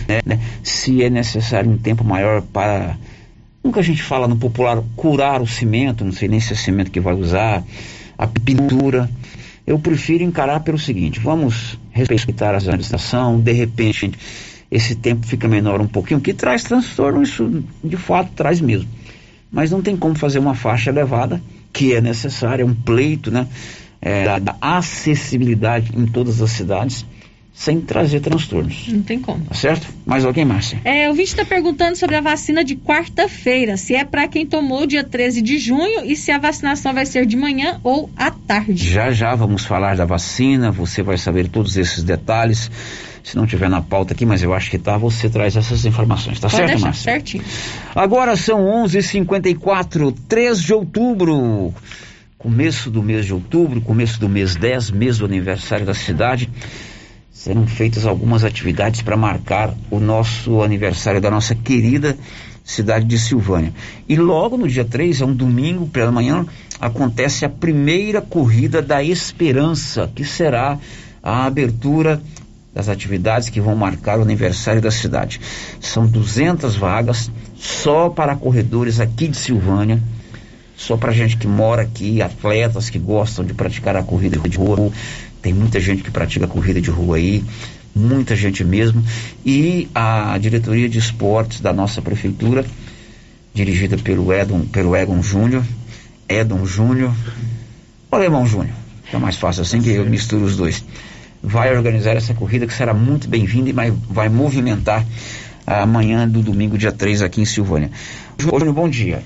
né, 0.09 0.21
né? 0.25 0.41
se 0.63 1.03
é 1.03 1.11
necessário 1.11 1.71
um 1.71 1.77
tempo 1.77 2.03
maior 2.03 2.41
para 2.41 2.97
Nunca 3.65 3.81
a 3.81 3.83
gente 3.83 4.03
fala 4.03 4.29
no 4.29 4.37
popular 4.37 4.83
curar 4.95 5.41
o 5.41 5.47
cimento, 5.47 6.05
não 6.05 6.13
sei 6.13 6.29
nem 6.29 6.39
se 6.39 6.53
é 6.53 6.57
cimento 6.57 6.91
que 6.91 7.01
vai 7.01 7.15
usar, 7.15 7.65
a 8.19 8.27
pintura. 8.27 9.09
Eu 9.67 9.79
prefiro 9.79 10.23
encarar 10.23 10.61
pelo 10.61 10.79
seguinte: 10.79 11.19
vamos 11.19 11.79
respeitar 11.91 12.55
as 12.55 12.67
legislação, 12.67 13.41
de 13.41 13.53
repente 13.53 14.13
esse 14.71 14.95
tempo 14.95 15.27
fica 15.27 15.49
menor 15.49 15.81
um 15.81 15.87
pouquinho, 15.87 16.21
que 16.21 16.35
traz 16.35 16.65
transtorno, 16.65 17.23
isso 17.23 17.65
de 17.83 17.97
fato 17.97 18.33
traz 18.35 18.61
mesmo. 18.61 18.89
Mas 19.51 19.71
não 19.71 19.81
tem 19.81 19.97
como 19.97 20.15
fazer 20.15 20.41
uma 20.41 20.55
faixa 20.55 20.91
elevada, 20.91 21.41
que 21.75 21.93
é 21.93 22.01
necessária, 22.01 22.65
um 22.65 22.75
pleito, 22.75 23.31
né? 23.31 23.47
É, 24.01 24.39
da 24.39 24.57
acessibilidade 24.61 25.93
em 25.97 26.07
todas 26.07 26.41
as 26.41 26.51
cidades, 26.51 27.07
sem 27.55 27.81
trazer 27.81 28.21
transtornos. 28.21 28.89
Não 28.89 29.03
tem 29.03 29.19
como. 29.19 29.45
Tá 29.47 29.55
certo? 29.55 29.87
Mais 30.05 30.25
alguém, 30.25 30.45
Márcia? 30.45 30.81
É, 30.85 31.09
o 31.09 31.13
vídeo 31.13 31.31
está 31.31 31.45
perguntando 31.45 31.97
sobre 31.97 32.17
a 32.17 32.21
vacina 32.21 32.63
de 32.63 32.77
quarta-feira, 32.77 33.77
se 33.77 33.95
é 33.95 34.05
para 34.05 34.29
quem 34.29 34.45
tomou 34.45 34.87
dia 34.87 35.03
13 35.03 35.41
de 35.41 35.59
junho 35.59 36.05
e 36.05 36.15
se 36.15 36.31
a 36.31 36.39
vacinação 36.39 36.93
vai 36.93 37.07
ser 37.07 37.25
de 37.25 37.37
manhã 37.37 37.81
ou 37.83 38.11
à 38.17 38.31
tarde. 38.31 38.93
Já 38.93 39.11
já 39.11 39.35
vamos 39.35 39.65
falar 39.65 39.97
da 39.97 40.05
vacina, 40.05 40.71
você 40.71 41.03
vai 41.03 41.17
saber 41.17 41.49
todos 41.49 41.77
esses 41.77 42.05
detalhes. 42.05 42.71
Se 43.25 43.37
não 43.37 43.47
tiver 43.47 43.71
na 43.71 43.81
pauta 43.81 44.13
aqui, 44.13 44.27
mas 44.27 44.43
eu 44.43 44.53
acho 44.53 44.71
que 44.71 44.79
tá, 44.79 44.99
você 44.99 45.31
traz 45.31 45.57
essas 45.57 45.87
informações, 45.87 46.39
tá 46.39 46.49
Pode 46.49 46.57
certo, 46.57 46.69
deixar, 46.73 46.85
Márcia? 46.85 47.13
certinho. 47.13 47.45
Agora 47.95 48.37
são 48.37 48.61
11:54, 48.85 50.15
3 50.29 50.63
de 50.63 50.75
outubro. 50.75 51.75
Começo 52.37 52.91
do 52.91 53.03
mês 53.03 53.25
de 53.25 53.33
outubro, 53.33 53.81
começo 53.81 54.21
do 54.21 54.29
mês 54.29 54.55
10, 54.55 54.91
mês 54.91 55.19
do 55.19 55.25
aniversário 55.25 55.87
da 55.87 55.95
cidade. 55.95 56.51
Serão 57.33 57.67
feitas 57.67 58.05
algumas 58.05 58.45
atividades 58.45 59.01
para 59.01 59.17
marcar 59.17 59.75
o 59.91 59.99
nosso 59.99 60.61
aniversário 60.63 61.21
da 61.21 61.31
nossa 61.31 61.55
querida 61.55 62.19
cidade 62.63 63.07
de 63.07 63.19
Silvânia. 63.19 63.73
E 64.07 64.17
logo 64.17 64.59
no 64.59 64.69
dia 64.69 64.85
3, 64.85 65.23
é 65.23 65.25
um 65.25 65.35
domingo 65.35 65.87
pela 65.87 66.13
manhã, 66.13 66.47
acontece 66.79 67.47
a 67.47 67.49
primeira 67.49 68.21
corrida 68.21 68.83
da 68.83 69.03
Esperança, 69.03 70.11
que 70.15 70.25
será 70.25 70.79
a 71.23 71.47
abertura 71.47 72.21
das 72.75 72.89
atividades 72.89 73.49
que 73.49 73.61
vão 73.61 73.77
marcar 73.77 74.19
o 74.19 74.23
aniversário 74.23 74.83
da 74.83 74.91
cidade. 74.91 75.41
São 75.81 76.07
200 76.07 76.75
vagas 76.75 77.31
só 77.55 78.11
para 78.11 78.35
corredores 78.35 78.99
aqui 78.99 79.29
de 79.29 79.37
Silvânia, 79.37 80.03
só 80.77 80.97
para 80.97 81.13
gente 81.13 81.37
que 81.37 81.47
mora 81.47 81.83
aqui, 81.83 82.21
atletas 82.21 82.91
que 82.91 82.99
gostam 82.99 83.45
de 83.45 83.55
praticar 83.55 83.97
a 83.97 84.03
corrida 84.03 84.37
de 84.39 84.59
rua. 84.59 84.91
Tem 85.41 85.53
muita 85.53 85.79
gente 85.79 86.03
que 86.03 86.11
pratica 86.11 86.49
corrida 86.49 86.81
de 86.81 86.91
rua 86.91 87.17
aí, 87.17 87.45
muita 87.95 88.35
gente 88.35 88.65
mesmo. 88.65 89.05
E 89.47 89.89
a 89.95 90.37
diretoria 90.39 90.89
de 90.89 90.99
esportes 90.99 91.61
da 91.61 91.73
nossa 91.73 92.03
prefeitura, 92.03 92.65
dirigida 93.55 93.97
pelo 93.97 94.33
Edon, 94.33 94.63
pelo 94.63 94.97
Egon 94.97 95.23
Júnior, 95.23 95.63
Edon 96.29 96.67
Júnior, 96.67 97.15
o 98.11 98.17
Alemão 98.17 98.45
Júnior, 98.47 98.75
que 99.09 99.15
é 99.15 99.19
mais 99.19 99.37
fácil 99.37 99.63
assim 99.63 99.81
que 99.81 99.91
eu 99.91 100.05
misturo 100.05 100.45
os 100.45 100.57
dois 100.57 100.83
vai 101.45 101.77
organizar 101.77 102.17
essa 102.17 102.33
corrida 102.33 102.67
que 102.67 102.73
será 102.73 102.95
muito 102.95 103.29
bem-vinda 103.29 103.69
e 103.69 103.73
vai, 103.73 103.93
vai 104.09 104.29
movimentar 104.29 105.05
amanhã 105.67 106.27
do 106.27 106.43
domingo, 106.43 106.79
dia 106.79 106.91
3, 106.91 107.23
aqui 107.23 107.41
em 107.41 107.45
Silvânia. 107.45 107.91
Júnior, 108.39 108.73
bom 108.73 108.89
dia. 108.89 109.23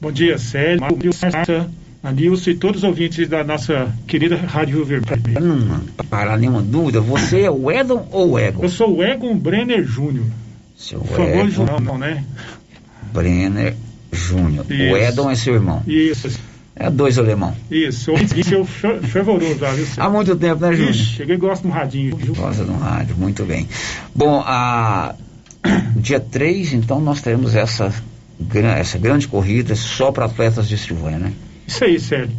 Bom 0.00 0.12
dia, 0.12 0.38
Sérgio, 0.38 0.86
Marcia, 1.32 1.68
Anilson 2.02 2.50
e 2.50 2.54
todos 2.54 2.82
os 2.82 2.84
ouvintes 2.84 3.28
da 3.28 3.42
nossa 3.42 3.92
querida 4.06 4.36
Rádio 4.36 4.76
Rio 4.76 4.84
Verde. 4.84 5.34
Não 5.40 5.80
parar 6.08 6.38
nenhuma 6.38 6.62
dúvida, 6.62 7.00
você 7.00 7.42
é 7.42 7.50
o 7.50 7.70
Edon 7.70 8.06
ou 8.12 8.32
o 8.32 8.38
Egon? 8.38 8.62
Eu 8.62 8.68
sou 8.68 8.98
o 8.98 9.02
Egon 9.02 9.36
Brenner 9.36 9.84
Júnior. 9.84 10.26
Seu 10.76 11.00
famoso 11.00 11.62
Egon 11.62 11.78
João, 11.84 11.98
né? 11.98 12.24
Brenner 13.12 13.74
Júnior. 14.12 14.66
O. 14.68 14.96
Edon 14.96 15.30
é 15.30 15.34
seu 15.34 15.54
irmão. 15.54 15.82
Isso, 15.86 16.28
É 16.78 16.90
dois 16.90 17.16
alemão. 17.18 17.56
isso. 17.70 18.12
Isso 18.36 18.54
é 18.54 18.58
o 18.58 18.64
fe- 18.66 19.00
fervoroso 19.00 19.58
lá, 19.60 19.72
viu? 19.72 19.86
Há 19.96 20.10
muito 20.10 20.36
tempo, 20.36 20.60
né, 20.60 20.72
Júnior? 20.74 20.90
Ixi, 20.90 21.04
cheguei 21.16 21.34
e 21.36 21.38
gosto 21.38 21.62
do 21.62 21.70
radinho. 21.70 22.14
viu? 22.16 22.34
Gosta 22.34 22.64
do 22.64 22.74
rádio, 22.74 23.16
muito 23.16 23.44
bem. 23.44 23.66
Bom, 24.14 24.42
a... 24.44 25.14
dia 25.96 26.20
3, 26.20 26.74
então, 26.74 27.00
nós 27.00 27.22
teremos 27.22 27.54
essa, 27.54 27.92
essa 28.78 28.98
grande 28.98 29.26
corrida 29.26 29.74
só 29.74 30.12
para 30.12 30.26
atletas 30.26 30.68
de 30.68 30.76
Silvânia, 30.76 31.18
né? 31.18 31.32
Isso 31.66 31.82
aí, 31.82 31.98
Sérgio. 31.98 32.36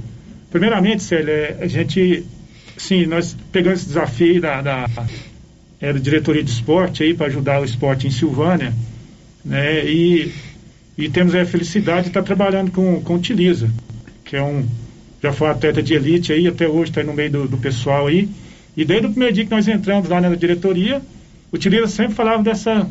Primeiramente, 0.51 1.01
Sérgio, 1.03 1.31
é, 1.31 1.57
a 1.61 1.67
gente, 1.67 2.23
sim, 2.77 3.05
nós 3.07 3.35
pegamos 3.51 3.79
esse 3.79 3.87
desafio 3.87 4.39
da, 4.39 4.61
da, 4.61 4.89
é, 5.81 5.91
da 5.91 5.99
diretoria 5.99 6.43
de 6.43 6.51
esporte 6.51 7.01
aí 7.01 7.13
para 7.15 7.25
ajudar 7.27 7.59
o 7.59 7.65
esporte 7.65 8.05
em 8.07 8.11
Silvânia, 8.11 8.71
né? 9.43 9.83
E, 9.83 10.31
e 10.95 11.09
temos 11.09 11.33
a 11.35 11.43
felicidade 11.43 12.03
de 12.03 12.07
estar 12.09 12.21
trabalhando 12.23 12.69
com, 12.71 13.01
com 13.01 13.13
o 13.13 13.17
Utiliza, 13.17 13.69
que 14.27 14.35
é 14.35 14.43
um, 14.43 14.65
já 15.23 15.31
foi 15.31 15.47
atleta 15.47 15.81
de 15.81 15.93
elite 15.93 16.33
aí, 16.33 16.47
até 16.47 16.67
hoje 16.67 16.91
está 16.91 17.01
no 17.01 17.13
meio 17.13 17.31
do, 17.31 17.47
do 17.47 17.57
pessoal 17.57 18.07
aí. 18.07 18.29
E 18.75 18.85
desde 18.85 19.07
o 19.07 19.09
primeiro 19.09 19.33
dia 19.33 19.45
que 19.45 19.51
nós 19.51 19.67
entramos 19.67 20.07
lá 20.07 20.21
na 20.21 20.35
diretoria, 20.35 21.01
o 21.51 21.55
Utiliza 21.55 21.87
sempre 21.87 22.13
falava 22.13 22.43
dessa, 22.43 22.87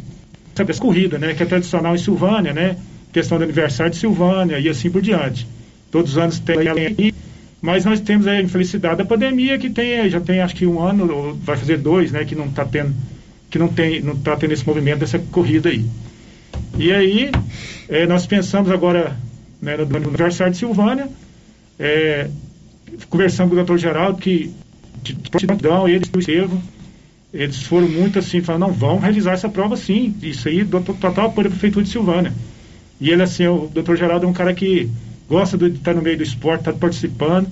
dessa 0.54 0.80
corrida, 0.80 1.18
né? 1.18 1.34
Que 1.34 1.42
é 1.42 1.46
tradicional 1.46 1.94
em 1.94 1.98
Silvânia, 1.98 2.52
né? 2.52 2.76
Questão 3.12 3.38
do 3.38 3.44
aniversário 3.44 3.92
de 3.92 3.98
Silvânia 3.98 4.58
e 4.58 4.68
assim 4.68 4.90
por 4.90 5.02
diante. 5.02 5.46
Todos 5.92 6.12
os 6.12 6.18
anos 6.18 6.38
tem 6.40 6.66
aí, 6.66 7.14
mas 7.60 7.84
nós 7.84 8.00
temos 8.00 8.26
a 8.26 8.40
infelicidade 8.40 8.96
da 8.96 9.04
pandemia 9.04 9.58
que 9.58 9.70
tem, 9.70 10.08
já 10.10 10.20
tem 10.20 10.40
acho 10.40 10.56
que 10.56 10.66
um 10.66 10.80
ano, 10.80 11.12
ou 11.12 11.34
vai 11.34 11.56
fazer 11.56 11.76
dois, 11.76 12.10
né? 12.10 12.24
Que 12.24 12.34
não 12.34 12.46
está 12.46 12.64
tendo, 12.64 12.94
que 13.50 13.58
não 13.58 13.68
tem, 13.68 14.00
não 14.00 14.16
tá 14.16 14.34
tendo 14.36 14.52
esse 14.52 14.66
movimento 14.66 15.00
dessa 15.00 15.18
corrida 15.18 15.68
aí. 15.68 15.84
E 16.78 16.90
aí, 16.90 17.30
eh, 17.88 18.06
nós 18.06 18.26
pensamos 18.26 18.70
agora 18.70 19.16
né, 19.60 19.76
no 19.76 19.96
aniversário 19.96 20.52
de 20.52 20.58
Silvânia, 20.58 21.08
eh, 21.78 22.28
conversando 23.08 23.48
com 23.48 23.54
o 23.54 23.56
doutor 23.56 23.78
Geraldo, 23.78 24.18
que 24.18 24.52
de 25.02 25.14
prontidão, 25.30 25.88
ele 25.88 26.04
e 26.04 26.16
o 26.16 26.20
Estevam, 26.20 26.60
eles 27.32 27.62
foram 27.62 27.88
muito 27.88 28.18
assim, 28.18 28.40
falando, 28.40 28.62
não, 28.62 28.72
vamos 28.72 29.02
realizar 29.02 29.32
essa 29.32 29.48
prova 29.48 29.76
sim, 29.76 30.14
isso 30.22 30.48
aí, 30.48 30.64
total 30.64 31.26
apoio 31.26 31.48
da 31.48 31.50
Prefeitura 31.50 31.84
de 31.84 31.90
Silvânia. 31.90 32.32
E 33.00 33.10
ele, 33.10 33.22
assim, 33.22 33.46
o 33.46 33.68
doutor 33.72 33.96
Geraldo 33.96 34.26
é 34.26 34.28
um 34.28 34.32
cara 34.32 34.54
que 34.54 34.88
gosta 35.28 35.56
de 35.58 35.66
estar 35.66 35.94
no 35.94 36.02
meio 36.02 36.16
do 36.16 36.22
esporte, 36.22 36.60
está 36.60 36.72
participando. 36.72 37.48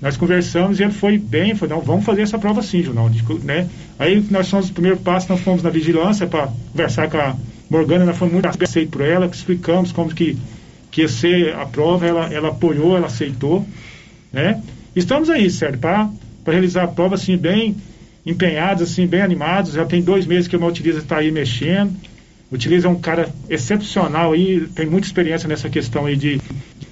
Nós 0.00 0.16
conversamos 0.16 0.80
e 0.80 0.82
ele 0.82 0.92
foi 0.92 1.18
bem, 1.18 1.54
falou, 1.54 1.76
não, 1.76 1.84
vamos 1.84 2.04
fazer 2.04 2.22
essa 2.22 2.38
prova 2.38 2.62
sim, 2.62 2.82
Junão, 2.82 3.10
né? 3.44 3.68
Aí 3.98 4.24
nós 4.30 4.48
fomos, 4.48 4.70
o 4.70 4.72
primeiro 4.72 4.96
passo, 4.96 5.28
nós 5.28 5.40
fomos 5.40 5.62
na 5.62 5.68
vigilância 5.68 6.26
para 6.26 6.48
conversar 6.72 7.08
com 7.10 7.18
a 7.18 7.36
Morgana, 7.68 8.06
nós 8.06 8.16
fomos 8.16 8.32
muito 8.32 8.46
aceitos 8.46 8.90
por 8.90 9.02
ela, 9.02 9.26
explicamos 9.26 9.92
como 9.92 10.12
que, 10.12 10.36
que 10.90 11.06
ser 11.08 11.54
a 11.54 11.66
prova, 11.66 12.06
ela, 12.06 12.32
ela 12.32 12.48
apoiou, 12.48 12.96
ela 12.96 13.06
aceitou, 13.06 13.66
né? 14.32 14.60
Estamos 14.94 15.30
aí, 15.30 15.48
Sérgio, 15.50 15.78
para 15.78 16.08
realizar 16.46 16.84
a 16.84 16.88
prova, 16.88 17.14
assim, 17.14 17.36
bem 17.36 17.76
empenhados, 18.26 18.82
assim, 18.82 19.06
bem 19.06 19.22
animados, 19.22 19.72
já 19.72 19.84
tem 19.84 20.02
dois 20.02 20.26
meses 20.26 20.48
que 20.48 20.56
o 20.56 20.64
Utiliza 20.66 20.98
está 20.98 21.18
aí 21.18 21.30
mexendo, 21.30 21.92
Utiliza 22.52 22.88
é 22.88 22.90
um 22.90 22.98
cara 22.98 23.28
excepcional 23.48 24.32
aí, 24.32 24.66
tem 24.74 24.86
muita 24.86 25.06
experiência 25.06 25.48
nessa 25.48 25.68
questão 25.70 26.06
aí 26.06 26.16
de, 26.16 26.40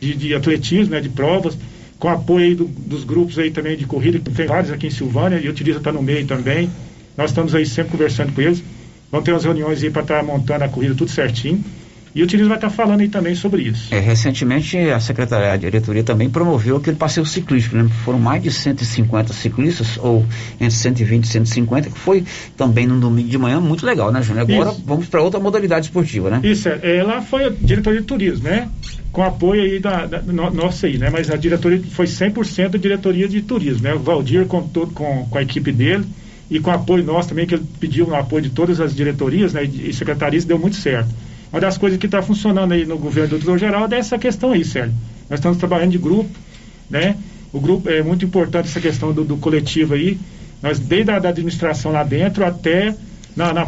de, 0.01 0.15
de 0.15 0.35
atletismo, 0.35 0.95
né, 0.95 1.01
de 1.01 1.09
provas, 1.09 1.59
com 1.99 2.09
apoio 2.09 2.47
aí 2.47 2.55
do- 2.55 2.67
dos 2.67 3.03
grupos 3.03 3.37
aí 3.41 3.51
também 3.51 3.77
de 3.77 3.85
corrida, 3.85 4.21
que 4.21 4.31
tem 4.31 4.47
vários 4.47 4.71
aqui 4.71 4.87
em 4.87 4.91
Silvânia, 4.91 5.39
e 5.41 5.49
Utiliza 5.49 5.79
está 5.79 5.91
no 5.93 6.01
meio 6.01 6.25
também. 6.27 6.71
Nós 7.17 7.31
estamos 7.31 7.53
aí 7.57 7.67
sempre 7.67 7.91
conversando 7.91 8.33
com 8.33 8.41
eles. 8.41 8.63
Vamos 9.11 9.25
ter 9.25 9.33
umas 9.33 9.43
reuniões 9.45 9.83
aí 9.83 9.91
para 9.91 10.03
estar 10.03 10.23
montando 10.23 10.63
a 10.63 10.69
corrida 10.69 10.95
tudo 10.95 11.11
certinho. 11.11 11.65
E 12.19 12.23
o 12.23 12.25
Utiliza 12.25 12.49
vai 12.49 12.59
estar 12.59 12.69
falando 12.69 12.99
aí 13.01 13.09
também 13.09 13.33
sobre 13.37 13.63
isso. 13.63 13.95
É, 13.95 14.01
recentemente 14.01 14.77
a 14.77 14.99
secretaria, 14.99 15.53
a 15.53 15.57
diretoria 15.57 16.03
também 16.03 16.29
promoveu 16.29 16.77
aquele 16.77 16.97
passeio 16.97 17.25
ciclístico, 17.25 17.77
né? 17.77 17.89
Foram 18.05 18.19
mais 18.19 18.43
de 18.43 18.51
150 18.51 19.33
ciclistas, 19.33 19.97
ou 19.99 20.27
entre 20.61 20.75
120 20.75 21.23
e 21.23 21.29
150, 21.29 21.91
que 21.91 21.97
foi 21.97 22.25
também 22.57 22.89
no 22.89 22.99
domingo 22.99 23.29
de 23.29 23.39
manhã, 23.39 23.61
muito 23.61 23.87
legal, 23.87 24.11
né, 24.11 24.21
Júnior? 24.21 24.51
Agora 24.51 24.71
Isso. 24.73 24.83
vamos 24.85 25.07
para 25.07 25.23
outra 25.23 25.39
modalidade 25.39 25.87
esportiva, 25.87 26.29
né? 26.29 26.41
Isso, 26.43 26.69
é, 26.69 26.97
ela 26.97 27.23
foi 27.23 27.45
a 27.45 27.51
diretoria 27.51 28.01
de 28.01 28.07
turismo, 28.09 28.49
né? 28.49 28.69
Com 29.13 29.23
apoio 29.23 29.63
aí 29.63 29.79
da, 29.79 30.05
da 30.07 30.21
no- 30.21 30.51
nossa 30.51 30.89
aí, 30.89 30.99
né? 30.99 31.11
Mas 31.11 31.31
a 31.31 31.37
diretoria 31.37 31.81
foi 31.93 32.07
100% 32.07 32.75
a 32.75 32.79
diretoria 32.79 33.29
de 33.29 33.43
turismo, 33.43 33.85
né? 33.85 33.95
O 33.95 34.01
Valdir 34.01 34.45
com, 34.47 34.69
com, 34.69 35.25
com 35.25 35.39
a 35.39 35.43
equipe 35.43 35.71
dele 35.71 36.05
e 36.51 36.59
com 36.59 36.73
apoio 36.73 37.05
nosso 37.05 37.29
também, 37.29 37.47
que 37.47 37.55
ele 37.55 37.65
pediu 37.79 38.09
o 38.09 38.15
apoio 38.17 38.43
de 38.43 38.51
todas 38.51 38.81
as 38.81 38.93
diretorias 38.93 39.53
né? 39.53 39.65
e, 39.65 39.91
e 39.91 39.93
secretarias, 39.95 40.45
deu 40.45 40.59
muito 40.59 40.75
certo. 40.75 41.15
Uma 41.53 41.61
das 41.61 41.79
coisas 41.79 41.99
que 41.99 42.07
está 42.07 42.21
funcionando 42.23 42.73
aí 42.73 42.85
no 42.85 42.99
governo 42.99 43.31
do 43.31 43.39
doutor 43.39 43.59
Geraldo 43.59 43.95
é 43.95 43.99
essa 43.99 44.19
questão 44.19 44.53
aí, 44.53 44.65
Sérgio. 44.65 44.95
Nós 45.31 45.39
estamos 45.39 45.59
trabalhando 45.59 45.93
de 45.93 45.99
grupo, 45.99 46.31
né? 46.91 47.17
O 47.53 47.61
grupo 47.61 47.89
é 47.89 48.03
muito 48.03 48.25
importante 48.25 48.67
essa 48.69 48.81
questão 48.81 49.13
do, 49.13 49.25
do 49.25 49.37
coletivo 49.39 49.95
aí. 49.95 50.19
Nós, 50.63 50.79
desde 50.79 51.11
a 51.11 51.19
da 51.19 51.29
administração 51.31 51.93
lá 51.93 52.03
dentro 52.03 52.45
até 52.45 52.95
na, 53.37 53.53
na, 53.55 53.67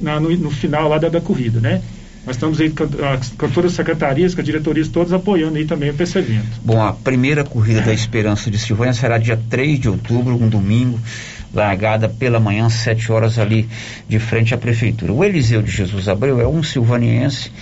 na- 0.00 0.20
no, 0.20 0.30
no 0.36 0.50
final 0.50 0.88
lá 0.88 0.98
da, 0.98 1.08
da 1.08 1.20
corrida, 1.20 1.60
né? 1.60 1.80
Nós 2.26 2.36
estamos 2.36 2.60
aí 2.60 2.70
com, 2.70 2.84
a- 2.84 3.20
com 3.38 3.48
todas 3.50 3.72
as 3.72 3.76
secretarias, 3.76 4.34
com 4.34 4.40
as 4.40 4.44
diretorias 4.46 4.88
todas 4.88 5.12
apoiando 5.12 5.56
aí 5.58 5.64
também 5.64 5.92
esse 5.96 6.18
evento. 6.18 6.60
Bom, 6.64 6.80
a 6.82 6.92
primeira 6.92 7.44
corrida 7.44 7.82
da 7.82 7.92
Esperança 7.94 8.50
de 8.50 8.58
Silvânia 8.58 8.92
será 8.94 9.18
dia 9.18 9.38
3 9.50 9.78
de 9.78 9.88
outubro, 9.88 10.34
um 10.34 10.48
domingo, 10.48 10.98
largada 11.52 12.08
pela 12.08 12.40
manhã, 12.40 12.68
7 12.68 13.12
horas 13.12 13.38
ali 13.38 13.68
de 14.08 14.18
frente 14.18 14.54
à 14.54 14.58
prefeitura. 14.58 15.12
O 15.12 15.24
Eliseu 15.24 15.62
de 15.62 15.70
Jesus 15.70 16.08
Abreu 16.08 16.40
é 16.40 16.46
um 16.46 16.62
silvaniense, 16.62 17.52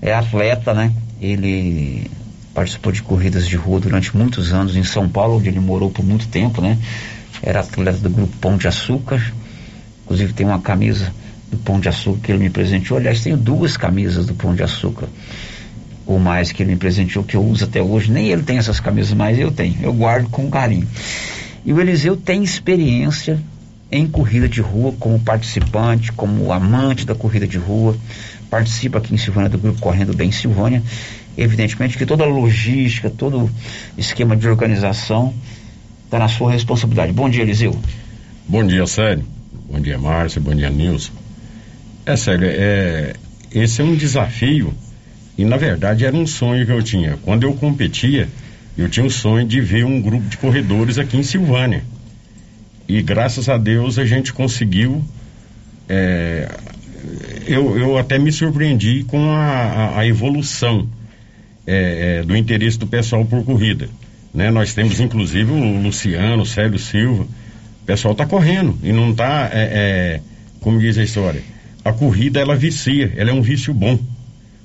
é 0.00 0.12
atleta, 0.12 0.74
né? 0.74 0.92
Ele 1.20 2.10
participou 2.52 2.92
de 2.92 3.02
corridas 3.02 3.46
de 3.46 3.56
rua 3.56 3.80
durante 3.80 4.16
muitos 4.16 4.52
anos 4.52 4.76
em 4.76 4.82
São 4.82 5.08
Paulo, 5.08 5.36
onde 5.38 5.48
ele 5.48 5.60
morou 5.60 5.90
por 5.90 6.04
muito 6.04 6.26
tempo, 6.28 6.60
né? 6.60 6.78
Era 7.42 7.60
atleta 7.60 7.98
do 7.98 8.10
grupo 8.10 8.36
Pão 8.38 8.56
de 8.56 8.68
Açúcar, 8.68 9.22
inclusive 10.04 10.32
tem 10.32 10.46
uma 10.46 10.60
camisa 10.60 11.12
do 11.50 11.56
Pão 11.58 11.80
de 11.80 11.88
Açúcar 11.88 12.20
que 12.22 12.32
ele 12.32 12.40
me 12.40 12.50
presenteou. 12.50 12.98
Aliás, 12.98 13.22
tenho 13.22 13.36
duas 13.36 13.76
camisas 13.76 14.26
do 14.26 14.34
Pão 14.34 14.54
de 14.54 14.62
Açúcar 14.62 15.08
ou 16.06 16.18
mais 16.18 16.52
que 16.52 16.62
ele 16.62 16.72
me 16.72 16.76
presenteou, 16.76 17.24
que 17.24 17.36
eu 17.36 17.44
uso 17.44 17.64
até 17.64 17.80
hoje. 17.80 18.10
Nem 18.10 18.30
ele 18.30 18.42
tem 18.42 18.58
essas 18.58 18.80
camisas, 18.80 19.12
mas 19.14 19.38
eu 19.38 19.50
tenho. 19.50 19.76
Eu 19.82 19.92
guardo 19.92 20.28
com 20.28 20.50
carinho. 20.50 20.86
E 21.64 21.72
o 21.72 21.80
Eliseu 21.80 22.16
tem 22.16 22.42
experiência 22.42 23.38
em 23.90 24.06
corrida 24.06 24.48
de 24.48 24.60
rua 24.60 24.92
como 24.98 25.18
participante, 25.20 26.10
como 26.12 26.52
amante 26.52 27.06
da 27.06 27.14
corrida 27.14 27.46
de 27.46 27.58
rua. 27.58 27.96
Participa 28.50 28.98
aqui 28.98 29.14
em 29.14 29.18
Silvânia 29.18 29.48
do 29.48 29.58
grupo 29.58 29.80
Correndo 29.80 30.14
Bem 30.14 30.32
Silvânia. 30.32 30.82
Evidentemente 31.36 31.96
que 31.96 32.04
toda 32.04 32.24
a 32.24 32.26
logística, 32.26 33.08
todo 33.08 33.50
esquema 33.96 34.36
de 34.36 34.48
organização 34.48 35.32
está 36.04 36.18
na 36.18 36.28
sua 36.28 36.50
responsabilidade. 36.50 37.12
Bom 37.12 37.28
dia, 37.28 37.42
Eliseu. 37.42 37.78
Bom 38.48 38.66
dia, 38.66 38.86
Sérgio. 38.86 39.24
Bom 39.70 39.80
dia, 39.80 39.98
Márcia. 39.98 40.40
Bom 40.40 40.54
dia, 40.54 40.68
Nilson. 40.68 41.12
É, 42.04 42.16
Sérgio, 42.16 42.48
é, 42.50 43.14
esse 43.52 43.80
é 43.80 43.84
um 43.84 43.94
desafio 43.94 44.74
e, 45.38 45.44
na 45.44 45.56
verdade, 45.56 46.04
era 46.04 46.16
um 46.16 46.26
sonho 46.26 46.66
que 46.66 46.72
eu 46.72 46.82
tinha. 46.82 47.18
Quando 47.22 47.44
eu 47.44 47.54
competia, 47.54 48.28
eu 48.76 48.88
tinha 48.88 49.04
o 49.06 49.10
sonho 49.10 49.46
de 49.46 49.60
ver 49.60 49.84
um 49.84 50.00
grupo 50.00 50.26
de 50.28 50.36
corredores 50.36 50.98
aqui 50.98 51.16
em 51.16 51.22
Silvânia. 51.22 51.82
E, 52.88 53.00
graças 53.02 53.48
a 53.48 53.56
Deus, 53.58 53.98
a 53.98 54.04
gente 54.04 54.32
conseguiu. 54.32 55.02
é, 55.88 56.48
eu, 57.46 57.76
eu 57.78 57.98
até 57.98 58.18
me 58.18 58.30
surpreendi 58.30 59.04
com 59.04 59.30
a, 59.30 59.38
a- 59.38 59.98
a 60.00 60.06
evolução 60.06 60.88
é, 61.66 62.18
é, 62.20 62.22
do 62.24 62.36
interesse 62.36 62.78
do 62.78 62.86
pessoal 62.86 63.24
por 63.24 63.44
corrida. 63.44 63.88
Né? 64.32 64.50
Nós 64.50 64.72
temos 64.72 65.00
inclusive 65.00 65.50
o 65.50 65.82
Luciano, 65.82 66.42
o 66.42 66.46
Célio 66.46 66.78
Silva. 66.78 67.24
O 67.24 67.84
pessoal 67.84 68.12
está 68.12 68.24
correndo 68.24 68.78
e 68.82 68.92
não 68.92 69.10
está, 69.10 69.50
como 70.60 70.78
diz 70.78 70.96
a 70.96 71.02
história, 71.02 71.42
a 71.84 71.92
corrida 71.92 72.38
ela 72.40 72.54
vicia, 72.54 73.12
ela 73.16 73.30
é 73.30 73.32
um 73.32 73.42
vício 73.42 73.74
bom. 73.74 73.98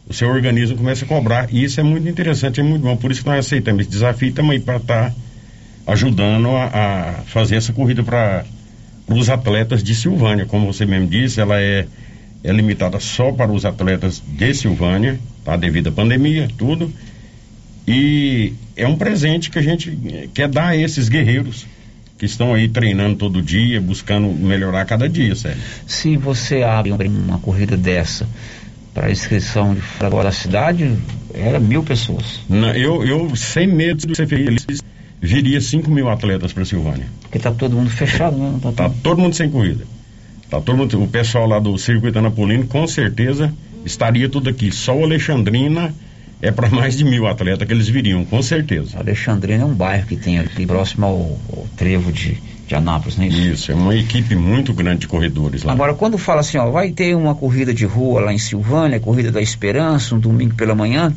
O 0.10 0.14
seu 0.14 0.30
organismo 0.30 0.78
começa 0.78 1.04
a 1.04 1.08
cobrar 1.08 1.48
e 1.52 1.64
isso 1.64 1.80
é 1.80 1.84
muito 1.84 2.08
interessante, 2.08 2.60
é 2.62 2.64
muito 2.64 2.82
bom. 2.82 2.96
Por 2.96 3.12
isso 3.12 3.22
que 3.22 3.28
nós 3.28 3.46
aceitamos 3.46 3.82
esse 3.82 3.90
desafio 3.90 4.32
também 4.32 4.60
para 4.60 4.78
estar 4.78 5.14
ajudando 5.86 6.50
a, 6.50 6.66
a 6.66 7.14
fazer 7.26 7.56
essa 7.56 7.74
corrida 7.74 8.04
para 8.04 8.46
os 9.08 9.30
atletas 9.30 9.84
de 9.84 9.94
Silvânia. 9.94 10.46
Como 10.46 10.72
você 10.72 10.86
mesmo 10.86 11.08
disse, 11.08 11.42
ela 11.42 11.60
é, 11.60 11.88
é 12.44 12.52
limitada 12.52 13.00
só 13.00 13.32
para 13.32 13.52
os 13.52 13.66
atletas 13.66 14.24
de 14.26 14.54
Silvânia, 14.54 15.20
tá? 15.44 15.58
Devido 15.58 15.90
à 15.90 15.92
pandemia, 15.92 16.48
tudo. 16.58 16.92
E 17.86 18.54
é 18.76 18.88
um 18.88 18.98
presente 18.98 19.50
que 19.50 19.60
a 19.60 19.62
gente 19.62 20.30
quer 20.34 20.48
dar 20.48 20.70
a 20.70 20.78
esses 20.78 21.10
guerreiros 21.10 21.66
que 22.18 22.26
estão 22.26 22.54
aí 22.54 22.68
treinando 22.68 23.16
todo 23.16 23.42
dia, 23.42 23.80
buscando 23.80 24.28
melhorar 24.28 24.86
cada 24.86 25.08
dia, 25.08 25.36
sério. 25.36 25.62
Se 25.86 26.18
você 26.18 26.64
abre 26.64 26.92
uma 26.92 27.40
corrida 27.40 27.78
dessa 27.78 28.28
para 28.98 29.12
inscrição 29.12 29.76
de 29.76 29.82
fora 29.82 30.24
da 30.24 30.32
cidade, 30.32 30.92
era 31.32 31.60
mil 31.60 31.84
pessoas. 31.84 32.42
Não, 32.50 32.70
eu, 32.72 33.06
eu, 33.06 33.36
sem 33.36 33.68
medo 33.68 34.08
de 34.08 34.16
ser 34.16 34.28
feliz, 34.28 34.66
viria 35.22 35.62
5 35.62 35.92
mil 35.92 36.10
atletas 36.10 36.52
para 36.52 36.66
Silvânia. 36.66 37.06
Porque 37.22 37.38
tá 37.38 37.52
todo 37.52 37.76
mundo 37.76 37.92
fechado, 37.92 38.36
né? 38.36 38.58
Tá, 38.60 38.72
tá 38.72 38.92
todo 39.04 39.22
mundo 39.22 39.36
sem 39.36 39.52
corrida. 39.52 39.86
Tá 40.50 40.60
todo 40.60 40.76
mundo, 40.76 41.04
o 41.04 41.08
pessoal 41.08 41.46
lá 41.48 41.60
do 41.60 41.78
Circuito 41.78 42.18
Anapolino, 42.18 42.66
com 42.66 42.88
certeza, 42.88 43.54
estaria 43.86 44.28
tudo 44.28 44.50
aqui. 44.50 44.72
Só 44.72 44.98
o 44.98 45.04
Alexandrina 45.04 45.94
é 46.42 46.52
para 46.52 46.68
mais 46.74 46.98
de 46.98 47.06
mil 47.06 47.28
atletas 47.28 47.68
que 47.68 47.74
eles 47.74 47.88
viriam, 47.88 48.26
com 48.26 48.42
certeza. 48.42 48.98
Alexandrina 48.98 49.62
é 49.62 49.66
um 49.68 49.76
bairro 49.76 50.08
que 50.08 50.16
tem 50.16 50.40
aqui 50.40 50.66
próximo 50.66 51.06
ao, 51.06 51.40
ao 51.56 51.68
trevo 51.78 52.12
de, 52.12 52.36
de 52.68 52.76
Anápolis, 52.76 53.18
não 53.18 53.24
é 53.24 53.28
isso? 53.28 53.40
Isso, 53.40 53.72
é 53.72 53.76
uma 53.76 53.96
equipe 53.96 54.36
muito 54.36 54.74
grande 54.74 55.02
de 55.02 55.08
corredores 55.08 55.64
lá. 55.64 55.72
Agora, 55.72 55.94
quando 55.94 56.18
fala 56.18 56.42
assim, 56.42 56.58
ó, 56.58 56.70
vai 56.70 56.92
ter 56.92 57.16
uma 57.16 57.34
corrida 57.34 57.74
de 57.74 57.86
rua 57.86 58.22
lá 58.22 58.34
em 58.34 58.38
Silvânia, 58.38 59.00
corrida 59.00 59.32
da 59.32 59.42
Esperança, 59.42 60.14
um 60.14 60.20
domingo 60.20 60.54
pela 60.56 60.76
manhã, 60.76 61.14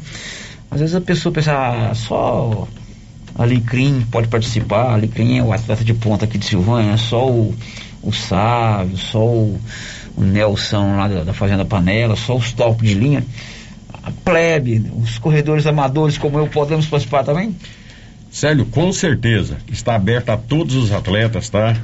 às 0.70 0.80
vezes 0.80 0.94
a 0.94 1.00
pessoa 1.00 1.32
pensa, 1.32 1.52
ah, 1.52 1.92
só 1.94 2.68
Alecrim 3.36 4.06
pode 4.10 4.28
participar, 4.28 4.92
Alecrim 4.92 5.38
é 5.38 5.42
o 5.42 5.52
atleta 5.52 5.84
de 5.84 5.92
ponta 5.92 6.24
aqui 6.24 6.38
de 6.38 6.46
Silvânia, 6.46 6.96
só 6.96 7.28
o, 7.28 7.54
o 8.00 8.12
Sávio, 8.12 8.96
só 8.96 9.24
o, 9.24 9.60
o 10.16 10.22
Nelson 10.22 10.96
lá 10.96 11.08
da, 11.08 11.24
da 11.24 11.32
Fazenda 11.32 11.64
Panela, 11.64 12.14
só 12.14 12.36
os 12.36 12.52
top 12.52 12.86
de 12.86 12.94
linha 12.94 13.24
a 14.02 14.10
plebe, 14.24 14.90
os 15.02 15.18
corredores 15.18 15.66
amadores 15.66 16.16
como 16.16 16.38
eu, 16.38 16.46
podemos 16.46 16.86
participar 16.86 17.24
também? 17.24 17.54
Célio, 18.30 18.64
com 18.66 18.92
certeza. 18.92 19.58
Está 19.70 19.94
aberto 19.94 20.30
a 20.30 20.36
todos 20.36 20.76
os 20.76 20.92
atletas, 20.92 21.50
tá? 21.50 21.76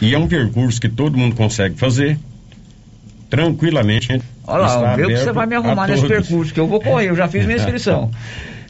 E 0.00 0.14
é 0.14 0.18
um 0.18 0.28
percurso 0.28 0.80
que 0.80 0.88
todo 0.88 1.18
mundo 1.18 1.34
consegue 1.34 1.76
fazer 1.76 2.18
tranquilamente. 3.28 4.20
Olha 4.46 4.66
lá, 4.66 4.96
vê 4.96 5.06
que 5.06 5.16
você 5.16 5.32
vai 5.32 5.46
me 5.46 5.56
arrumar 5.56 5.88
nesse 5.88 6.06
percurso, 6.06 6.54
que 6.54 6.60
eu 6.60 6.66
vou 6.66 6.80
correr, 6.80 7.10
eu 7.10 7.16
já 7.16 7.28
fiz 7.28 7.44
minha 7.44 7.58
inscrição. 7.58 8.10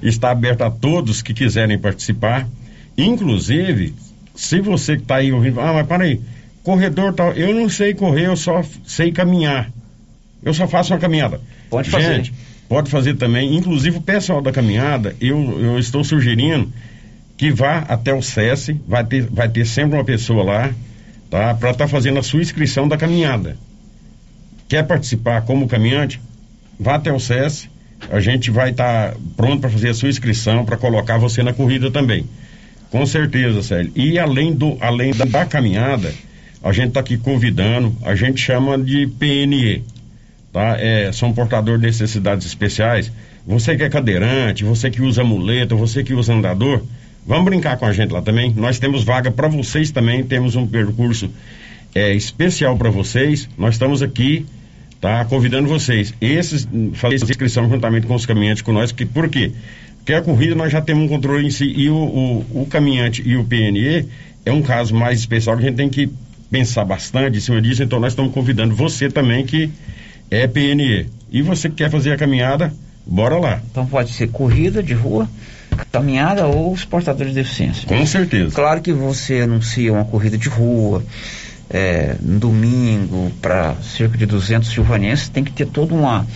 está 0.03 0.31
aberto 0.31 0.63
a 0.63 0.71
todos 0.71 1.23
que 1.23 1.33
quiserem 1.33 1.79
participar. 1.79 2.49
Inclusive, 2.97 3.95
se 4.35 4.61
você 4.61 4.97
que 4.97 5.03
está 5.03 5.17
aí 5.17 5.33
ouvindo, 5.33 5.61
ah, 5.61 5.73
mas 5.73 5.87
para 5.87 6.05
aí, 6.05 6.21
corredor 6.63 7.13
tal, 7.13 7.33
eu 7.33 7.55
não 7.55 7.69
sei 7.69 7.95
correr, 7.95 8.27
eu 8.27 8.37
só 8.37 8.65
sei 8.85 9.13
caminhar. 9.13 9.71
Eu 10.43 10.55
só 10.55 10.67
faço 10.67 10.93
uma 10.93 10.99
caminhada. 10.99 11.41
Pode 11.71 11.91
fazer. 11.91 12.17
Gente, 12.17 12.35
pode 12.69 12.91
fazer 12.91 13.15
também. 13.15 13.57
Inclusive 13.57 13.99
o 13.99 14.01
pessoal 14.03 14.41
da 14.41 14.51
caminhada, 14.51 15.15
eu, 15.21 15.61
eu 15.61 15.79
estou 15.79 16.03
sugerindo 16.03 16.73
que 17.39 17.53
vá 17.53 17.79
até 17.89 18.13
o 18.13 18.21
SESI, 18.21 18.81
vai 18.87 19.05
ter, 19.05 19.23
vai 19.23 19.49
ter 19.49 19.65
sempre 19.65 19.97
uma 19.97 20.05
pessoa 20.05 20.43
lá, 20.43 20.75
tá? 21.31 21.55
Para 21.55 21.71
estar 21.71 21.85
tá 21.85 21.89
fazendo 21.89 22.19
a 22.19 22.23
sua 22.23 22.43
inscrição 22.43 22.89
da 22.89 22.97
caminhada. 22.97 23.57
Quer 24.69 24.83
participar 24.85 25.43
como 25.43 25.69
caminhante? 25.69 26.21
Vá 26.79 26.97
até 26.97 27.13
o 27.13 27.21
SESI, 27.21 27.71
a 28.11 28.19
gente 28.19 28.51
vai 28.51 28.71
estar 28.71 29.13
tá 29.13 29.17
pronto 29.37 29.61
para 29.61 29.71
fazer 29.71 29.91
a 29.91 29.95
sua 29.95 30.09
inscrição, 30.09 30.65
para 30.65 30.77
colocar 30.77 31.17
você 31.17 31.41
na 31.45 31.53
corrida 31.53 31.93
também. 31.93 32.27
Com 32.91 33.07
certeza, 33.07 33.63
Célio. 33.63 33.93
E 33.95 34.19
além, 34.19 34.53
do, 34.53 34.77
além 34.81 35.13
da, 35.13 35.25
da 35.25 35.47
caminhada, 35.47 36.13
a 36.63 36.73
gente 36.73 36.89
está 36.89 37.01
aqui 37.01 37.17
convidando, 37.17 37.97
a 38.03 38.17
gente 38.17 38.41
chama 38.41 38.77
de 38.77 39.07
PNE, 39.07 39.85
tá? 40.53 40.77
É, 40.81 41.13
são 41.13 41.33
portadores 41.33 41.81
de 41.81 41.87
necessidades 41.87 42.47
especiais. 42.47 43.13
Você 43.47 43.77
que 43.77 43.85
é 43.85 43.89
cadeirante, 43.89 44.65
você 44.65 44.91
que 44.91 45.03
usa 45.03 45.23
muleta, 45.23 45.77
você 45.77 46.03
que 46.03 46.15
usa 46.15 46.35
andador, 46.35 46.83
vamos 47.27 47.45
brincar 47.45 47.77
com 47.77 47.87
a 47.87 47.93
gente 47.93 48.13
lá 48.13 48.23
também. 48.23 48.53
Nós 48.57 48.79
temos 48.79 49.05
vaga 49.05 49.31
para 49.31 49.49
vocês 49.49 49.91
também, 49.91 50.25
temos 50.25 50.57
um 50.57 50.67
percurso 50.67 51.31
é, 51.95 52.15
especial 52.15 52.77
para 52.77 52.91
vocês. 52.91 53.49
Nós 53.57 53.75
estamos 53.75 54.03
aqui, 54.03 54.47
tá? 55.01 55.25
Convidando 55.25 55.69
vocês. 55.69 56.15
Esses, 56.21 56.69
fazer 56.95 57.17
inscrição 57.17 57.69
juntamente 57.69 58.07
com 58.07 58.15
os 58.15 58.27
caminhantes 58.27 58.63
com 58.63 58.73
nós, 58.73 58.93
que, 58.93 59.07
por 59.07 59.29
quê? 59.29 59.53
Porque 59.99 60.13
a 60.13 60.23
corrida 60.23 60.55
nós 60.55 60.73
já 60.73 60.81
temos 60.81 61.05
um 61.05 61.09
controle 61.09 61.47
em 61.47 61.51
si 61.51 61.67
e 61.67 61.91
o, 61.91 61.95
o, 61.95 62.63
o 62.63 62.67
caminhante 62.67 63.23
e 63.27 63.37
o 63.37 63.45
PNE 63.45 64.09
é 64.47 64.53
um 64.53 64.63
caso 64.63 64.95
mais 64.95 65.19
especial 65.19 65.57
que 65.57 65.65
a 65.65 65.67
gente 65.67 65.77
tem 65.77 65.89
que 65.89 66.11
pensar 66.51 66.85
bastante 66.85 67.37
em 67.37 67.41
cima 67.41 67.61
disso, 67.61 67.83
então 67.83 68.01
nós 68.01 68.13
estamos 68.13 68.33
convidando 68.33 68.75
você 68.75 69.11
também 69.11 69.45
que 69.45 69.71
é 70.31 70.47
PNE. 70.47 71.07
E 71.31 71.43
você 71.43 71.69
que 71.69 71.77
quer 71.77 71.91
fazer 71.91 72.13
a 72.13 72.17
caminhada, 72.17 72.73
bora 73.07 73.39
lá. 73.39 73.61
Então 73.71 73.87
pode 73.87 74.13
ser 74.13 74.29
corrida 74.29 74.83
de 74.83 74.95
rua, 74.95 75.29
caminhada 75.91 76.47
ou 76.47 76.73
os 76.73 76.85
portadores 76.85 77.33
de 77.33 77.41
deficiência. 77.41 77.87
Com 77.87 78.05
certeza. 78.07 78.55
Claro 78.55 78.81
que 78.81 78.93
você 78.93 79.41
anuncia 79.41 79.93
uma 79.93 80.05
corrida 80.05 80.37
de 80.37 80.49
rua, 80.49 81.03
é, 81.71 82.17
no 82.21 82.39
domingo, 82.39 83.31
para 83.43 83.75
cerca 83.83 84.17
de 84.17 84.27
200 84.27 84.69
silvanenses, 84.69 85.29
tem 85.29 85.45
que 85.45 85.53
ter 85.53 85.67
toda 85.67 85.95
uma, 85.95 86.27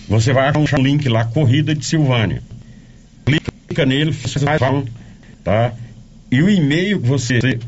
você 0.07 0.33
vai 0.33 0.49
achar 0.49 0.79
um 0.79 0.83
link 0.83 1.09
lá, 1.09 1.25
Corrida 1.25 1.75
de 1.75 1.85
Silvânia. 1.85 2.41
Clica 3.25 3.85
nele, 3.85 4.11
você 4.11 4.39
vai, 4.39 4.57
tá? 5.43 5.73
E 6.31 6.41
o 6.41 6.49
e-mail 6.49 7.01
que 7.01 7.07
você 7.07 7.59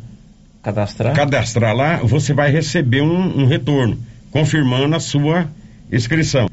cadastrar, 0.61 1.13
cadastrar 1.13 1.75
lá, 1.75 1.97
você 1.97 2.33
vai 2.33 2.49
receber 2.51 3.01
um, 3.01 3.41
um 3.41 3.45
retorno, 3.45 3.99
confirmando 4.31 4.95
a 4.95 4.99
sua 4.99 5.49
inscrição. 5.91 6.49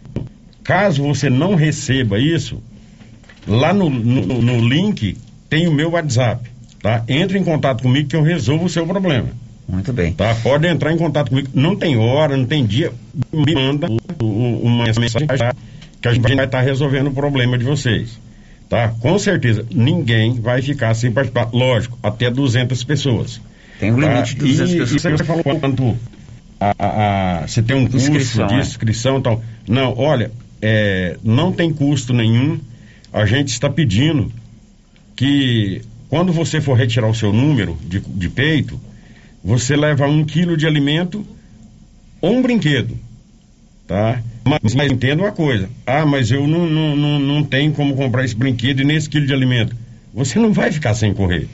Caso 0.65 1.03
você 1.03 1.31
não 1.31 1.55
receba 1.55 2.19
isso, 2.19 2.61
Lá 3.47 3.73
no, 3.73 3.89
no, 3.89 4.43
no 4.43 4.69
link 4.69 5.17
tem 5.49 5.67
o 5.67 5.73
meu 5.73 5.91
WhatsApp, 5.91 6.49
tá? 6.83 7.05
Entre 7.09 7.39
em 7.39 7.45
contato 7.45 7.83
comigo 7.83 8.09
que 8.09 8.17
eu 8.17 8.23
resolvo 8.23 8.67
o 8.67 8.69
seu 8.69 8.87
problema. 8.87 9.29
Muito 9.71 9.93
bem. 9.93 10.13
Tá? 10.13 10.35
Pode 10.35 10.67
entrar 10.67 10.93
em 10.93 10.99
contato 10.99 11.31
comigo. 11.31 11.49
Não 11.55 11.77
tem 11.77 11.97
hora, 11.97 12.37
não 12.37 12.45
tem 12.45 12.65
dia. 12.65 12.93
Me 13.33 13.55
manda 13.55 13.89
uma 14.21 14.85
mensagem 14.85 15.29
que 16.01 16.09
a 16.09 16.13
gente 16.13 16.23
vai 16.23 16.33
estar 16.33 16.59
tá 16.59 16.61
resolvendo 16.61 17.09
o 17.09 17.13
problema 17.13 17.57
de 17.57 17.65
vocês. 17.65 18.19
Tá? 18.69 18.89
Com 19.01 19.19
certeza, 19.19 19.65
ninguém 19.71 20.41
vai 20.41 20.63
ficar 20.63 20.95
sem 20.95 21.11
participar. 21.13 21.51
Lógico, 21.53 21.99
até 22.03 22.31
200 22.31 22.83
pessoas. 22.85 23.41
Tem 23.79 23.93
um 23.93 24.01
tá? 24.01 24.09
limite 24.09 24.35
de 24.35 24.41
200 24.41 24.73
e, 24.73 24.79
pessoas. 24.79 25.05
E 25.05 25.17
você 25.17 25.25
falou 25.25 25.45
quanto 25.45 25.97
a, 26.61 26.75
a, 26.79 27.43
a, 27.43 27.47
você 27.47 27.63
tem 27.63 27.77
um 27.77 27.87
curso 27.87 28.11
inscrição, 28.11 28.47
de 28.47 28.55
inscrição 28.55 29.19
e 29.19 29.23
tal. 29.23 29.43
Não, 29.67 29.97
olha, 29.97 30.31
é, 30.61 31.17
não 31.23 31.53
tem 31.53 31.73
custo 31.73 32.13
nenhum 32.13 32.61
a 33.13 33.27
gente 33.27 33.49
está 33.49 33.69
pedindo 33.69 34.31
que 35.17 35.83
quando 36.09 36.33
você 36.33 36.61
for 36.61 36.75
retirar 36.75 37.09
o 37.09 37.15
seu 37.15 37.33
número 37.33 37.77
de, 37.83 38.01
de 38.01 38.29
peito, 38.29 38.81
você 39.43 39.77
leva 39.77 40.07
um 40.07 40.25
quilo 40.25 40.57
de 40.57 40.67
alimento 40.67 41.27
ou 42.21 42.37
um 42.37 42.43
brinquedo, 42.43 42.97
tá? 43.87 44.23
Mas, 44.45 44.75
mas 44.75 44.93
entenda 44.93 45.23
uma 45.23 45.33
coisa, 45.33 45.69
ah, 45.87 46.05
mas 46.05 46.31
eu 46.31 46.47
não, 46.47 46.67
não, 46.67 46.97
não, 46.97 47.19
não 47.19 47.45
tenho 47.45 47.73
como 47.73 47.95
comprar 47.95 48.25
esse 48.25 48.35
brinquedo 48.35 48.81
e 48.81 48.85
nesse 48.85 49.09
quilo 49.09 49.27
de 49.27 49.33
alimento. 49.33 49.77
Você 50.13 50.39
não 50.39 50.53
vai 50.53 50.73
ficar 50.73 50.95
sem 50.95 51.15
correr. 51.15 51.49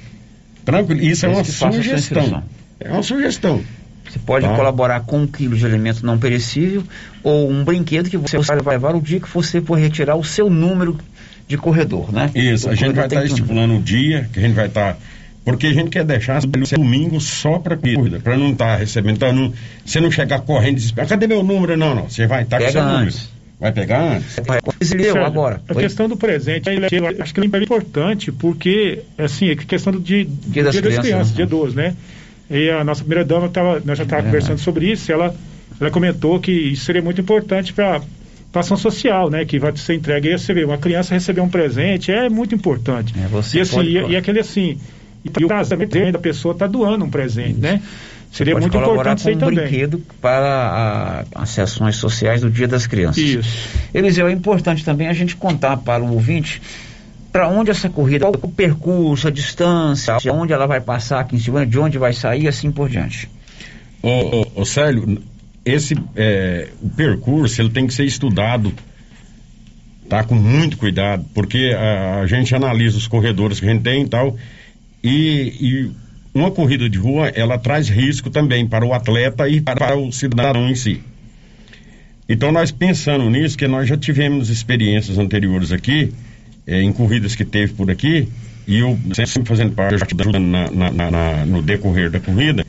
Tranquilo? 0.64 1.01
Isso 1.03 1.26
é 1.26 1.28
uma 1.28 1.45
sugestão. 1.45 2.43
É 2.80 2.91
uma 2.91 3.03
sugestão. 3.03 3.62
Você 4.09 4.18
pode 4.18 4.47
tá. 4.47 4.55
colaborar 4.55 5.01
com 5.01 5.22
um 5.22 5.26
quilo 5.26 5.57
de 5.57 5.66
alimento 5.66 6.05
não 6.05 6.18
perecível 6.18 6.82
ou 7.22 7.51
um 7.51 7.64
brinquedo 7.64 8.09
que 8.09 8.16
você 8.16 8.39
vai 8.39 8.57
levar 8.57 8.95
o 8.95 9.01
dia 9.01 9.20
que 9.20 9.28
você 9.28 9.61
for 9.61 9.78
retirar 9.78 10.16
o 10.16 10.24
seu 10.24 10.49
número 10.49 10.97
de 11.47 11.57
corredor, 11.57 12.12
né? 12.12 12.30
Isso, 12.34 12.68
o 12.68 12.70
a 12.70 12.74
gente 12.74 12.95
vai 12.95 13.07
estar 13.07 13.20
tá 13.20 13.26
estipulando 13.26 13.76
o 13.76 13.82
dia 13.82 14.28
que 14.32 14.39
a 14.39 14.43
gente 14.43 14.55
vai 14.55 14.66
estar. 14.66 14.97
Porque 15.47 15.68
a 15.68 15.72
gente 15.72 15.90
quer 15.90 16.05
deixar 16.05 16.40
domingo 16.40 17.20
só 17.20 17.61
para 17.61 17.76
corrida, 17.76 18.18
para 18.18 18.36
não 18.36 18.51
estar 18.51 18.66
tá 18.66 18.76
recebendo, 18.78 19.16
tá, 19.16 19.32
não, 19.32 19.53
você 19.84 20.01
não 20.01 20.11
chegar 20.11 20.40
correndo 20.40 20.78
e 20.78 20.80
dizer, 20.80 20.94
ah, 21.01 21.07
cadê 21.07 21.28
meu 21.28 21.40
número? 21.40 21.76
Não, 21.76 21.94
não, 21.94 22.11
você 22.11 22.26
vai 22.26 22.42
estar 22.42 22.59
tá 22.59 22.64
com 22.64 22.72
seu 22.72 22.82
antes. 22.82 22.99
número. 22.99 23.36
Vai 23.61 23.70
pegar 23.70 24.16
antes? 24.16 24.40
Vai, 24.44 24.59
agora. 25.24 25.62
A 25.68 25.74
questão 25.76 26.09
do 26.09 26.16
presente, 26.16 26.68
acho 27.20 27.32
que 27.32 27.40
é 27.40 27.44
importante, 27.44 28.32
porque, 28.32 29.05
assim, 29.16 29.53
a 29.53 29.57
questão 29.57 29.92
do 29.92 30.01
dia, 30.01 30.24
dia, 30.24 30.64
das, 30.64 30.72
dia 30.72 30.82
das 30.82 30.99
crianças, 30.99 31.07
crianças 31.07 31.30
né? 31.30 31.36
dia 31.36 31.47
12, 31.47 31.76
né? 31.76 31.97
E 32.51 32.68
a 32.68 32.82
nossa 32.82 33.03
primeira 33.03 33.24
dama, 33.24 33.49
tava, 33.49 33.80
nós 33.84 33.97
já 33.99 34.03
estávamos 34.03 34.28
é. 34.28 34.32
conversando 34.32 34.59
sobre 34.59 34.90
isso, 34.90 35.12
ela, 35.12 35.32
ela 35.80 35.90
comentou 35.92 36.40
que 36.40 36.51
isso 36.51 36.86
seria 36.86 37.03
muito 37.03 37.20
importante 37.20 37.72
para 37.72 38.03
ação 38.53 38.76
social, 38.76 39.30
né? 39.30 39.44
Que 39.44 39.61
vai 39.61 39.76
ser 39.76 39.94
entregue. 39.94 40.28
Aí 40.28 40.38
você 40.38 40.53
vê, 40.53 40.64
uma 40.64 40.76
criança 40.76 41.14
receber 41.14 41.40
um 41.40 41.49
presente 41.49 42.11
é 42.11 42.28
muito 42.28 42.53
importante. 42.53 43.14
É, 43.16 43.28
você 43.28 43.59
e 43.59 43.61
assim, 43.61 43.76
pode, 43.76 43.88
e, 43.90 44.11
e, 44.11 44.16
aquele 44.16 44.40
assim, 44.40 44.76
e 45.39 45.45
o 45.45 45.49
caso 45.49 45.70
também 45.70 46.12
da 46.12 46.18
pessoa 46.18 46.53
está 46.53 46.66
doando 46.66 47.05
um 47.05 47.11
presente, 47.11 47.53
Isso. 47.53 47.61
né? 47.61 47.83
Seria 48.33 48.55
pode 48.55 48.64
muito 48.64 48.77
importante 48.77 49.22
com 49.22 49.31
um 49.31 49.39
também. 49.39 49.55
brinquedo 49.57 50.03
para 50.20 51.24
a, 51.35 51.43
as 51.43 51.51
sessões 51.51 51.97
sociais 51.97 52.43
do 52.43 52.51
Dia 52.51 52.68
das 52.68 52.87
Crianças. 52.87 53.22
Isso. 53.22 53.68
Eliseu, 53.95 54.29
é 54.29 54.33
importante 54.33 54.85
também 54.85 55.09
a 55.09 55.12
gente 55.12 55.37
contar 55.37 55.77
para 55.79 56.03
o 56.03 56.12
ouvinte 56.12 56.61
para 57.33 57.49
onde 57.49 57.70
essa 57.70 57.89
corrida, 57.89 58.27
qual 58.27 58.35
o 58.43 58.49
percurso, 58.49 59.29
a 59.29 59.31
distância, 59.31 60.16
onde 60.33 60.53
ela 60.53 60.66
vai 60.66 60.81
passar 60.81 61.20
aqui 61.20 61.37
em 61.37 61.39
Silvânia, 61.39 61.66
de 61.66 61.79
onde 61.79 61.99
vai 61.99 62.12
sair 62.12 62.45
e 62.45 62.49
assim 62.49 62.70
por 62.70 62.89
diante. 62.89 63.29
Ô, 64.03 64.09
ô, 64.09 64.47
ô 64.62 64.64
Célio, 64.64 65.22
esse 65.64 65.97
é, 66.14 66.68
o 66.81 66.89
percurso 66.89 67.61
ele 67.61 67.70
tem 67.70 67.87
que 67.87 67.93
ser 67.93 68.05
estudado 68.05 68.72
tá 70.09 70.22
com 70.22 70.35
muito 70.35 70.77
cuidado 70.77 71.24
porque 71.35 71.74
a, 71.77 72.20
a 72.20 72.27
gente 72.27 72.55
analisa 72.55 72.97
os 72.97 73.09
corredores 73.09 73.59
que 73.59 73.66
a 73.66 73.72
gente 73.72 73.83
tem 73.83 74.05
e 74.05 74.09
tal 74.09 74.37
e, 75.07 75.54
e 75.61 75.90
uma 76.34 76.50
corrida 76.50 76.88
de 76.88 76.98
rua 76.98 77.28
ela 77.28 77.59
traz 77.59 77.88
risco 77.88 78.30
também 78.30 78.66
para 78.66 78.84
o 78.84 78.92
atleta 78.92 79.48
e 79.48 79.61
para 79.61 79.96
o 79.96 80.12
cidadão 80.12 80.68
em 80.68 80.74
si 80.74 81.00
então 82.28 82.50
nós 82.50 82.70
pensando 82.70 83.28
nisso 83.30 83.57
que 83.57 83.68
nós 83.68 83.88
já 83.88 83.96
tivemos 83.96 84.50
experiências 84.50 85.18
anteriores 85.18 85.72
aqui 85.72 86.12
eh, 86.66 86.82
em 86.82 86.92
corridas 86.92 87.34
que 87.34 87.44
teve 87.44 87.72
por 87.74 87.90
aqui 87.90 88.28
e 88.66 88.78
eu 88.78 88.98
sempre 89.14 89.48
fazendo 89.48 89.72
parte 89.72 89.94
ajudando 89.94 90.40
na, 90.40 90.70
na, 90.70 91.11
na, 91.11 91.46
no 91.46 91.62
decorrer 91.62 92.11
da 92.11 92.18
corrida 92.18 92.66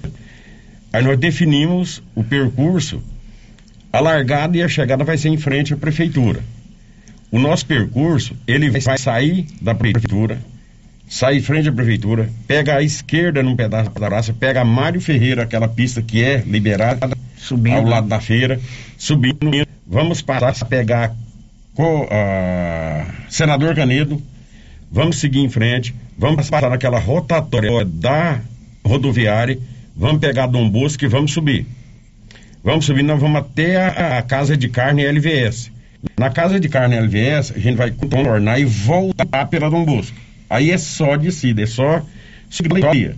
Aí 0.97 1.03
nós 1.03 1.19
definimos 1.19 2.01
o 2.15 2.23
percurso, 2.23 3.03
a 3.91 3.99
largada 3.99 4.57
e 4.57 4.63
a 4.63 4.67
chegada 4.67 5.03
vai 5.03 5.17
ser 5.17 5.29
em 5.29 5.38
frente 5.38 5.73
à 5.73 5.77
prefeitura. 5.77 6.41
O 7.29 7.38
nosso 7.38 7.65
percurso, 7.65 8.35
ele 8.47 8.69
vai 8.69 8.97
sair 8.97 9.45
da 9.61 9.75
prefeitura, 9.75 10.39
sair 11.08 11.38
em 11.38 11.41
frente 11.41 11.70
à 11.70 11.72
prefeitura, 11.72 12.30
pega 12.47 12.76
à 12.76 12.84
esquerda 12.84 13.41
num 13.41 13.55
pedaço 13.55 13.89
da 13.89 14.08
praça, 14.08 14.34
pega 14.34 14.62
a 14.62 14.66
Mário 14.66 14.99
Ferreira, 14.99 15.43
aquela 15.43 15.68
pista 15.68 16.01
que 16.01 16.24
é 16.24 16.43
liberada 16.45 17.18
subindo. 17.38 17.78
ao 17.78 17.84
lado 17.86 18.08
da 18.08 18.20
feira, 18.20 18.60
subindo, 18.97 19.68
vamos 19.86 20.22
passar 20.22 20.53
a 20.62 20.66
pegar 20.66 21.16
co, 21.74 22.08
a 22.12 23.05
Senador 23.30 23.76
Canedo, 23.76 24.22
vamos 24.91 25.20
seguir 25.20 25.39
em 25.39 25.49
frente, 25.49 25.95
vamos 26.18 26.47
passar 26.47 26.70
naquela 26.70 26.99
rotatória 26.99 27.86
da 27.86 28.41
rodoviária 28.84 29.58
vamos 29.97 30.20
pegar 30.20 30.45
Dom 30.45 30.70
Bosco 30.70 31.03
e 31.03 31.08
vamos 31.08 31.34
subir. 31.34 31.66
Vamos 32.64 32.86
subir, 32.86 33.03
nós 33.03 33.20
vamos 33.20 33.39
até 33.39 33.78
a, 33.78 34.20
a, 34.20 34.22
casa 34.22 34.55
de 34.55 34.70
carne 34.70 35.05
LVS. 35.05 35.72
Na 36.18 36.30
casa 36.30 36.60
de 36.60 36.70
carne 36.70 36.95
LVS, 36.99 37.53
a 37.55 37.60
gente 37.60 37.76
vai 37.76 37.89
contornar 37.89 38.60
e 38.60 38.66
voltar 38.66 39.47
pela 39.47 39.70
Dom 39.70 39.84
Bosco. 39.84 40.16
Aí 40.49 40.71
é 40.71 40.77
só 40.77 41.15
descida, 41.17 41.61
é 41.61 41.65
só 41.65 42.05
subida. 42.49 43.15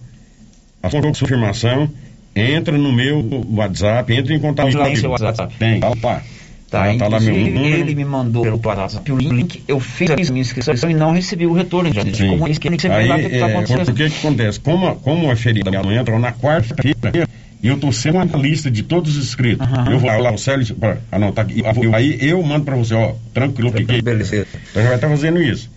a 0.81 0.89
sua 0.89 1.03
confirmação, 1.03 1.91
entra 2.37 2.79
no 2.79 2.93
meu 2.93 3.45
WhatsApp, 3.51 4.15
entra 4.15 4.33
em 4.33 4.39
contato 4.39 4.71
com 4.71 4.93
o 4.93 4.97
seu 4.97 5.11
WhatsApp. 5.11 5.57
Tem, 5.59 5.81
tá 5.81 5.89
lá. 5.89 6.23
Tá, 6.71 6.97
tá 6.99 7.09
lá 7.09 7.19
meu 7.19 7.35
número. 7.35 7.65
Ele 7.67 7.97
me 7.97 8.05
mandou 8.05 8.45
pelo 8.45 8.61
WhatsApp 8.65 9.11
o 9.11 9.19
link, 9.19 9.61
eu 9.67 9.81
fiz 9.81 10.09
a 10.09 10.15
minha 10.33 10.43
inscrição 10.43 10.89
e 10.89 10.95
não 10.95 11.11
recebi 11.11 11.49
o 11.49 11.53
retorno. 11.53 11.93
Já 11.93 12.05
disse, 12.05 12.25
como 12.29 12.47
é 12.47 12.55
que 12.55 12.69
ele 12.69 12.77
Aí, 12.89 13.09
lá, 13.09 13.19
que 13.19 13.25
é, 13.25 13.39
tá 13.41 13.47
acontecendo. 13.47 13.87
Por 13.87 13.95
que 13.95 14.09
que 14.09 14.19
acontece? 14.19 14.61
Como, 14.61 14.95
como 14.95 15.33
é 15.33 15.35
feriado, 15.35 15.77
amanhã 15.77 16.03
entra 16.03 16.17
na 16.17 16.33
quarta-feira, 16.33 17.29
e 17.63 17.69
eu 17.69 17.79
tô 17.79 17.91
sendo 17.91 18.17
uma 18.17 18.25
lista 18.37 18.71
de 18.71 18.83
todos 18.83 19.17
os 19.17 19.25
inscritos. 19.25 19.67
Uhum. 19.67 19.93
Eu 19.93 19.99
vou 19.99 20.11
lá, 20.11 20.33
o 20.33 20.39
Célio, 20.39 20.75
para 20.77 20.99
anotar 21.11 21.45
aqui. 21.45 21.63
Aí 21.95 22.19
eu 22.21 22.43
mando 22.43 22.65
para 22.65 22.77
você, 22.77 22.95
ó, 22.95 23.15
tranquilo. 23.33 23.71
Beleza. 23.71 24.03
beleza. 24.03 24.47
Então 24.71 24.83
já 24.83 24.89
vai 24.89 24.97
estar 24.97 25.09
fazendo 25.09 25.43
isso. 25.43 25.71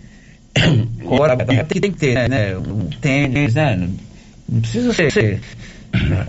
Agora, 1.00 1.36
tem 1.36 1.92
que 1.92 1.98
ter, 1.98 2.28
né? 2.28 2.56
Um 2.56 2.88
tênis, 3.00 3.54
né? 3.54 3.88
Não 4.48 4.60
precisa 4.60 4.92
ser, 4.92 5.12
ser 5.12 5.40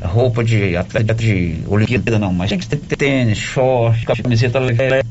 roupa 0.04 0.44
de 0.44 0.76
atleta 0.76 1.14
de 1.14 1.58
Olimpíada, 1.68 2.18
não, 2.18 2.34
mas 2.34 2.50
tem 2.50 2.60
que 2.60 2.68
ter 2.68 2.96
tênis, 2.96 3.38
short, 3.38 4.06
camiseta 4.06 4.60
leve. 4.60 5.04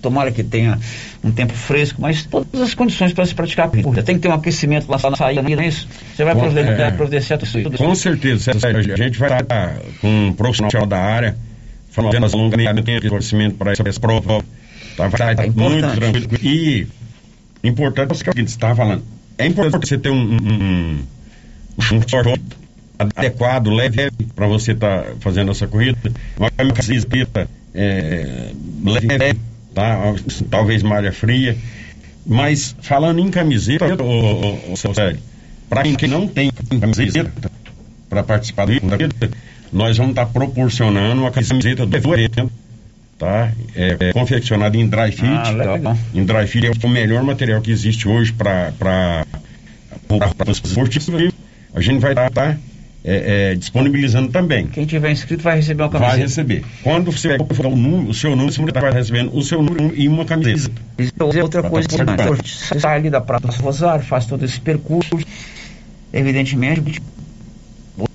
Tomara 0.00 0.30
que 0.30 0.42
tenha 0.42 0.78
um 1.24 1.30
tempo 1.30 1.52
fresco, 1.52 2.00
mas 2.00 2.24
todas 2.24 2.60
as 2.60 2.74
condições 2.74 3.12
para 3.12 3.26
se 3.26 3.34
praticar 3.34 3.66
a 3.66 3.68
corrida. 3.68 4.02
Tem 4.02 4.16
que 4.16 4.22
ter 4.22 4.28
um 4.28 4.34
aquecimento 4.34 4.88
lá 4.88 4.98
na 5.10 5.16
saída, 5.16 5.42
não 5.42 5.50
é 5.50 5.66
isso? 5.66 5.88
Você 6.14 6.24
vai 6.24 6.34
providenciar, 6.34 6.80
é, 6.80 6.90
providenciar 6.90 7.38
tudo 7.38 7.48
isso. 7.48 7.78
Com 7.78 7.94
certeza, 7.94 8.52
a 8.52 8.96
gente 8.96 9.18
vai 9.18 9.40
estar 9.40 9.76
com 10.00 10.28
um 10.28 10.32
profissional 10.32 10.86
da 10.86 10.98
área, 10.98 11.36
fazendo 11.90 12.26
as 12.26 12.34
alongamentos, 12.34 12.84
tem 12.84 12.96
aquecimento 12.96 13.56
para 13.56 13.72
essa 13.72 14.00
prova. 14.00 14.44
Tá, 14.96 15.08
vai 15.08 15.32
estar 15.32 15.44
tá 15.44 15.52
muito 15.52 15.94
tranquilo. 15.96 16.38
E 16.42 16.86
importante 17.64 18.10
é 18.10 18.30
o 18.30 18.34
que 18.34 18.40
você 18.40 18.42
estava 18.42 18.76
falando. 18.76 19.02
É 19.36 19.46
importante 19.46 19.88
você 19.88 19.98
ter 19.98 20.10
um, 20.10 20.36
um, 20.36 20.98
um 21.78 22.08
short 22.08 22.40
adequado, 22.98 23.70
leve, 23.70 24.10
para 24.34 24.46
você 24.46 24.72
estar 24.72 25.02
tá 25.02 25.10
fazendo 25.20 25.50
essa 25.50 25.66
corrida. 25.66 25.98
Uma 26.36 26.50
camiseta 26.50 27.48
é, 27.74 28.50
leve 28.84 29.38
tá? 29.78 30.14
talvez 30.50 30.82
malha 30.82 31.12
fria. 31.12 31.56
Mas 32.26 32.76
falando 32.80 33.20
em 33.20 33.30
camiseta, 33.30 34.02
o, 34.02 34.76
seu 34.76 34.92
Sérgio, 34.92 35.22
para 35.68 35.82
quem 35.82 36.08
não 36.08 36.26
tem 36.26 36.50
camiseta 36.50 37.32
para 38.08 38.22
participar 38.22 38.66
do 38.66 38.72
evento, 38.72 39.30
nós 39.72 39.96
vamos 39.96 40.12
estar 40.12 40.26
tá 40.26 40.32
proporcionando 40.32 41.22
uma 41.22 41.30
camiseta 41.30 41.86
do 41.86 41.96
evento, 41.96 42.50
tá? 43.18 43.52
É, 43.74 43.96
é 44.00 44.12
confeccionada 44.12 44.76
em 44.76 44.86
dry 44.86 45.12
fit. 45.12 45.26
Ah, 45.26 45.96
em 46.14 46.24
dry 46.24 46.46
fit 46.46 46.66
é 46.66 46.86
o 46.86 46.88
melhor 46.90 47.22
material 47.22 47.62
que 47.62 47.70
existe 47.70 48.06
hoje 48.08 48.32
para 48.32 48.72
para 48.78 50.50
os 50.50 50.60
esportistas. 50.64 51.32
A 51.74 51.80
gente 51.80 52.00
vai 52.00 52.12
estar 52.12 52.30
tá, 52.30 52.56
é, 53.04 53.52
é, 53.52 53.54
disponibilizando 53.54 54.28
também. 54.28 54.66
Quem 54.66 54.84
tiver 54.84 55.10
inscrito 55.10 55.42
vai 55.42 55.56
receber 55.56 55.82
uma 55.82 55.88
camiseta. 55.88 56.16
Vai 56.16 56.22
receber. 56.22 56.64
Quando 56.82 57.12
você 57.12 57.36
for 57.54 57.66
o, 57.66 57.76
número, 57.76 58.10
o 58.10 58.14
seu 58.14 58.30
número, 58.30 58.52
você 58.52 58.80
vai 58.80 58.92
recebendo 58.92 59.36
o 59.36 59.42
seu 59.42 59.62
número 59.62 59.92
e 59.94 60.08
uma 60.08 60.24
camiseta. 60.24 60.74
Outra 61.40 61.62
coisa 61.62 61.88
importante, 61.94 62.58
você 62.58 62.80
sai 62.80 62.96
ali 62.96 63.10
da 63.10 63.20
Praça 63.20 63.62
Rosário, 63.62 64.04
faz 64.04 64.26
todo 64.26 64.44
esse 64.44 64.60
percurso, 64.60 65.18
evidentemente, 66.12 67.00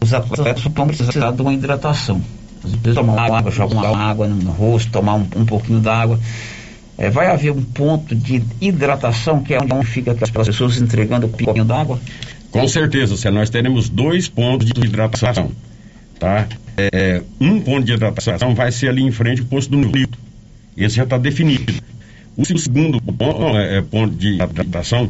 os 0.01 0.13
atletas 0.13 0.63
vão 0.63 0.87
precisar 0.87 1.31
de 1.31 1.41
uma 1.41 1.53
hidratação. 1.53 2.21
Às 2.63 2.71
vezes 2.71 2.95
tomar 2.95 3.31
água, 3.31 3.51
jogar 3.51 3.91
uma 3.91 3.97
água 3.97 4.27
no 4.27 4.51
rosto, 4.51 4.91
tomar 4.91 5.15
um, 5.15 5.27
um 5.35 5.45
pouquinho 5.45 5.79
d'água. 5.79 6.19
É, 6.97 7.09
vai 7.09 7.27
haver 7.27 7.51
um 7.51 7.61
ponto 7.61 8.15
de 8.15 8.43
hidratação, 8.61 9.41
que 9.41 9.53
é 9.53 9.57
onde 9.59 9.85
fica 9.85 10.11
aquelas 10.11 10.29
pessoas 10.29 10.79
entregando 10.79 11.25
um 11.25 11.29
pouquinho 11.29 11.65
d'água? 11.65 11.99
Com 12.53 12.67
certeza, 12.67 13.17
Célio, 13.17 13.39
nós 13.39 13.49
teremos 13.49 13.89
dois 13.89 14.27
pontos 14.27 14.69
de 14.71 14.85
hidratação. 14.85 15.51
Tá? 16.19 16.47
É, 16.77 17.23
um 17.41 17.59
ponto 17.59 17.83
de 17.83 17.93
hidratação 17.93 18.53
vai 18.53 18.71
ser 18.71 18.89
ali 18.89 19.01
em 19.01 19.11
frente 19.11 19.41
ao 19.41 19.47
posto 19.47 19.71
do 19.71 19.77
Nilito. 19.77 20.19
Esse 20.77 20.97
já 20.97 21.03
está 21.03 21.17
definido. 21.17 21.73
O 22.37 22.45
segundo 22.45 23.01
ponto, 23.01 23.57
é, 23.57 23.81
ponto 23.81 24.15
de 24.15 24.35
hidratação 24.35 25.09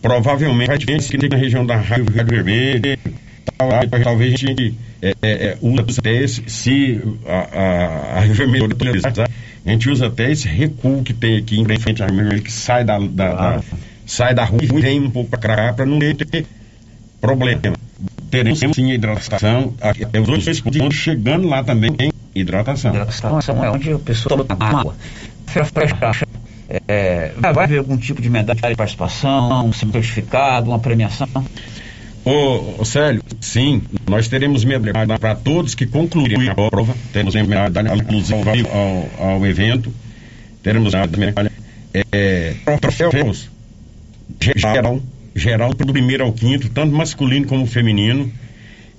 provavelmente 0.00 0.68
vai 0.68 0.78
ter 0.78 1.28
na 1.28 1.36
região 1.36 1.66
da 1.66 1.76
Raio 1.76 2.04
Vermelho, 2.04 2.96
talvez 4.02 4.34
a 4.34 4.36
gente 4.36 4.74
é, 5.02 5.14
é, 5.22 5.58
use 5.60 5.98
até 5.98 6.22
esse, 6.22 6.44
se 6.46 7.00
a, 7.26 8.18
a, 8.18 8.18
a 8.18 8.26
Vermelho 8.26 8.68
a 9.66 9.70
gente 9.70 9.90
usa 9.90 10.06
até 10.06 10.30
esse 10.30 10.46
recuo 10.46 11.02
que 11.02 11.12
tem 11.12 11.38
aqui 11.38 11.58
em 11.58 11.78
frente 11.78 12.02
à 12.02 12.06
Rio 12.06 12.16
Vermelho, 12.16 12.42
que 12.42 12.52
sai 12.52 12.84
da, 12.84 12.98
da, 12.98 13.32
da 13.34 13.62
sai 14.06 14.32
da 14.32 14.44
rua 14.44 14.62
e 14.62 14.66
vem 14.66 15.00
um 15.00 15.10
pouco 15.10 15.30
para 15.30 15.40
cá 15.40 15.72
para 15.72 15.86
não 15.86 15.98
ter 15.98 16.14
problema. 17.26 17.60
Teremos 18.30 18.58
sim 18.58 18.90
hidratação, 18.90 19.74
até 19.80 20.20
os 20.20 20.26
dois 20.26 20.60
pontos 20.60 20.96
chegando 20.96 21.48
lá 21.48 21.62
também 21.62 21.94
em 21.98 22.10
hidratação. 22.34 22.90
Hidratação 22.90 23.64
é 23.64 23.70
onde 23.70 23.92
a 23.92 23.98
pessoa 23.98 24.44
toma 24.44 24.64
água. 24.64 24.94
É, 26.88 27.32
vai 27.38 27.64
haver 27.64 27.78
algum 27.78 27.96
tipo 27.96 28.20
de 28.20 28.28
medalha 28.30 28.58
de 28.58 28.76
participação, 28.76 29.66
um 29.66 29.72
certificado, 29.72 30.70
uma 30.70 30.78
premiação? 30.78 31.28
Ô, 32.24 32.80
ô 32.80 32.84
Célio, 32.84 33.22
sim, 33.40 33.82
nós 34.08 34.28
teremos 34.28 34.64
medalha 34.64 35.18
para 35.18 35.34
todos 35.34 35.74
que 35.74 35.86
concluírem 35.86 36.48
a 36.48 36.54
prova. 36.54 36.94
Temos 37.12 37.34
medalha 37.34 37.94
inclusive 37.94 38.66
ao, 38.72 39.26
ao 39.28 39.46
evento. 39.46 39.92
Teremos 40.62 40.94
medalha. 41.16 41.52
É, 42.12 42.54
troféus 42.80 43.50
geral, 44.40 45.00
geral 45.34 45.74
do 45.74 45.86
primeiro 45.86 46.24
ao 46.24 46.32
quinto, 46.32 46.68
tanto 46.68 46.94
masculino 46.94 47.46
como 47.46 47.66
feminino. 47.66 48.30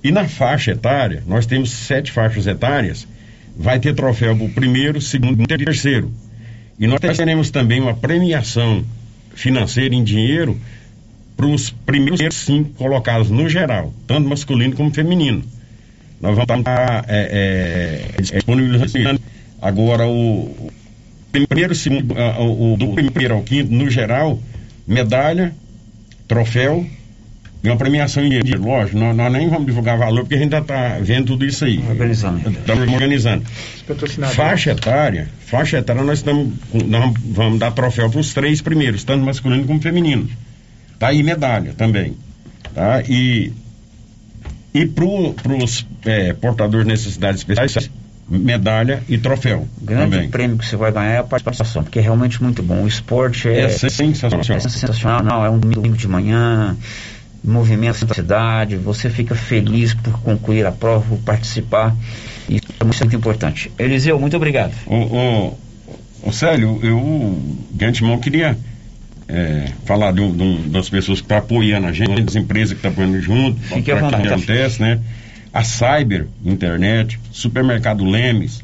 E 0.02 0.10
na 0.10 0.28
faixa 0.28 0.72
etária, 0.72 1.22
nós 1.26 1.46
temos 1.46 1.70
sete 1.70 2.12
faixas 2.12 2.46
etárias. 2.46 3.06
Vai 3.56 3.80
ter 3.80 3.94
troféu 3.94 4.36
para 4.36 4.44
o 4.44 4.50
primeiro, 4.50 5.00
segundo 5.00 5.42
e 5.42 5.46
terceiro. 5.46 6.12
E 6.78 6.86
nós 6.86 7.00
teremos 7.00 7.50
também 7.50 7.80
uma 7.80 7.94
premiação 7.94 8.84
financeira 9.34 9.94
em 9.94 10.04
dinheiro 10.04 10.60
para 11.36 11.46
os 11.46 11.70
primeiros 11.70 12.36
cinco 12.36 12.70
colocados 12.70 13.30
no 13.30 13.48
geral, 13.48 13.92
tanto 14.06 14.28
masculino 14.28 14.74
como 14.74 14.90
feminino. 14.90 15.42
Nós 16.20 16.34
vamos 16.34 16.60
estar 16.60 17.04
é, 17.08 18.08
é, 18.18 18.22
disponibilizando 18.22 19.20
agora 19.60 20.06
o 20.06 20.70
primeiro, 21.30 21.74
segundo, 21.74 22.14
o, 22.14 22.72
o, 22.72 22.76
do 22.76 22.88
primeiro 22.88 23.34
ao 23.34 23.42
quinto, 23.42 23.72
no 23.72 23.90
geral, 23.90 24.40
medalha, 24.86 25.54
troféu 26.26 26.86
e 27.62 27.68
uma 27.68 27.76
premiação 27.76 28.24
em 28.24 28.28
dinheiro. 28.28 28.62
Lógico, 28.62 28.98
nós, 28.98 29.16
nós, 29.16 29.32
nem 29.32 29.48
vamos 29.48 29.66
divulgar 29.66 29.98
valor 29.98 30.20
porque 30.20 30.34
a 30.34 30.38
gente 30.38 30.54
ainda 30.54 30.58
está 30.58 30.98
vendo 31.00 31.26
tudo 31.26 31.44
isso 31.44 31.64
aí. 31.64 31.82
Organizando. 31.88 32.50
Estamos 32.50 32.92
organizando. 32.92 33.44
Faixa 34.34 34.70
etária, 34.70 35.28
faixa 35.40 35.78
etária 35.78 36.02
nós, 36.02 36.18
estamos, 36.18 36.52
nós 36.86 37.14
vamos 37.24 37.58
dar 37.58 37.70
troféu 37.72 38.08
para 38.10 38.20
os 38.20 38.32
três 38.32 38.60
primeiros, 38.60 39.04
tanto 39.04 39.24
masculino 39.24 39.64
como 39.64 39.80
feminino. 39.80 40.28
Tá 40.98 41.08
aí 41.08 41.22
medalha 41.22 41.72
também. 41.76 42.16
Tá? 42.74 43.02
E, 43.08 43.52
e 44.72 44.86
para 44.86 45.04
os 45.04 45.86
é, 46.04 46.32
portadores 46.34 46.86
de 46.86 46.92
necessidades 46.92 47.40
especiais, 47.40 47.90
medalha 48.28 49.02
e 49.08 49.16
troféu. 49.18 49.68
O 49.80 49.84
grande 49.84 50.10
também. 50.10 50.28
prêmio 50.28 50.58
que 50.58 50.66
você 50.66 50.76
vai 50.76 50.90
ganhar 50.90 51.12
é 51.12 51.18
a 51.18 51.24
participação, 51.24 51.82
porque 51.84 51.98
é 51.98 52.02
realmente 52.02 52.42
muito 52.42 52.62
bom. 52.62 52.82
O 52.82 52.88
esporte 52.88 53.48
é, 53.48 53.62
é 53.62 53.68
sensacional. 53.68 54.40
É 54.40 54.60
sensacional, 54.60 55.46
é 55.46 55.50
um 55.50 55.58
domingo 55.58 55.96
de 55.96 56.08
manhã, 56.08 56.76
movimento 57.44 58.04
da 58.04 58.14
cidade, 58.14 58.76
você 58.76 59.08
fica 59.08 59.34
feliz 59.34 59.94
por 59.94 60.20
concluir 60.20 60.66
a 60.66 60.72
prova, 60.72 61.04
por 61.08 61.18
participar. 61.18 61.94
Isso 62.48 62.66
é 62.80 62.84
muito 62.84 63.16
importante. 63.16 63.70
Eliseu, 63.78 64.18
muito 64.18 64.36
obrigado. 64.36 64.74
O, 64.86 66.32
Célio, 66.32 66.80
eu 66.82 67.38
de 67.70 67.84
antemão 67.84 68.18
queria 68.18 68.58
é, 69.28 69.70
falar 69.84 70.12
de, 70.12 70.28
de 70.32 70.68
das 70.68 70.88
pessoas 70.88 71.20
que 71.20 71.24
estão 71.24 71.38
tá 71.38 71.44
apoiando 71.44 71.86
a 71.86 71.92
gente, 71.92 72.22
das 72.22 72.34
empresas 72.34 72.70
que 72.70 72.78
estão 72.78 72.90
tá 72.90 72.94
apoiando 73.00 73.20
junto, 73.20 73.60
para 73.68 73.80
que 73.80 73.92
acontece, 73.92 74.82
né? 74.82 75.00
A 75.56 75.64
Cyber 75.64 76.26
Internet, 76.44 77.18
Supermercado 77.32 78.04
Lemes, 78.04 78.62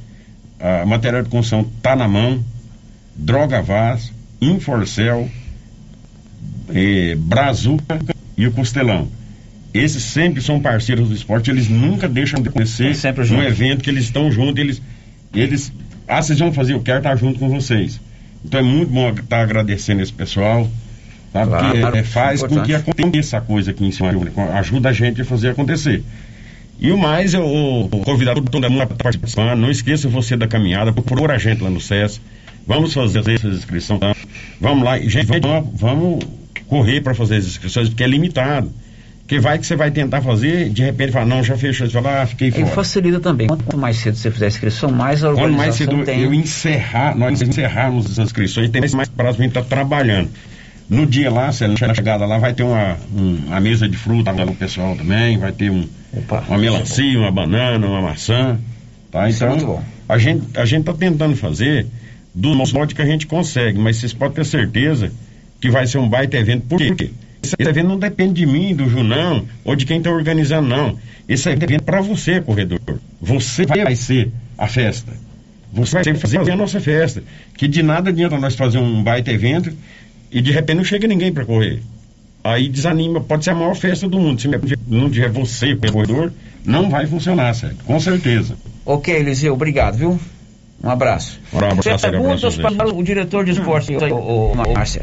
a 0.61 0.85
material 0.85 1.23
de 1.23 1.31
construção 1.31 1.65
tá 1.81 1.97
na 1.97 2.07
mão, 2.07 2.45
Droga 3.17 3.63
Vaz, 3.63 4.13
Inforcel, 4.43 5.27
eh, 6.69 7.15
Brazuca 7.17 7.99
e 8.37 8.47
o 8.47 8.53
Costelão. 8.53 9.09
Esses 9.73 10.03
sempre 10.03 10.43
são 10.43 10.61
parceiros 10.61 11.09
do 11.09 11.15
esporte, 11.15 11.51
eles 11.51 11.67
nunca 11.67 12.07
deixam 12.07 12.43
de 12.43 12.51
conhecer 12.51 12.95
um 13.31 13.43
evento 13.43 13.83
que 13.83 13.89
eles 13.89 14.05
estão 14.05 14.31
juntos, 14.31 14.61
eles, 14.63 14.83
eles, 15.33 15.73
ah, 16.07 16.21
vocês 16.21 16.41
vão 16.41 16.53
fazer, 16.53 16.75
eu 16.75 16.83
quero 16.83 16.99
estar 16.99 17.17
junto 17.17 17.39
com 17.39 17.49
vocês. 17.49 17.99
Então 18.45 18.61
é 18.61 18.63
muito 18.63 18.93
bom 18.93 19.09
estar 19.09 19.41
agradecendo 19.41 20.03
esse 20.03 20.13
pessoal, 20.13 20.71
tá? 21.33 21.47
Claro, 21.47 21.81
porque 21.81 21.99
é, 21.99 22.03
faz 22.03 22.43
com 22.43 22.61
que 22.61 22.75
aconteça 22.75 23.39
a 23.39 23.41
coisa 23.41 23.71
aqui 23.71 23.87
em 23.87 23.91
cima, 23.91 24.11
ajuda 24.59 24.91
a 24.91 24.93
gente 24.93 25.23
a 25.23 25.25
fazer 25.25 25.49
acontecer. 25.49 26.05
E 26.83 26.91
o 26.91 26.99
mais, 26.99 27.33
eu, 27.33 27.47
o 27.47 27.89
convidado 28.05 28.43
todo 28.43 28.69
mundo 28.69 28.85
para 28.89 28.97
participando, 28.97 29.57
não 29.57 29.71
esqueça 29.71 30.09
você 30.09 30.37
da 30.37 30.49
caminhada, 30.49 30.93
procura 30.93 31.35
a 31.35 31.39
gente 31.39 31.63
lá 31.63 31.71
no 31.71 31.81
SES, 31.81 32.21
vamos 32.67 32.93
fazer 32.93 33.21
essa 33.21 33.47
inscrição, 33.47 34.01
vamos 34.61 34.83
lá, 34.83 34.99
gente, 34.99 35.27
vamos, 35.27 35.81
vamos 35.81 36.25
correr 36.67 37.01
para 37.01 37.15
fazer 37.15 37.37
as 37.37 37.47
inscrições, 37.47 37.89
porque 37.89 38.03
é 38.03 38.09
limitado. 38.09 38.69
Porque 39.21 39.39
vai 39.39 39.61
que 39.61 39.65
você 39.65 39.77
vai 39.77 39.93
tentar 39.93 40.23
fazer, 40.23 40.71
de 40.71 40.83
repente 40.83 41.13
fala, 41.13 41.25
não, 41.25 41.45
já 41.45 41.57
fechou, 41.57 41.87
você 41.87 41.93
fala, 41.93 42.23
ah, 42.23 42.27
fiquei 42.27 42.51
fora. 42.51 42.65
E 42.65 42.69
facilita 42.69 43.21
também. 43.21 43.47
Quanto 43.47 43.79
mais 43.79 43.99
cedo 43.99 44.17
você 44.17 44.33
fizer 44.33 44.47
a 44.47 44.49
inscrição, 44.49 44.91
mais 44.91 45.23
a 45.23 45.31
organização 45.31 45.55
Quanto 45.55 45.59
mais 45.59 45.75
cedo 45.77 46.05
tem. 46.05 46.21
eu 46.23 46.35
encerrar, 46.35 47.17
nós 47.17 47.41
encerrarmos 47.41 48.11
as 48.11 48.19
inscrições, 48.19 48.69
tem 48.71 48.81
mais 48.81 49.09
prazo 49.09 49.13
para 49.15 49.29
a 49.29 49.33
gente 49.35 49.47
estar 49.47 49.63
tá 49.63 49.69
trabalhando. 49.69 50.31
No 50.93 51.07
dia 51.07 51.31
lá, 51.31 51.47
na 51.47 51.95
chegada 51.95 52.27
lá, 52.27 52.37
vai 52.37 52.53
ter 52.53 52.65
uma, 52.65 52.99
um, 53.17 53.37
uma 53.47 53.61
mesa 53.61 53.89
de 53.89 53.97
fruta 53.97 54.31
para 54.31 54.51
o 54.51 54.55
pessoal 54.55 54.95
também, 54.95 55.39
vai 55.39 55.51
ter 55.51 55.71
um, 55.71 55.89
Opa, 56.13 56.45
uma 56.47 56.59
melancia, 56.59 57.19
uma 57.19 57.31
banana, 57.31 57.87
uma 57.87 58.03
maçã. 58.03 58.59
Tá? 59.11 59.27
Isso 59.27 59.39
então, 59.39 59.49
é 59.49 59.51
muito 59.53 59.67
bom. 59.67 59.83
a 60.07 60.19
gente 60.19 60.47
a 60.55 60.67
gente 60.67 60.81
está 60.81 60.93
tentando 60.93 61.35
fazer 61.35 61.87
do 62.35 62.55
modo 62.55 62.95
que 62.95 63.01
a 63.01 63.07
gente 63.07 63.27
consegue, 63.27 63.79
mas 63.79 63.97
vocês 63.97 64.13
podem 64.13 64.35
ter 64.35 64.45
certeza 64.45 65.11
que 65.63 65.71
vai 65.71 65.87
ser 65.87 65.97
um 65.97 66.07
baita 66.07 66.37
evento. 66.37 66.67
Por 66.67 66.79
quê? 66.79 67.11
Esse 67.43 67.55
evento 67.59 67.89
não 67.89 67.99
depende 67.99 68.35
de 68.35 68.47
mim, 68.47 68.75
do 68.75 68.87
Junão, 68.87 69.47
ou 69.65 69.75
de 69.75 69.87
quem 69.87 69.97
está 69.97 70.11
organizando, 70.11 70.69
não. 70.69 70.99
Esse 71.27 71.49
evento 71.49 71.73
é 71.73 71.79
para 71.79 72.03
você, 72.03 72.39
corredor. 72.43 72.81
Você 73.19 73.65
vai 73.65 73.97
ser 73.97 74.31
a 74.59 74.69
festa. 74.69 75.15
Você 75.73 76.03
vai 76.03 76.15
fazer 76.17 76.51
a 76.51 76.57
nossa 76.57 76.79
festa. 76.81 77.23
Que 77.57 77.67
de 77.67 77.83
nada 77.83 78.11
adianta 78.11 78.39
nós 78.39 78.55
fazer 78.55 78.77
um 78.77 79.03
baita 79.03 79.33
evento 79.33 79.73
e 80.33 80.41
de 80.41 80.51
repente 80.51 80.77
não 80.77 80.85
chega 80.85 81.07
ninguém 81.07 81.33
para 81.33 81.45
correr. 81.45 81.83
Aí 82.43 82.69
desanima, 82.69 83.21
pode 83.21 83.45
ser 83.45 83.51
a 83.51 83.55
maior 83.55 83.77
festa 83.77 84.09
do 84.09 84.19
mundo. 84.19 84.41
Se 84.41 84.49
não 84.89 85.09
tiver 85.09 85.31
você, 85.31 85.77
corredor, 85.77 86.33
não 86.65 86.91
vai 86.91 87.07
funcionar, 87.07 87.55
certo? 87.55 87.85
Com 87.85 88.01
certeza. 88.01 88.57
Ok, 88.85 89.15
Eliseu, 89.15 89.53
obrigado, 89.53 89.97
viu? 89.97 90.19
Um 90.83 90.91
abraço. 90.91 91.39
Um 91.53 91.59
abraço, 91.59 92.11
perguntas 92.11 92.57
para 92.57 92.93
o 92.93 93.03
diretor 93.05 93.45
de 93.45 93.53
esporte, 93.53 93.95
o, 93.95 94.17
o, 94.17 94.57
Márcia. 94.57 95.03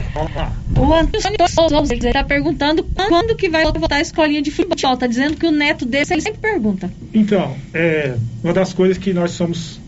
O 0.77 0.93
Antônio 0.93 1.93
está 1.93 2.21
perguntando 2.25 2.83
quando 2.83 3.33
que 3.37 3.47
vai 3.47 3.63
voltar 3.63 3.95
a 3.95 4.01
escolinha 4.01 4.41
de 4.41 4.51
futebol. 4.51 4.93
Está 4.93 5.07
dizendo 5.07 5.37
que 5.37 5.45
o 5.45 5.51
neto 5.51 5.85
dele 5.85 6.05
ele 6.11 6.21
sempre 6.21 6.41
pergunta. 6.41 6.91
Então, 7.13 7.55
é, 7.73 8.15
uma 8.43 8.51
das 8.51 8.73
coisas 8.73 8.97
que 8.97 9.13
nós 9.13 9.31
somos 9.31 9.79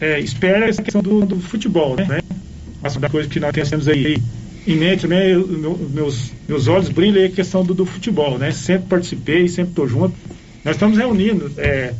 é, 0.00 0.20
espera 0.20 0.66
é 0.66 0.68
essa 0.68 0.82
questão 0.82 1.02
do, 1.02 1.26
do 1.26 1.40
futebol, 1.40 1.96
né? 1.96 2.20
Uma 2.80 2.90
das 3.00 3.10
coisas 3.10 3.32
que 3.32 3.40
nós 3.40 3.52
temos 3.52 3.88
aí 3.88 4.22
em 4.66 4.76
mente, 4.76 5.06
né? 5.06 5.32
Eu, 5.32 5.46
meus, 5.46 6.32
meus 6.48 6.68
olhos 6.68 6.88
brilham 6.88 7.24
a 7.24 7.28
questão 7.30 7.64
do, 7.64 7.74
do 7.74 7.86
futebol, 7.86 8.38
né? 8.38 8.50
Sempre 8.52 8.88
participei, 8.88 9.48
sempre 9.48 9.70
estou 9.70 9.88
junto. 9.88 10.14
Nós 10.64 10.76
estamos 10.76 10.98
reunindo. 10.98 11.50
É, 11.58 11.94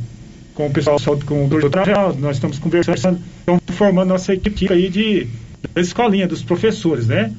com 0.54 0.66
o 0.66 0.70
pessoal 0.70 0.98
com 1.24 1.46
o 1.46 1.48
doutor 1.48 1.70
nós 2.18 2.36
estamos 2.36 2.58
conversando, 2.58 3.18
estamos 3.40 3.62
formando 3.68 4.08
nossa 4.10 4.34
equipe 4.34 4.70
aí 4.70 4.88
de 4.88 5.26
da 5.72 5.80
escolinha, 5.80 6.26
dos 6.26 6.42
professores, 6.42 7.06
né? 7.06 7.32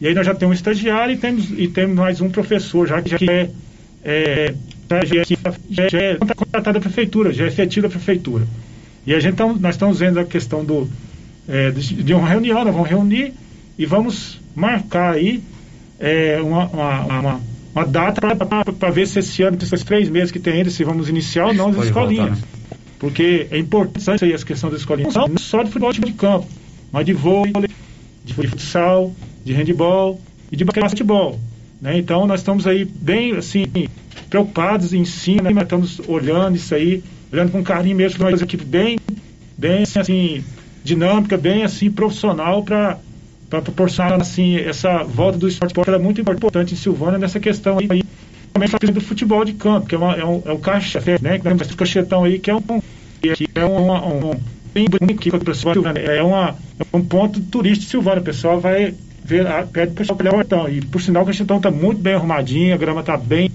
E 0.00 0.06
aí 0.06 0.14
nós 0.14 0.24
já 0.24 0.34
temos 0.34 0.52
um 0.52 0.56
estagiário 0.56 1.14
e 1.14 1.18
temos, 1.18 1.50
e 1.50 1.68
temos 1.68 1.96
mais 1.96 2.20
um 2.20 2.30
professor 2.30 2.86
já 2.86 3.02
que 3.02 3.10
já 3.10 3.16
é, 3.32 3.50
é, 4.04 4.54
já, 5.04 5.88
já 5.88 5.98
é 5.98 6.16
contratado 6.16 6.78
da 6.78 6.80
prefeitura, 6.80 7.32
já 7.32 7.44
é 7.44 7.48
efetivo 7.48 7.88
da 7.88 7.90
prefeitura. 7.90 8.46
E 9.06 9.14
a 9.14 9.20
gente 9.20 9.34
tá, 9.34 9.46
nós 9.46 9.74
estamos 9.74 9.98
vendo 9.98 10.20
a 10.20 10.24
questão 10.24 10.64
do, 10.64 10.88
é, 11.48 11.70
de, 11.70 12.02
de, 12.02 12.14
uma 12.14 12.28
reunião, 12.28 12.64
nós 12.64 12.74
vamos 12.74 12.88
reunir 12.88 13.32
e 13.80 13.86
vamos 13.86 14.38
marcar 14.54 15.14
aí 15.14 15.42
é, 15.98 16.38
uma, 16.42 16.66
uma, 16.66 17.00
uma, 17.00 17.40
uma 17.74 17.86
data 17.86 18.20
para 18.78 18.90
ver 18.90 19.06
se 19.06 19.20
esse 19.20 19.42
ano, 19.42 19.56
esses 19.58 19.82
três 19.82 20.10
meses 20.10 20.30
que 20.30 20.38
tem 20.38 20.52
ainda, 20.52 20.68
se 20.68 20.84
vamos 20.84 21.08
iniciar 21.08 21.46
ou 21.46 21.54
não 21.54 21.70
as 21.70 21.76
Pode 21.76 21.88
escolinhas. 21.88 22.28
voltar, 22.28 22.40
né? 22.42 22.76
Porque 22.98 23.46
é 23.50 23.58
importante 23.58 24.22
aí 24.22 24.34
essa 24.34 24.44
questão 24.44 24.68
das 24.68 24.80
escolinhas, 24.80 25.14
não 25.14 25.38
só 25.38 25.62
de 25.62 25.70
futebol 25.70 25.94
de 25.94 26.12
campo, 26.12 26.46
mas 26.92 27.06
de 27.06 27.14
vôlei, 27.14 27.70
de 28.22 28.34
futsal, 28.34 29.14
de 29.42 29.54
handebol 29.54 30.20
e 30.52 30.56
de 30.56 30.64
basquetebol. 30.64 31.40
Né? 31.80 31.96
Então 31.96 32.26
nós 32.26 32.40
estamos 32.40 32.66
aí 32.66 32.84
bem 32.84 33.34
assim, 33.34 33.64
preocupados 34.28 34.92
em 34.92 35.06
si, 35.06 35.40
né? 35.40 35.50
Estamos 35.62 36.02
olhando 36.06 36.54
isso 36.56 36.74
aí, 36.74 37.02
olhando 37.32 37.50
com 37.50 37.62
carinho 37.62 37.96
mesmo, 37.96 38.22
uma 38.22 38.30
equipe 38.30 38.62
bem, 38.62 38.98
bem 39.56 39.84
assim, 39.84 40.44
dinâmica, 40.84 41.38
bem 41.38 41.62
assim, 41.62 41.90
profissional 41.90 42.62
para 42.62 42.98
para 43.50 43.60
proporcionar 43.60 44.20
assim 44.20 44.56
essa 44.56 45.02
volta 45.02 45.36
do 45.36 45.48
esporte 45.48 45.74
que 45.74 45.90
é 45.90 45.98
muito 45.98 46.20
importante 46.20 46.72
em 46.72 46.76
Silvânia 46.76 47.18
nessa 47.18 47.40
questão 47.40 47.78
aí 47.78 48.04
também 48.52 48.92
do 48.92 49.00
futebol 49.00 49.44
de 49.44 49.54
campo 49.54 49.88
que 49.88 49.94
é, 49.96 49.98
uma, 49.98 50.14
é 50.14 50.24
um, 50.24 50.42
é 50.46 50.52
um 50.52 50.60
caixa 50.60 51.02
né 51.20 51.38
que 51.38 51.44
nós 51.44 51.58
temos 51.58 51.74
cachetão 51.74 52.22
aí 52.22 52.38
que 52.38 52.48
é 52.48 52.54
um 52.54 52.62
que 52.62 53.48
é 53.56 53.66
um, 53.66 53.90
um, 53.90 54.30
um 54.30 55.36
o 55.36 55.44
pessoal 55.44 55.74
é 55.74 56.22
uma 56.22 56.56
é 56.78 56.96
um 56.96 57.04
ponto 57.04 57.40
turístico 57.40 57.86
de 57.86 57.90
Silvânia 57.90 58.20
o 58.20 58.24
pessoal 58.24 58.60
vai 58.60 58.94
ver 59.24 59.46
pede 59.72 59.92
o 59.92 59.94
pessoal 59.96 60.16
para 60.16 60.36
o 60.36 60.40
então 60.40 60.68
e 60.68 60.80
por 60.80 61.02
sinal 61.02 61.24
o 61.24 61.26
cachetão 61.26 61.56
está 61.56 61.72
muito 61.72 62.00
bem 62.00 62.14
arrumadinho 62.14 62.72
a 62.72 62.78
grama 62.78 63.00
está 63.00 63.16
bem 63.16 63.50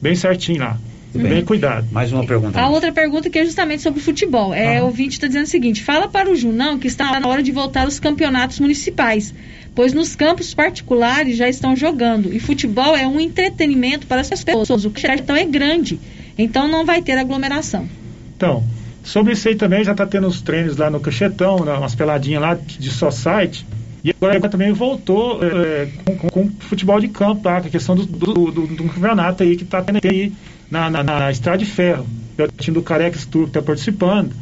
bem 0.00 0.16
certinho 0.16 0.58
lá 0.58 0.76
bem, 1.14 1.28
bem 1.28 1.44
cuidado 1.44 1.86
mais 1.90 2.12
uma 2.12 2.24
pergunta 2.24 2.60
A 2.60 2.68
outra 2.68 2.92
pergunta 2.92 3.28
que 3.28 3.38
é 3.38 3.44
justamente 3.44 3.82
sobre 3.82 4.00
futebol. 4.00 4.54
É, 4.54 4.80
o 4.82 4.86
ouvinte 4.86 5.14
está 5.14 5.26
dizendo 5.26 5.44
o 5.44 5.48
seguinte: 5.48 5.82
fala 5.82 6.08
para 6.08 6.30
o 6.30 6.36
Junão 6.36 6.78
que 6.78 6.86
está 6.86 7.18
na 7.18 7.28
hora 7.28 7.42
de 7.42 7.52
voltar 7.52 7.84
aos 7.84 7.98
campeonatos 7.98 8.60
municipais, 8.60 9.34
pois 9.74 9.92
nos 9.92 10.16
campos 10.16 10.54
particulares 10.54 11.36
já 11.36 11.48
estão 11.48 11.76
jogando. 11.76 12.32
E 12.32 12.38
futebol 12.38 12.96
é 12.96 13.06
um 13.06 13.20
entretenimento 13.20 14.06
para 14.06 14.20
essas 14.20 14.42
pessoas. 14.42 14.84
O 14.84 14.90
cartão 14.90 15.36
é 15.36 15.44
grande, 15.44 15.98
então 16.38 16.68
não 16.68 16.84
vai 16.84 17.02
ter 17.02 17.18
aglomeração. 17.18 17.88
Então, 18.36 18.64
sobre 19.02 19.32
isso 19.32 19.48
aí 19.48 19.54
também 19.54 19.84
já 19.84 19.92
está 19.92 20.06
tendo 20.06 20.26
os 20.26 20.40
treinos 20.40 20.76
lá 20.76 20.90
no 20.90 21.00
Cachetão, 21.00 21.64
né, 21.64 21.72
umas 21.74 21.94
peladinhas 21.94 22.42
lá 22.42 22.54
de 22.54 22.90
só 22.90 23.10
site. 23.10 23.66
E 24.04 24.10
agora, 24.10 24.36
agora 24.36 24.50
também 24.50 24.72
voltou 24.72 25.38
é, 25.44 25.88
com, 26.04 26.16
com, 26.16 26.28
com 26.28 26.50
futebol 26.58 26.98
de 26.98 27.06
campo, 27.06 27.42
tá? 27.42 27.60
Com 27.60 27.68
a 27.68 27.70
questão 27.70 27.94
do, 27.94 28.04
do, 28.04 28.50
do, 28.50 28.66
do 28.66 28.84
campeonato 28.88 29.44
aí 29.44 29.56
que 29.56 29.62
está 29.62 29.80
tendo 29.80 30.00
aí 30.02 30.32
na, 30.72 30.88
na, 30.88 31.02
na 31.02 31.30
Estrada 31.30 31.58
de 31.58 31.66
Ferro. 31.66 32.06
É 32.38 32.44
o 32.44 32.48
time 32.48 32.74
do 32.74 32.82
Carex 32.82 33.26
Tour 33.26 33.44
que 33.44 33.50
está 33.50 33.60
participando. 33.62 34.32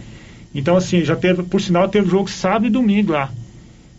Então, 0.54 0.76
assim, 0.76 1.04
já 1.04 1.16
teve, 1.16 1.42
por 1.42 1.60
sinal, 1.60 1.88
teve 1.88 2.08
jogo 2.08 2.30
sábado 2.30 2.66
e 2.66 2.70
domingo 2.70 3.12
lá. 3.12 3.30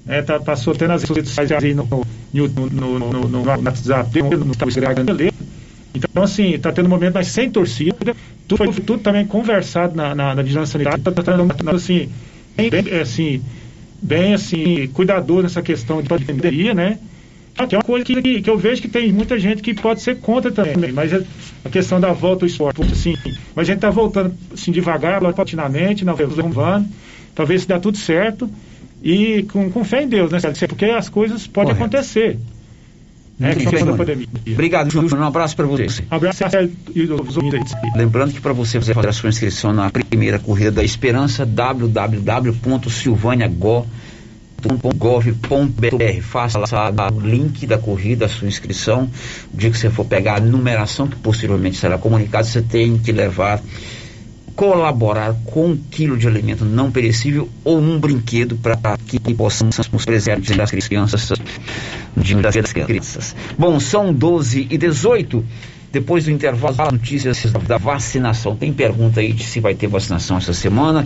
É, 0.07 0.21
tá, 0.21 0.39
passou 0.39 0.73
até 0.73 0.87
nas 0.87 1.03
redes 1.03 1.29
sociais 1.29 1.51
aí 1.51 1.73
no, 1.73 1.85
no, 2.33 2.47
no, 2.47 2.99
no, 2.99 3.27
no, 3.27 3.43
WhatsApp, 3.45 4.21
no, 4.21 4.67
Instagram 4.67 5.05
dele. 5.05 5.33
Então, 5.93 6.23
assim, 6.23 6.51
está 6.51 6.71
tendo 6.71 6.85
um 6.85 6.89
momento, 6.89 7.15
mas 7.15 7.27
sem 7.27 7.51
torcida. 7.51 8.15
Tudo 8.47 8.63
foi 8.63 8.81
tudo 8.81 9.03
também 9.03 9.25
conversado 9.25 9.95
na, 9.95 10.15
na, 10.15 10.33
na 10.33 10.41
vigilância 10.41 10.71
sanitária. 10.71 10.97
Está 10.97 11.11
tratando, 11.11 11.53
assim, 11.75 12.09
bem, 12.55 12.69
bem, 12.69 12.99
assim, 12.99 13.41
bem, 14.01 14.33
assim, 14.33 14.87
cuidadoso 14.87 15.43
nessa 15.43 15.61
questão 15.61 16.01
de 16.01 16.07
pandemia, 16.07 16.73
né? 16.73 16.97
Que 17.67 17.75
é 17.75 17.77
uma 17.77 17.83
coisa 17.83 18.05
que, 18.05 18.41
que 18.41 18.49
eu 18.49 18.57
vejo 18.57 18.81
que 18.81 18.87
tem 18.87 19.11
muita 19.11 19.39
gente 19.39 19.61
que 19.61 19.73
pode 19.73 20.01
ser 20.01 20.17
contra 20.17 20.51
também, 20.51 20.91
mas 20.91 21.13
é 21.13 21.23
a 21.63 21.69
questão 21.69 21.99
da 21.99 22.11
volta 22.11 22.45
ao 22.45 22.47
esporte, 22.47 22.81
assim, 22.91 23.15
mas 23.55 23.63
a 23.63 23.71
gente 23.71 23.77
está 23.77 23.89
voltando 23.89 24.33
assim 24.53 24.71
devagar, 24.71 25.21
paulatinamente, 25.21 26.03
não 26.03 26.15
vamos 26.15 26.85
talvez 27.35 27.61
se 27.61 27.67
dá 27.67 27.79
tudo 27.79 27.97
certo 27.97 28.49
e 29.03 29.43
com, 29.51 29.69
com 29.71 29.83
fé 29.83 30.03
em 30.03 30.07
Deus, 30.07 30.31
né? 30.31 30.39
Porque 30.67 30.85
as 30.85 31.09
coisas 31.09 31.47
podem 31.47 31.73
Correto. 31.73 31.95
acontecer. 31.95 32.37
Né, 33.39 33.55
bem. 33.55 33.85
da 33.85 33.93
pandemia. 33.93 34.27
Obrigado, 34.51 34.91
Júnior. 34.91 35.19
Um 35.19 35.23
abraço 35.23 35.55
para 35.55 35.65
você. 35.65 36.03
Abraço 36.11 36.47
Sérgio, 36.47 36.71
e 36.93 37.01
os 37.03 37.37
ouvintes 37.37 37.73
aí. 37.73 37.91
Lembrando 37.95 38.33
que 38.33 38.39
para 38.39 38.53
você 38.53 38.79
fazer 38.79 39.07
a 39.09 39.11
sua 39.11 39.29
inscrição 39.29 39.73
na 39.73 39.89
primeira 39.89 40.37
corrida 40.37 40.69
da 40.69 40.83
Esperança, 40.83 41.43
www.silvaniagov.gov.br 44.61 46.21
Faça 46.21 46.59
o 47.13 47.19
link 47.19 47.65
da 47.65 47.77
corrida, 47.77 48.25
a 48.25 48.29
sua 48.29 48.47
inscrição. 48.47 49.09
O 49.53 49.57
dia 49.57 49.69
que 49.69 49.77
você 49.77 49.89
for 49.89 50.05
pegar 50.05 50.35
a 50.35 50.39
numeração, 50.39 51.07
que 51.07 51.15
posteriormente 51.17 51.77
será 51.77 51.97
comunicado, 51.97 52.47
você 52.47 52.61
tem 52.61 52.97
que 52.97 53.11
levar, 53.11 53.61
colaborar 54.55 55.35
com 55.45 55.71
um 55.71 55.77
quilo 55.77 56.17
de 56.17 56.27
alimento 56.27 56.63
não 56.63 56.91
perecível 56.91 57.49
ou 57.63 57.79
um 57.79 57.99
brinquedo 57.99 58.55
para 58.55 58.97
que 58.97 59.19
possamos 59.33 59.75
preservar 60.05 60.55
das 60.55 60.71
crianças, 60.71 61.31
das 62.53 62.73
crianças. 62.73 63.35
Bom, 63.57 63.79
são 63.79 64.13
12 64.13 64.67
e 64.69 64.77
18. 64.77 65.43
Depois 65.91 66.23
do 66.23 66.31
intervalo, 66.31 66.75
as 66.79 66.91
notícias 66.91 67.43
da 67.67 67.77
vacinação. 67.77 68.55
Tem 68.55 68.71
pergunta 68.71 69.19
aí 69.19 69.33
de 69.33 69.43
se 69.43 69.59
vai 69.59 69.75
ter 69.75 69.87
vacinação 69.87 70.37
essa 70.37 70.53
semana. 70.53 71.03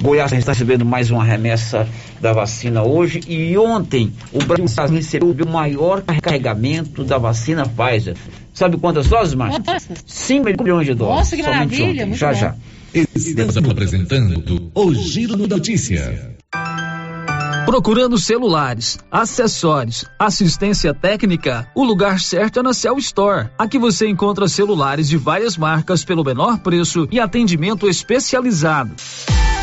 Goiás 0.00 0.32
está 0.32 0.52
recebendo 0.52 0.84
mais 0.84 1.10
uma 1.10 1.24
remessa 1.24 1.88
da 2.20 2.32
vacina 2.32 2.82
hoje. 2.82 3.20
E 3.26 3.56
ontem, 3.58 4.12
o 4.32 4.38
Brasil 4.44 4.96
recebeu 4.96 5.46
o 5.46 5.50
maior 5.50 6.02
carregamento 6.02 7.04
da 7.04 7.18
vacina 7.18 7.64
Pfizer. 7.66 8.16
Sabe 8.54 8.76
quantas 8.76 9.08
doses, 9.08 9.34
Márcio? 9.34 9.62
5 10.06 10.62
milhões 10.62 10.86
de 10.86 10.94
doses. 10.94 11.14
Nossa, 11.16 11.36
que 11.36 11.42
somente 11.42 11.58
maravilha, 11.58 11.90
ontem. 11.90 12.06
muito 12.06 12.18
Já, 12.18 12.32
bom. 12.32 12.38
já. 12.38 12.54
Estamos 12.94 13.56
apresentando 13.56 14.70
o 14.74 14.94
Giro 14.94 15.36
da 15.36 15.56
Notícia. 15.56 16.36
Procurando 17.64 18.18
celulares, 18.18 18.98
acessórios, 19.10 20.04
assistência 20.18 20.92
técnica, 20.92 21.66
o 21.74 21.84
lugar 21.84 22.20
certo 22.20 22.58
é 22.58 22.62
na 22.62 22.74
Cell 22.74 22.98
Store. 22.98 23.48
Aqui 23.56 23.78
você 23.78 24.06
encontra 24.08 24.46
celulares 24.46 25.08
de 25.08 25.16
várias 25.16 25.56
marcas 25.56 26.04
pelo 26.04 26.22
menor 26.22 26.58
preço 26.58 27.08
e 27.10 27.18
atendimento 27.18 27.88
especializado. 27.88 28.94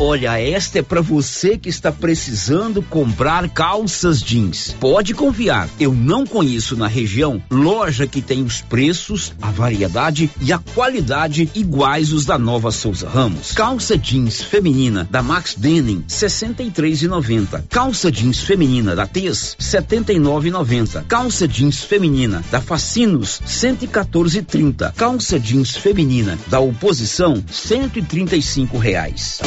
Olha, 0.00 0.40
esta 0.40 0.80
é 0.80 0.82
para 0.82 1.00
você 1.00 1.56
que 1.56 1.68
está 1.68 1.92
precisando 1.92 2.82
comprar 2.82 3.48
calças 3.50 4.20
jeans. 4.20 4.74
Pode 4.80 5.14
confiar, 5.14 5.68
eu 5.78 5.92
não 5.92 6.26
conheço 6.26 6.76
na 6.76 6.88
região 6.88 7.40
loja 7.50 8.06
que 8.06 8.20
tem 8.20 8.42
os 8.42 8.60
preços, 8.60 9.32
a 9.40 9.50
variedade 9.50 10.28
e 10.40 10.52
a 10.52 10.58
qualidade 10.58 11.48
iguais 11.54 12.12
os 12.12 12.24
da 12.24 12.36
Nova 12.36 12.72
Souza 12.72 13.08
Ramos. 13.08 13.52
Calça 13.52 13.96
jeans 13.96 14.42
feminina 14.42 15.06
da 15.08 15.22
Max 15.22 15.54
Denim, 15.56 16.04
63,90. 16.08 17.64
Calça 17.68 18.10
jeans 18.10 18.40
feminina 18.40 18.96
da 18.96 19.06
Tez, 19.06 19.56
79,90. 19.60 21.04
Calça 21.04 21.46
jeans 21.46 21.80
feminina 21.80 22.42
da 22.50 22.60
Facinos, 22.60 23.40
114,30. 23.46 24.92
Calça 24.94 25.38
jeans 25.38 25.76
feminina 25.76 26.36
da 26.48 26.58
Oposição, 26.58 27.42
135 27.50 28.78
reais. 28.78 29.40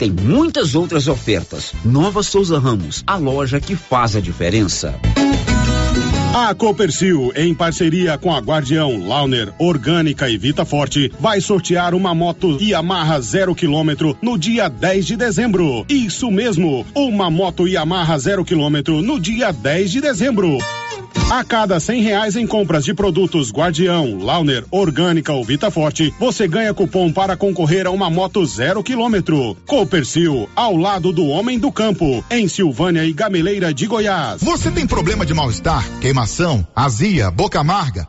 Tem 0.00 0.10
muitas 0.10 0.74
outras 0.74 1.08
ofertas. 1.08 1.74
Nova 1.84 2.22
Souza 2.22 2.58
Ramos, 2.58 3.04
a 3.06 3.18
loja 3.18 3.60
que 3.60 3.76
faz 3.76 4.16
a 4.16 4.20
diferença. 4.20 4.98
A 6.34 6.54
Copercil, 6.54 7.30
em 7.36 7.52
parceria 7.52 8.16
com 8.16 8.34
a 8.34 8.38
Guardião, 8.38 9.06
Launer, 9.06 9.52
Orgânica 9.58 10.30
e 10.30 10.38
Vita 10.38 10.64
Forte, 10.64 11.12
vai 11.20 11.38
sortear 11.42 11.94
uma 11.94 12.14
moto 12.14 12.56
Yamaha 12.58 13.20
zero 13.20 13.54
quilômetro 13.54 14.16
no 14.22 14.38
dia 14.38 14.70
10 14.70 15.04
de 15.04 15.16
dezembro. 15.16 15.84
Isso 15.86 16.30
mesmo, 16.30 16.86
uma 16.94 17.30
moto 17.30 17.68
Yamaha 17.68 18.16
zero 18.16 18.42
quilômetro 18.42 19.02
no 19.02 19.20
dia 19.20 19.52
10 19.52 19.90
de 19.90 20.00
dezembro. 20.00 20.56
A 21.30 21.44
cada 21.44 21.78
cem 21.78 22.02
reais 22.02 22.36
em 22.36 22.46
compras 22.46 22.84
de 22.84 22.92
produtos 22.92 23.52
Guardião, 23.52 24.18
Launer, 24.18 24.64
Orgânica 24.70 25.32
ou 25.32 25.44
Vita 25.44 25.70
Forte, 25.70 26.12
você 26.18 26.48
ganha 26.48 26.74
cupom 26.74 27.12
para 27.12 27.36
concorrer 27.36 27.86
a 27.86 27.90
uma 27.90 28.10
moto 28.10 28.44
zero 28.44 28.82
quilômetro. 28.82 29.56
Copercil, 29.66 30.48
ao 30.56 30.76
lado 30.76 31.12
do 31.12 31.26
homem 31.26 31.58
do 31.58 31.70
campo, 31.70 32.24
em 32.30 32.48
Silvânia 32.48 33.04
e 33.04 33.12
Gameleira 33.12 33.72
de 33.72 33.86
Goiás. 33.86 34.42
Você 34.42 34.70
tem 34.70 34.86
problema 34.86 35.24
de 35.24 35.34
mal-estar, 35.34 35.88
queimação, 36.00 36.66
azia, 36.74 37.30
boca 37.30 37.60
amarga, 37.60 38.08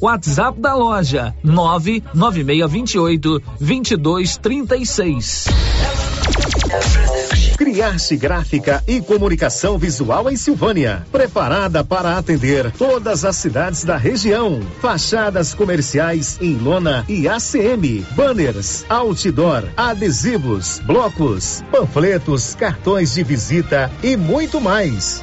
WhatsApp 0.00 0.60
da 0.60 0.74
loja: 0.74 1.34
99628 1.42 3.42
2236. 3.60 5.46
Criarte 7.56 8.16
Gráfica 8.16 8.82
e 8.86 9.00
Comunicação 9.00 9.78
Visual 9.78 10.30
em 10.30 10.36
Silvânia. 10.36 11.06
Preparada 11.10 11.84
para 11.84 12.18
atender 12.18 12.70
todas 12.72 13.24
as 13.24 13.36
cidades 13.36 13.84
da 13.84 13.96
região. 13.96 14.60
Fachadas 14.80 15.54
comerciais 15.54 16.38
em 16.40 16.56
lona 16.56 17.04
e 17.08 17.28
ACM. 17.28 18.04
Banners, 18.12 18.84
outdoor, 18.88 19.64
adesivos, 19.76 20.80
blocos, 20.84 21.62
panfletos, 21.70 22.54
cartões 22.54 23.14
de 23.14 23.22
visita 23.22 23.90
e 24.02 24.16
muito 24.16 24.60
mais. 24.60 25.22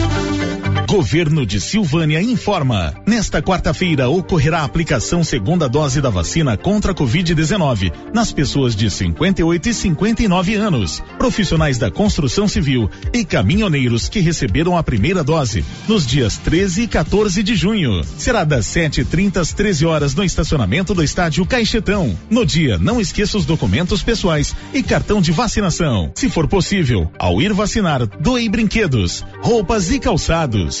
Governo 0.91 1.45
de 1.45 1.61
Silvânia 1.61 2.21
informa. 2.21 2.93
Nesta 3.07 3.41
quarta-feira 3.41 4.09
ocorrerá 4.09 4.59
a 4.59 4.65
aplicação 4.65 5.23
segunda 5.23 5.69
dose 5.69 6.01
da 6.01 6.09
vacina 6.09 6.57
contra 6.57 6.91
a 6.91 6.93
Covid-19 6.93 7.93
nas 8.13 8.33
pessoas 8.33 8.75
de 8.75 8.89
58 8.89 9.69
e 9.69 9.73
59 9.73 10.55
anos, 10.55 11.01
profissionais 11.17 11.77
da 11.77 11.89
construção 11.89 12.45
civil 12.45 12.89
e 13.13 13.23
caminhoneiros 13.23 14.09
que 14.09 14.19
receberam 14.19 14.75
a 14.75 14.83
primeira 14.83 15.23
dose 15.23 15.63
nos 15.87 16.05
dias 16.05 16.35
13 16.35 16.81
e 16.81 16.87
14 16.89 17.41
de 17.41 17.55
junho. 17.55 18.03
Será 18.17 18.43
das 18.43 18.65
7h30 18.65 19.37
às 19.37 19.53
13 19.53 19.85
horas 19.85 20.13
no 20.13 20.25
estacionamento 20.25 20.93
do 20.93 21.01
estádio 21.01 21.45
Caixetão. 21.45 22.19
No 22.29 22.45
dia, 22.45 22.77
não 22.77 22.99
esqueça 22.99 23.37
os 23.37 23.45
documentos 23.45 24.03
pessoais 24.03 24.53
e 24.73 24.83
cartão 24.83 25.21
de 25.21 25.31
vacinação. 25.31 26.11
Se 26.15 26.27
for 26.27 26.49
possível, 26.49 27.09
ao 27.17 27.41
ir 27.41 27.53
vacinar, 27.53 28.05
doe 28.19 28.49
brinquedos, 28.49 29.23
roupas 29.41 29.89
e 29.89 29.97
calçados. 29.97 30.80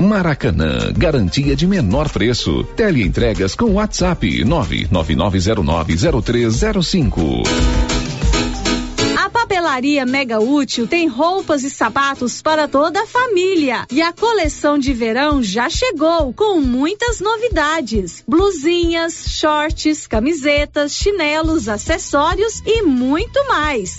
Maracanã, 0.00 0.92
garantia 0.96 1.56
de 1.56 1.66
menor 1.66 2.08
preço. 2.08 2.62
Teleentregas 2.76 3.56
com 3.56 3.72
WhatsApp 3.72 4.44
999090305. 4.44 7.42
A 9.18 9.30
papelaria 9.30 10.06
Mega 10.06 10.38
Útil 10.38 10.86
tem 10.86 11.08
roupas 11.08 11.64
e 11.64 11.70
sapatos 11.70 12.40
para 12.40 12.68
toda 12.68 13.02
a 13.02 13.06
família. 13.06 13.84
E 13.90 14.00
a 14.00 14.12
coleção 14.12 14.78
de 14.78 14.92
verão 14.92 15.42
já 15.42 15.68
chegou 15.68 16.32
com 16.32 16.60
muitas 16.60 17.18
novidades: 17.20 18.22
blusinhas, 18.26 19.24
shorts, 19.28 20.06
camisetas, 20.06 20.92
chinelos, 20.92 21.68
acessórios 21.68 22.62
e 22.64 22.82
muito 22.82 23.44
mais. 23.48 23.98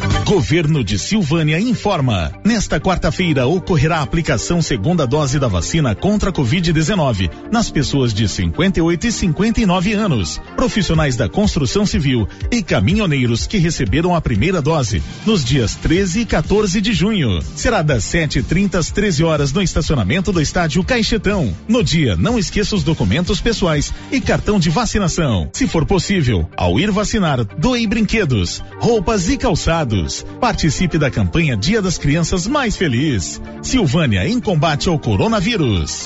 Governo 0.31 0.81
de 0.81 0.97
Silvânia 0.97 1.59
informa. 1.59 2.31
Nesta 2.41 2.79
quarta-feira 2.79 3.47
ocorrerá 3.47 3.97
a 3.97 4.01
aplicação 4.01 4.61
segunda 4.61 5.05
dose 5.05 5.37
da 5.37 5.49
vacina 5.49 5.93
contra 5.93 6.29
a 6.29 6.33
Covid-19 6.33 7.29
nas 7.51 7.69
pessoas 7.69 8.13
de 8.13 8.29
58 8.29 9.07
e 9.07 9.11
59 9.11 9.91
anos, 9.91 10.39
profissionais 10.55 11.17
da 11.17 11.27
construção 11.27 11.85
civil 11.85 12.29
e 12.49 12.63
caminhoneiros 12.63 13.45
que 13.45 13.57
receberam 13.57 14.15
a 14.15 14.21
primeira 14.21 14.61
dose 14.61 15.03
nos 15.25 15.43
dias 15.43 15.75
13 15.75 16.21
e 16.21 16.25
14 16.25 16.79
de 16.79 16.93
junho. 16.93 17.41
Será 17.53 17.81
das 17.81 18.05
7h30 18.05 18.75
às 18.75 18.89
13 18.89 19.25
horas 19.25 19.51
no 19.51 19.61
estacionamento 19.61 20.31
do 20.31 20.41
estádio 20.41 20.81
Caixetão. 20.81 21.53
No 21.67 21.83
dia, 21.83 22.15
não 22.15 22.39
esqueça 22.39 22.73
os 22.73 22.83
documentos 22.83 23.41
pessoais 23.41 23.93
e 24.09 24.21
cartão 24.21 24.57
de 24.57 24.69
vacinação. 24.69 25.49
Se 25.51 25.67
for 25.67 25.85
possível, 25.85 26.49
ao 26.55 26.79
ir 26.79 26.89
vacinar, 26.89 27.43
doe 27.43 27.85
brinquedos, 27.85 28.63
roupas 28.79 29.27
e 29.27 29.35
calçados. 29.35 30.20
Participe 30.39 30.97
da 30.97 31.09
campanha 31.09 31.55
Dia 31.55 31.81
das 31.81 31.97
Crianças 31.97 32.47
Mais 32.47 32.75
Feliz. 32.75 33.41
Silvânia 33.61 34.27
em 34.27 34.39
combate 34.39 34.89
ao 34.89 34.97
coronavírus. 34.97 36.05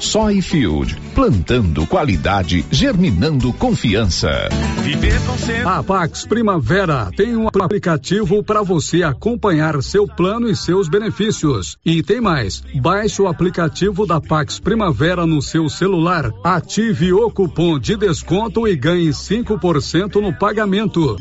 Soyfield, 0.00 0.94
plantando 1.14 1.86
qualidade, 1.86 2.64
germinando 2.70 3.52
confiança. 3.52 4.48
A 5.64 5.82
Pax 5.82 6.26
Primavera 6.26 7.10
tem 7.16 7.36
um 7.36 7.48
aplicativo 7.48 8.42
para 8.42 8.62
você 8.62 9.02
acompanhar 9.02 9.82
seu 9.82 10.06
plano 10.06 10.48
e 10.48 10.56
seus 10.56 10.88
benefícios. 10.88 11.76
E 11.84 12.02
tem 12.02 12.20
mais, 12.20 12.62
baixe 12.80 13.22
o 13.22 13.26
aplicativo 13.26 14.06
da 14.06 14.20
Pax 14.20 14.60
Primavera 14.60 15.26
no 15.26 15.40
seu 15.40 15.68
celular, 15.68 16.30
ative 16.44 17.12
o 17.12 17.30
cupom 17.30 17.78
de 17.78 17.96
desconto 17.96 18.68
e 18.68 18.76
ganhe 18.76 19.08
5% 19.08 20.20
no 20.20 20.32
pagamento. 20.32 21.16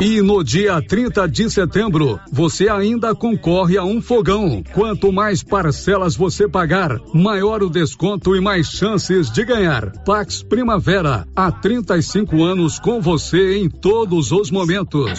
E 0.00 0.22
no 0.22 0.42
dia 0.42 0.80
30 0.80 1.28
de 1.28 1.50
setembro, 1.50 2.18
você 2.30 2.68
ainda 2.68 3.14
concorre 3.14 3.76
a 3.76 3.84
um 3.84 4.00
fogão. 4.00 4.62
Quanto 4.72 5.12
mais 5.12 5.42
parcelas 5.42 6.16
você 6.16 6.48
pagar, 6.48 6.98
maior 7.18 7.62
o 7.62 7.68
desconto 7.68 8.36
e 8.36 8.40
mais 8.40 8.68
chances 8.68 9.30
de 9.30 9.44
ganhar. 9.44 9.90
Pax 10.04 10.42
Primavera, 10.42 11.26
há 11.34 11.50
35 11.50 12.42
anos 12.42 12.78
com 12.78 13.00
você 13.00 13.58
em 13.58 13.68
todos 13.68 14.30
os 14.30 14.50
momentos. 14.50 15.18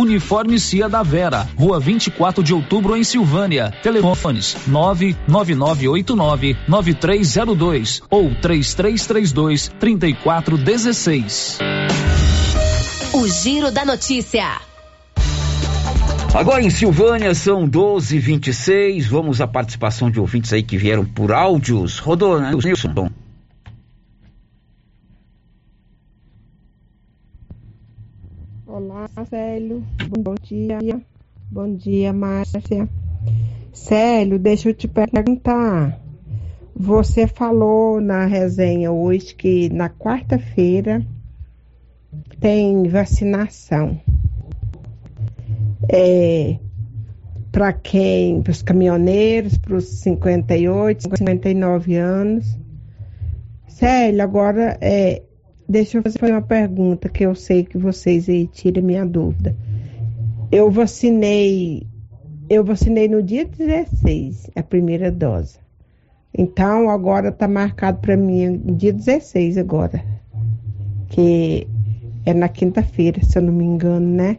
Uniforme 0.00 0.58
Cia 0.58 0.88
da 0.88 1.02
Vera, 1.02 1.46
Rua 1.54 1.78
24 1.78 2.42
de 2.42 2.54
Outubro 2.54 2.96
em 2.96 3.04
Silvânia. 3.04 3.70
Telefones 3.82 4.56
99989 4.66 6.56
9302 6.66 8.02
ou 8.08 8.34
3332 8.36 9.70
3416. 9.78 11.58
O 13.12 13.28
Giro 13.28 13.70
da 13.70 13.84
Notícia. 13.84 14.62
Agora 16.32 16.62
em 16.62 16.70
Silvânia 16.70 17.34
são 17.34 17.68
12 17.68 18.16
h 18.16 18.24
26 18.24 19.06
Vamos 19.06 19.40
à 19.40 19.46
participação 19.46 20.10
de 20.10 20.18
ouvintes 20.18 20.50
aí 20.52 20.62
que 20.62 20.78
vieram 20.78 21.04
por 21.04 21.30
áudios. 21.30 21.98
Rodou, 21.98 22.40
né, 22.40 22.52
Nilson? 22.52 23.10
Olá, 28.82 29.06
Célio. 29.28 29.84
Bom 30.08 30.34
dia. 30.42 31.02
Bom 31.50 31.74
dia, 31.76 32.14
Márcia. 32.14 32.88
Célio, 33.74 34.38
deixa 34.38 34.70
eu 34.70 34.74
te 34.74 34.88
perguntar. 34.88 36.00
Você 36.74 37.26
falou 37.26 38.00
na 38.00 38.24
resenha 38.24 38.90
hoje 38.90 39.34
que 39.34 39.68
na 39.68 39.90
quarta-feira 39.90 41.06
tem 42.40 42.88
vacinação. 42.88 44.00
É, 45.86 46.56
para 47.52 47.74
quem? 47.74 48.40
Para 48.40 48.50
os 48.50 48.62
caminhoneiros, 48.62 49.58
para 49.58 49.76
os 49.76 49.84
58, 50.00 51.18
59 51.18 51.96
anos. 51.96 52.58
Célio, 53.68 54.22
agora 54.22 54.78
é, 54.80 55.22
Deixa 55.70 55.98
eu 55.98 56.02
fazer 56.02 56.32
uma 56.32 56.42
pergunta 56.42 57.08
que 57.08 57.24
eu 57.24 57.32
sei 57.32 57.62
que 57.62 57.78
vocês 57.78 58.28
aí 58.28 58.48
tiram 58.48 58.82
minha 58.82 59.06
dúvida. 59.06 59.54
Eu 60.50 60.68
vacinei, 60.68 61.86
eu 62.48 62.64
vacinei 62.64 63.06
no 63.06 63.22
dia 63.22 63.44
16, 63.44 64.50
a 64.56 64.64
primeira 64.64 65.12
dose. 65.12 65.60
Então 66.36 66.90
agora 66.90 67.28
está 67.28 67.46
marcado 67.46 68.00
para 68.00 68.16
mim 68.16 68.60
dia 68.76 68.92
16 68.92 69.58
agora. 69.58 70.04
Que 71.08 71.68
é 72.26 72.34
na 72.34 72.48
quinta-feira, 72.48 73.24
se 73.24 73.38
eu 73.38 73.42
não 73.42 73.52
me 73.52 73.64
engano, 73.64 74.08
né? 74.08 74.38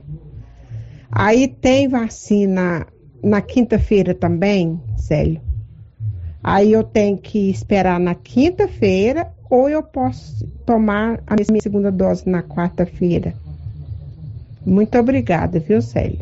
Aí 1.10 1.48
tem 1.48 1.88
vacina 1.88 2.86
na 3.24 3.40
quinta-feira 3.40 4.14
também, 4.14 4.82
Célio. 4.98 5.40
Aí 6.44 6.74
eu 6.74 6.84
tenho 6.84 7.18
que 7.18 7.50
esperar 7.50 8.02
na 8.02 8.16
quinta-feira 8.16 9.32
ou 9.52 9.68
eu 9.68 9.84
posso 9.84 10.48
tomar 10.66 11.22
a 11.28 11.36
minha 11.36 11.62
segunda 11.62 11.92
dose 11.92 12.28
na 12.28 12.42
quarta-feira. 12.42 13.36
Muito 14.66 14.98
obrigada, 14.98 15.60
viu, 15.60 15.82
Célio? 15.82 16.20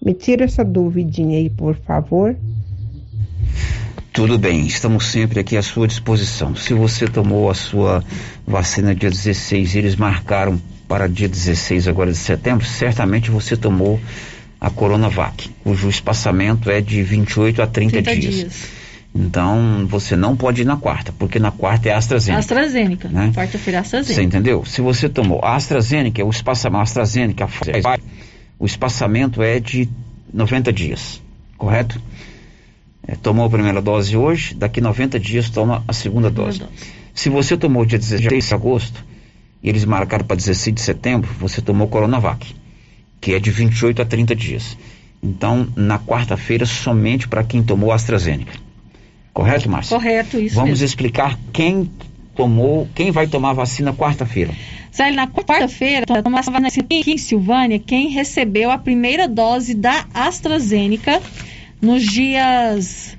Me 0.00 0.14
tira 0.14 0.44
essa 0.44 0.64
duvidinha 0.64 1.38
aí, 1.38 1.50
por 1.50 1.74
favor. 1.74 2.36
Tudo 4.12 4.38
bem, 4.38 4.64
estamos 4.64 5.06
sempre 5.06 5.40
aqui 5.40 5.56
à 5.56 5.62
sua 5.62 5.88
disposição. 5.88 6.54
Se 6.54 6.72
você 6.72 7.08
tomou 7.08 7.50
a 7.50 7.54
sua 7.54 8.02
vacina 8.46 8.94
dia 8.94 9.10
16 9.10 9.74
eles 9.74 9.96
marcaram 9.96 10.60
para 10.86 11.08
dia 11.08 11.28
16 11.28 11.88
agora 11.88 12.12
de 12.12 12.18
setembro, 12.18 12.64
certamente 12.64 13.28
você 13.30 13.56
tomou 13.56 13.98
a 14.60 14.70
Coronavac, 14.70 15.50
cujo 15.64 15.88
espaçamento 15.88 16.70
é 16.70 16.80
de 16.80 17.02
28 17.02 17.60
a 17.60 17.66
30, 17.66 18.02
30 18.02 18.16
dias. 18.16 18.34
dias. 18.34 18.87
Então, 19.18 19.84
você 19.88 20.14
não 20.14 20.36
pode 20.36 20.62
ir 20.62 20.64
na 20.64 20.76
quarta, 20.76 21.12
porque 21.18 21.40
na 21.40 21.50
quarta 21.50 21.88
é 21.88 21.92
AstraZeneca. 21.92 22.38
AstraZeneca. 22.38 23.08
Né? 23.08 23.32
Quarta-feira 23.34 23.78
é 23.78 23.80
AstraZeneca. 23.80 24.14
Você 24.14 24.22
entendeu? 24.22 24.64
Se 24.64 24.80
você 24.80 25.08
tomou 25.08 25.40
a 25.42 25.56
AstraZeneca, 25.56 26.24
o 26.24 26.30
espaçamento, 26.30 26.82
AstraZeneca, 26.82 27.44
a 27.44 27.98
o 28.60 28.64
espaçamento 28.64 29.42
é 29.42 29.58
de 29.58 29.88
90 30.32 30.72
dias, 30.72 31.20
correto? 31.56 32.00
É, 33.08 33.16
tomou 33.16 33.44
a 33.44 33.50
primeira 33.50 33.82
dose 33.82 34.16
hoje, 34.16 34.54
daqui 34.54 34.80
90 34.80 35.18
dias 35.18 35.50
toma 35.50 35.82
a 35.88 35.92
segunda 35.92 36.30
dose. 36.30 36.60
dose. 36.60 36.70
Se 37.12 37.28
você 37.28 37.56
tomou 37.56 37.84
dia 37.84 37.98
16 37.98 38.46
de 38.46 38.54
agosto, 38.54 39.04
e 39.60 39.68
eles 39.68 39.84
marcaram 39.84 40.24
para 40.24 40.36
16 40.36 40.76
de 40.76 40.80
setembro, 40.80 41.28
você 41.40 41.60
tomou 41.60 41.88
Coronavac, 41.88 42.54
que 43.20 43.34
é 43.34 43.40
de 43.40 43.50
28 43.50 44.00
a 44.00 44.04
30 44.04 44.36
dias. 44.36 44.78
Então, 45.20 45.66
na 45.74 45.98
quarta-feira, 45.98 46.64
somente 46.64 47.26
para 47.26 47.42
quem 47.42 47.64
tomou 47.64 47.90
AstraZeneca. 47.90 48.67
Correto, 49.38 49.70
Márcia? 49.70 49.96
Correto, 49.96 50.40
isso. 50.40 50.56
Vamos 50.56 50.70
mesmo. 50.70 50.84
explicar 50.84 51.38
quem 51.52 51.88
tomou, 52.34 52.88
quem 52.92 53.12
vai 53.12 53.28
tomar 53.28 53.52
vacina 53.52 53.94
quarta-feira. 53.94 54.52
Sai 54.90 55.12
na 55.12 55.28
quarta-feira, 55.28 56.04
tomar 56.06 56.42
vacina 56.42 56.66
aqui 56.66 57.12
em 57.12 57.18
Silvânia, 57.18 57.78
quem 57.78 58.08
recebeu 58.08 58.68
a 58.68 58.76
primeira 58.76 59.28
dose 59.28 59.74
da 59.74 60.06
AstraZeneca 60.12 61.22
nos 61.80 62.02
dias 62.02 63.16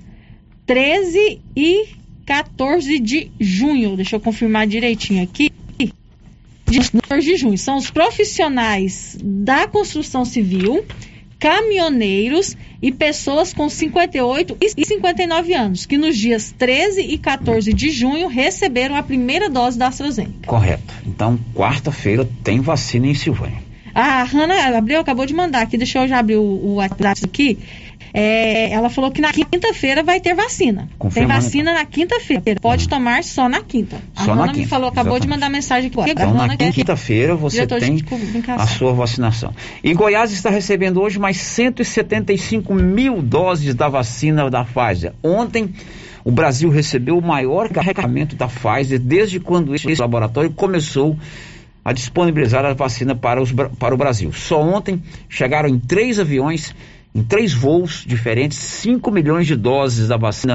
13 0.65 1.39
e 1.55 1.87
14 2.25 2.99
de 2.99 3.31
junho. 3.39 3.95
Deixa 3.95 4.17
eu 4.17 4.19
confirmar 4.19 4.67
direitinho 4.67 5.23
aqui. 5.23 5.49
De 5.77 6.91
14 6.91 7.25
de 7.25 7.37
junho. 7.37 7.57
São 7.57 7.77
os 7.77 7.89
profissionais 7.89 9.17
da 9.23 9.67
construção 9.67 10.25
civil, 10.25 10.85
caminhoneiros 11.39 12.55
e 12.81 12.91
pessoas 12.91 13.53
com 13.53 13.69
58 13.69 14.57
e 14.59 14.85
59 14.85 15.53
anos, 15.53 15.85
que 15.85 15.97
nos 15.97 16.17
dias 16.17 16.53
13 16.57 17.01
e 17.01 17.17
14 17.17 17.73
de 17.73 17.89
junho 17.89 18.27
receberam 18.27 18.95
a 18.95 19.01
primeira 19.01 19.49
dose 19.49 19.77
da 19.77 19.87
AstraZeneca. 19.87 20.47
Correto. 20.47 20.93
Então, 21.05 21.39
quarta-feira 21.55 22.27
tem 22.43 22.59
vacina 22.59 23.07
em 23.07 23.15
Silvânia. 23.15 23.69
A 23.93 24.23
Hanna 24.23 24.77
Abreu 24.77 24.99
acabou 24.99 25.25
de 25.25 25.33
mandar 25.33 25.61
aqui, 25.61 25.77
deixa 25.77 25.99
eu 25.99 26.07
já 26.07 26.19
abrir 26.19 26.37
o, 26.37 26.43
o 26.43 26.73
WhatsApp 26.75 27.21
aqui. 27.25 27.57
É, 28.13 28.71
ela 28.71 28.89
falou 28.89 29.11
que 29.11 29.21
na 29.21 29.31
quinta-feira 29.31 30.03
vai 30.03 30.19
ter 30.19 30.33
vacina. 30.33 30.89
Tem 31.13 31.25
vacina 31.25 31.73
na 31.73 31.85
quinta-feira. 31.85 32.43
Pode 32.61 32.83
uhum. 32.83 32.89
tomar 32.89 33.23
só 33.23 33.47
na 33.47 33.61
quinta. 33.61 33.97
A 34.15 34.25
só 34.25 34.33
Rona 34.33 34.53
me 34.53 34.65
falou, 34.65 34.89
acabou 34.89 35.17
exatamente. 35.17 35.21
de 35.21 35.27
mandar 35.29 35.49
mensagem 35.49 35.91
aqui. 35.93 36.11
Então, 36.11 36.33
na 36.33 36.57
quinta-feira 36.57 37.35
você 37.35 37.65
tem 37.67 38.03
a 38.57 38.67
sua 38.67 38.93
vacinação. 38.93 39.53
E 39.83 39.93
Goiás 39.93 40.31
está 40.31 40.49
recebendo 40.49 41.01
hoje 41.01 41.19
mais 41.19 41.37
175 41.37 42.73
mil 42.73 43.21
doses 43.21 43.75
da 43.75 43.87
vacina 43.87 44.49
da 44.49 44.63
Pfizer. 44.63 45.13
Ontem, 45.23 45.73
o 46.23 46.31
Brasil 46.31 46.69
recebeu 46.69 47.17
o 47.17 47.21
maior 47.21 47.69
carregamento 47.69 48.35
da 48.35 48.47
Pfizer 48.47 48.99
desde 48.99 49.39
quando 49.39 49.73
esse 49.73 49.93
laboratório 49.95 50.51
começou 50.51 51.17
a 51.83 51.93
disponibilizar 51.93 52.65
a 52.65 52.73
vacina 52.73 53.15
para, 53.15 53.41
os, 53.41 53.51
para 53.51 53.93
o 53.93 53.97
Brasil. 53.97 54.31
Só 54.33 54.61
ontem 54.61 55.01
chegaram 55.27 55.69
em 55.69 55.79
três 55.79 56.19
aviões 56.19 56.75
em 57.13 57.21
três 57.23 57.53
voos 57.53 58.03
diferentes 58.05 58.57
5 58.57 59.11
milhões 59.11 59.45
de 59.47 59.55
doses 59.55 60.07
da 60.07 60.17
vacina 60.17 60.53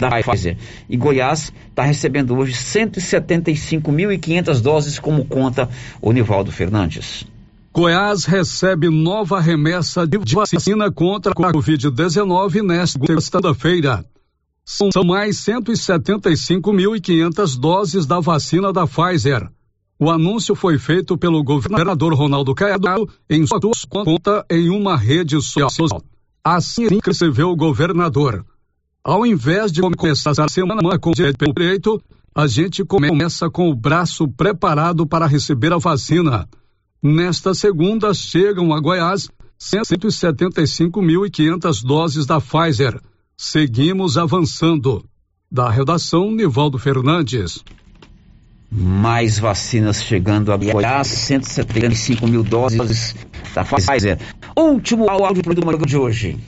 da 0.00 0.22
Pfizer. 0.22 0.56
E 0.88 0.96
Goiás 0.96 1.52
está 1.68 1.82
recebendo 1.82 2.34
hoje 2.36 2.54
175.500 2.54 4.60
doses, 4.60 4.98
como 4.98 5.24
conta 5.24 5.68
o 6.00 6.10
Nivaldo 6.12 6.50
Fernandes. 6.50 7.24
Goiás 7.72 8.24
recebe 8.24 8.88
nova 8.88 9.38
remessa 9.40 10.04
de 10.06 10.18
vacina 10.34 10.90
contra 10.90 11.32
a 11.32 11.34
Covid-19 11.34 12.62
nesta 12.62 12.98
segunda-feira. 13.20 14.04
São 14.64 15.04
mais 15.04 15.36
175.500 15.36 17.58
doses 17.58 18.06
da 18.06 18.20
vacina 18.20 18.72
da 18.72 18.86
Pfizer. 18.86 19.50
O 20.02 20.10
anúncio 20.10 20.54
foi 20.54 20.78
feito 20.78 21.18
pelo 21.18 21.44
governador 21.44 22.14
Ronaldo 22.14 22.54
Caiado 22.54 23.06
em 23.28 23.46
sua 23.46 23.60
conta 23.90 24.46
em 24.48 24.70
uma 24.70 24.96
rede 24.96 25.38
social. 25.42 26.02
Assim 26.42 26.86
escreveu 27.06 27.50
o 27.50 27.56
governador. 27.56 28.42
Ao 29.04 29.26
invés 29.26 29.70
de 29.70 29.82
começar 29.82 30.32
a 30.42 30.48
semana 30.48 30.98
com 30.98 31.10
o 31.10 31.12
direito, 31.12 32.02
a 32.34 32.46
gente 32.46 32.82
começa 32.82 33.50
com 33.50 33.68
o 33.68 33.76
braço 33.76 34.26
preparado 34.26 35.06
para 35.06 35.26
receber 35.26 35.74
a 35.74 35.78
vacina. 35.78 36.48
Nesta 37.02 37.52
segunda 37.52 38.14
chegam 38.14 38.72
a 38.72 38.80
Goiás 38.80 39.28
175.500 39.60 41.84
doses 41.84 42.24
da 42.24 42.40
Pfizer. 42.40 42.98
Seguimos 43.36 44.16
avançando. 44.16 45.04
Da 45.52 45.68
redação, 45.68 46.30
Nivaldo 46.30 46.78
Fernandes. 46.78 47.64
Mais 48.72 49.38
vacinas 49.38 50.02
chegando 50.02 50.52
a 50.52 50.56
Goiás, 50.56 51.08
175 51.08 52.26
mil 52.28 52.44
doses 52.44 53.16
da 53.52 53.64
Pfizer. 53.64 54.18
Último 54.56 55.10
áudio 55.10 55.42
do 55.42 55.42
programa 55.42 55.86
de 55.86 55.96
hoje. 55.96 56.38